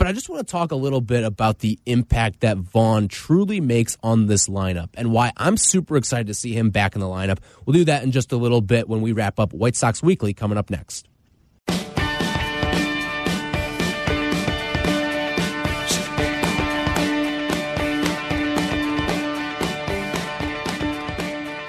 [0.00, 3.60] But I just want to talk a little bit about the impact that Vaughn truly
[3.60, 7.06] makes on this lineup and why I'm super excited to see him back in the
[7.06, 7.36] lineup.
[7.66, 10.32] We'll do that in just a little bit when we wrap up White Sox Weekly
[10.32, 11.06] coming up next.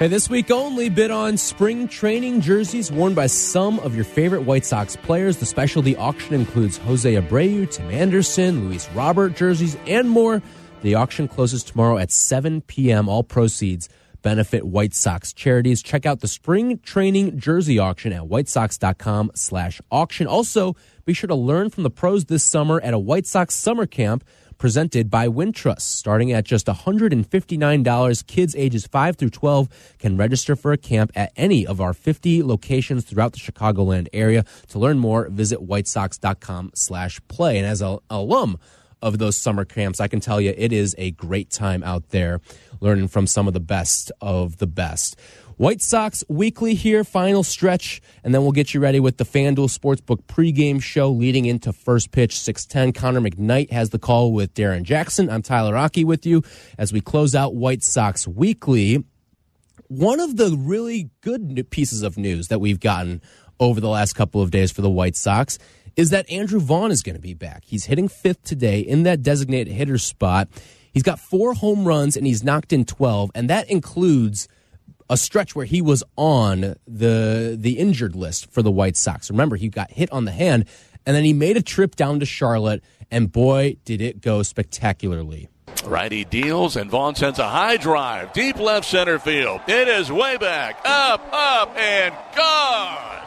[0.02, 4.42] Hey, this week only, bid on spring training jerseys worn by some of your favorite
[4.42, 5.36] White Sox players.
[5.36, 10.42] The specialty auction includes Jose Abreu, Tim Anderson, Luis Robert jerseys, and more.
[10.80, 13.08] The auction closes tomorrow at 7 p.m.
[13.08, 13.88] All proceeds
[14.22, 15.84] benefit White Sox charities.
[15.84, 20.26] Check out the spring training jersey auction at whitesox.com slash auction.
[20.26, 20.74] Also,
[21.04, 24.24] be sure to learn from the pros this summer at a White Sox summer camp
[24.62, 25.80] presented by Wintrust.
[25.80, 29.68] Starting at just $159, kids ages 5 through 12
[29.98, 34.44] can register for a camp at any of our 50 locations throughout the Chicagoland area.
[34.68, 37.58] To learn more, visit whitesox.com slash play.
[37.58, 38.56] And as an alum
[39.02, 42.40] of those summer camps, I can tell you it is a great time out there
[42.80, 45.18] learning from some of the best of the best.
[45.56, 49.76] White Sox weekly here, final stretch, and then we'll get you ready with the FanDuel
[49.76, 52.92] Sportsbook pregame show leading into first pitch 610.
[53.00, 55.28] Connor McKnight has the call with Darrin Jackson.
[55.28, 56.42] I'm Tyler Rocky with you
[56.78, 59.04] as we close out White Sox weekly.
[59.88, 63.20] One of the really good pieces of news that we've gotten
[63.60, 65.58] over the last couple of days for the White Sox
[65.96, 67.64] is that Andrew Vaughn is going to be back.
[67.66, 70.48] He's hitting fifth today in that designated hitter spot.
[70.92, 74.48] He's got four home runs and he's knocked in 12, and that includes–
[75.12, 79.28] a stretch where he was on the the injured list for the White Sox.
[79.30, 80.64] Remember, he got hit on the hand,
[81.04, 85.50] and then he made a trip down to Charlotte, and boy, did it go spectacularly.
[85.84, 89.60] Righty deals, and Vaughn sends a high drive, deep left center field.
[89.68, 93.18] It is way back, up, up, and gone.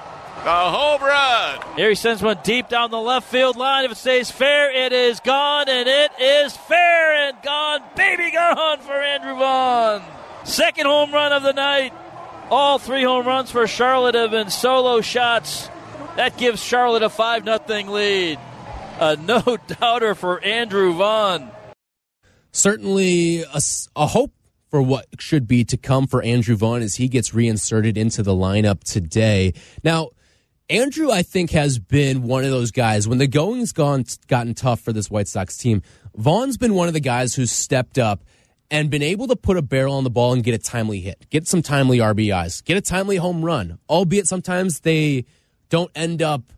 [0.48, 1.76] A home run.
[1.76, 3.86] Here he sends one deep down the left field line.
[3.86, 7.82] If it stays fair, it is gone, and it is fair and gone.
[7.96, 10.02] Baby gone for Andrew Vaughn.
[10.46, 11.92] Second home run of the night.
[12.52, 15.70] All three home runs for Charlotte have been solo shots.
[16.16, 18.40] That gives Charlotte a 5 0 lead.
[19.00, 21.50] A no doubter for Andrew Vaughn.
[22.52, 23.62] Certainly a,
[23.96, 24.32] a hope
[24.70, 28.34] for what should be to come for Andrew Vaughn as he gets reinserted into the
[28.34, 29.54] lineup today.
[29.84, 30.12] Now,
[30.70, 34.80] Andrew, I think, has been one of those guys when the going's gone gotten tough
[34.80, 35.82] for this White Sox team.
[36.16, 38.24] Vaughn's been one of the guys who's stepped up
[38.76, 41.30] and been able to put a barrel on the ball and get a timely hit,
[41.30, 45.24] get some timely RBIs, get a timely home run, albeit sometimes they
[45.70, 46.52] don't end up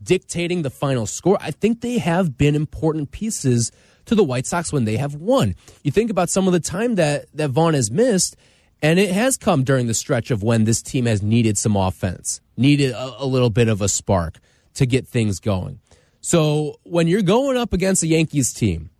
[0.00, 1.36] dictating the final score.
[1.40, 3.72] I think they have been important pieces
[4.04, 5.56] to the White Sox when they have won.
[5.82, 8.36] You think about some of the time that, that Vaughn has missed,
[8.80, 12.40] And it has come during the stretch of when this team has needed some offense,
[12.56, 14.38] needed a, a little bit of a spark
[14.74, 15.80] to get things going.
[16.20, 18.90] So when you're going up against a Yankees team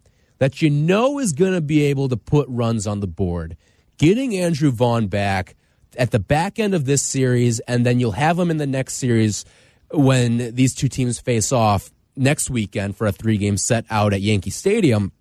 [0.44, 3.56] that you know is going to be able to put runs on the board,
[3.96, 5.56] getting Andrew Vaughn back
[5.96, 8.96] at the back end of this series, and then you'll have him in the next
[8.96, 9.46] series
[9.90, 14.20] when these two teams face off next weekend for a three game set out at
[14.20, 15.12] Yankee Stadium.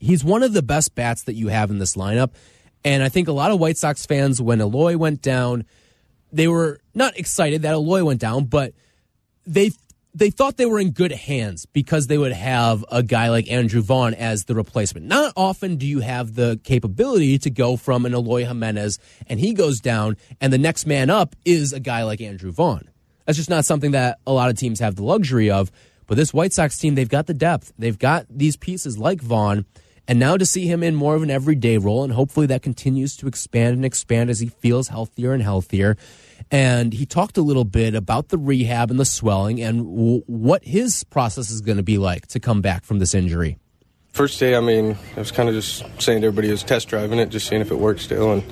[0.00, 2.32] He's one of the best bats that you have in this lineup.
[2.84, 5.66] And I think a lot of White Sox fans, when Eloy went down,
[6.32, 8.72] they were not excited that Eloy went down, but
[9.46, 9.70] they
[10.16, 13.82] they thought they were in good hands because they would have a guy like Andrew
[13.82, 15.04] Vaughn as the replacement.
[15.04, 19.52] Not often do you have the capability to go from an Eloy Jimenez and he
[19.52, 22.88] goes down, and the next man up is a guy like Andrew Vaughn.
[23.26, 25.70] That's just not something that a lot of teams have the luxury of.
[26.06, 27.74] But this White Sox team, they've got the depth.
[27.78, 29.66] They've got these pieces like Vaughn.
[30.08, 33.16] And now to see him in more of an everyday role, and hopefully that continues
[33.16, 35.96] to expand and expand as he feels healthier and healthier.
[36.50, 40.64] And he talked a little bit about the rehab and the swelling and w- what
[40.64, 43.58] his process is going to be like to come back from this injury.
[44.12, 46.88] First day, I mean, I was kind of just saying to everybody, I was test
[46.88, 48.42] driving it, just seeing if it worked still, and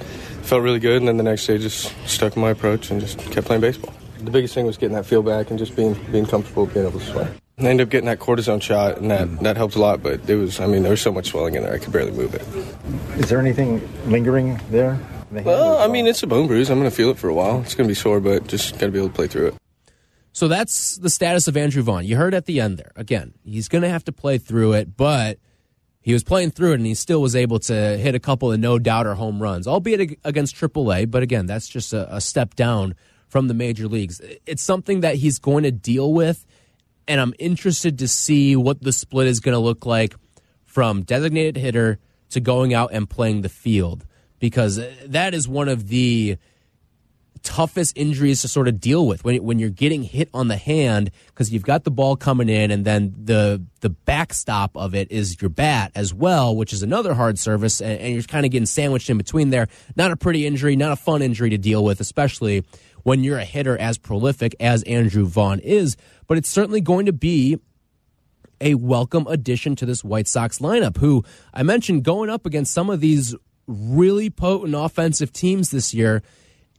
[0.42, 0.98] felt really good.
[0.98, 3.94] And then the next day, just stuck in my approach and just kept playing baseball.
[4.18, 6.98] The biggest thing was getting that feel back and just being being comfortable being able
[6.98, 7.28] to swing.
[7.58, 10.02] I ended up getting that cortisone shot, and that, that helped a lot.
[10.02, 12.10] But it was, I mean, there was so much swelling in there, I could barely
[12.10, 12.42] move it.
[13.18, 13.80] Is there anything
[14.10, 14.98] lingering there?
[15.30, 16.70] Well, I mean, it's a bone bruise.
[16.70, 17.60] I'm going to feel it for a while.
[17.62, 19.54] It's going to be sore, but just got to be able to play through it.
[20.32, 22.04] So that's the status of Andrew Vaughn.
[22.04, 22.90] You heard at the end there.
[22.96, 25.38] Again, he's going to have to play through it, but
[26.00, 28.58] he was playing through it and he still was able to hit a couple of
[28.58, 31.10] no doubter home runs, albeit against AAA.
[31.10, 32.96] But again, that's just a, a step down
[33.28, 34.20] from the major leagues.
[34.44, 36.44] It's something that he's going to deal with,
[37.06, 40.14] and I'm interested to see what the split is going to look like
[40.64, 41.98] from designated hitter
[42.30, 44.04] to going out and playing the field
[44.44, 46.36] because that is one of the
[47.42, 51.10] toughest injuries to sort of deal with when when you're getting hit on the hand
[51.28, 55.40] because you've got the ball coming in and then the the backstop of it is
[55.40, 58.66] your bat as well, which is another hard service, and, and you're kind of getting
[58.66, 59.66] sandwiched in between there.
[59.96, 62.66] Not a pretty injury, not a fun injury to deal with, especially
[63.02, 65.96] when you're a hitter as prolific as Andrew Vaughn is.
[66.26, 67.58] But it's certainly going to be
[68.60, 72.90] a welcome addition to this White Sox lineup, who I mentioned going up against some
[72.90, 73.34] of these
[73.66, 76.22] really potent offensive teams this year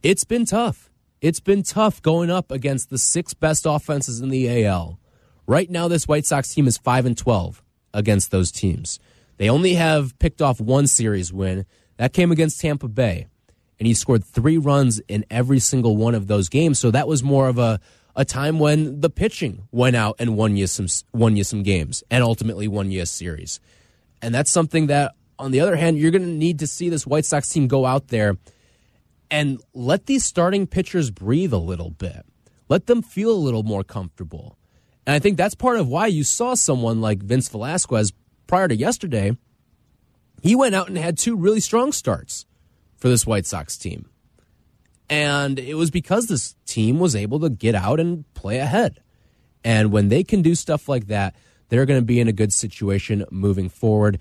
[0.06, 0.88] it's been tough.
[1.20, 5.00] It's been tough going up against the six best offenses in the AL.
[5.48, 7.60] Right now, this White Sox team is 5 and 12
[7.92, 9.00] against those teams.
[9.38, 11.66] They only have picked off one series win.
[11.96, 13.26] That came against Tampa Bay.
[13.80, 16.78] And he scored three runs in every single one of those games.
[16.78, 17.80] So that was more of a,
[18.14, 22.04] a time when the pitching went out and won you some won you some games
[22.10, 23.60] and ultimately won you a series.
[24.22, 27.24] And that's something that on the other hand, you're gonna need to see this White
[27.24, 28.36] Sox team go out there
[29.30, 32.24] and let these starting pitchers breathe a little bit.
[32.68, 34.58] Let them feel a little more comfortable.
[35.06, 38.12] And I think that's part of why you saw someone like Vince Velasquez
[38.46, 39.36] prior to yesterday.
[40.42, 42.44] He went out and had two really strong starts
[42.96, 44.08] for this White Sox team.
[45.08, 49.00] And it was because this team was able to get out and play ahead.
[49.62, 51.36] And when they can do stuff like that,
[51.68, 54.18] they're going to be in a good situation moving forward.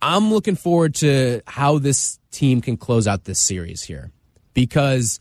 [0.00, 4.10] I'm looking forward to how this team can close out this series here
[4.54, 5.18] because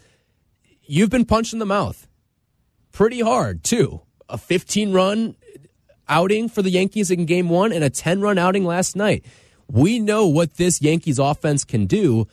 [0.84, 2.08] you've been punched in the mouth
[2.92, 4.02] pretty hard, too.
[4.30, 5.36] A 15 run
[6.10, 9.26] outing for the Yankees in game one and a 10 run outing last night.
[9.70, 12.28] We know what this Yankees offense can do.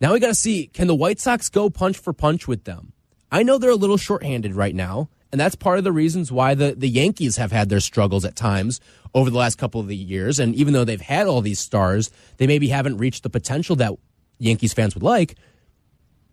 [0.00, 2.92] Now we got to see can the White Sox go punch for punch with them?
[3.30, 6.54] I know they're a little shorthanded right now, and that's part of the reasons why
[6.54, 8.80] the, the Yankees have had their struggles at times
[9.14, 10.38] over the last couple of the years.
[10.38, 13.92] And even though they've had all these stars, they maybe haven't reached the potential that
[14.38, 15.36] Yankees fans would like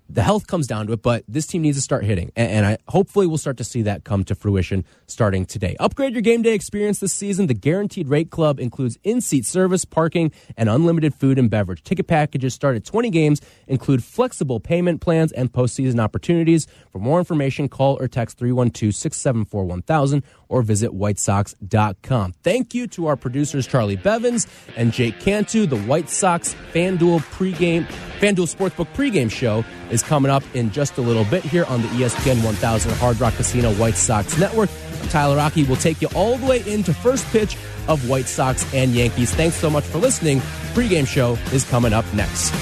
[0.07, 2.31] the health comes down to it, but this team needs to start hitting.
[2.35, 5.75] And, I hopefully we'll start to see that come to fruition starting today.
[5.79, 7.47] Upgrade your game day experience this season.
[7.47, 11.83] The Guaranteed Rate Club includes in-seat service, parking, and unlimited food and beverage.
[11.83, 16.67] Ticket packages start at 20 games, include flexible payment plans and postseason opportunities.
[16.91, 22.33] For more information, call or text 312-674-1000 or visit whitesox.com.
[22.43, 25.65] Thank you to our producers Charlie Bevins and Jake Cantu.
[25.65, 27.85] The White Sox FanDuel pregame,
[28.19, 31.87] FanDuel Sportsbook pregame show is coming up in just a little bit here on the
[31.89, 34.69] ESPN 1000 Hard Rock Casino White Sox Network.
[35.01, 35.63] I'm Tyler Rocky.
[35.63, 37.57] will take you all the way into first pitch
[37.87, 39.33] of White Sox and Yankees.
[39.33, 40.39] Thanks so much for listening.
[40.73, 42.53] Pregame show is coming up next.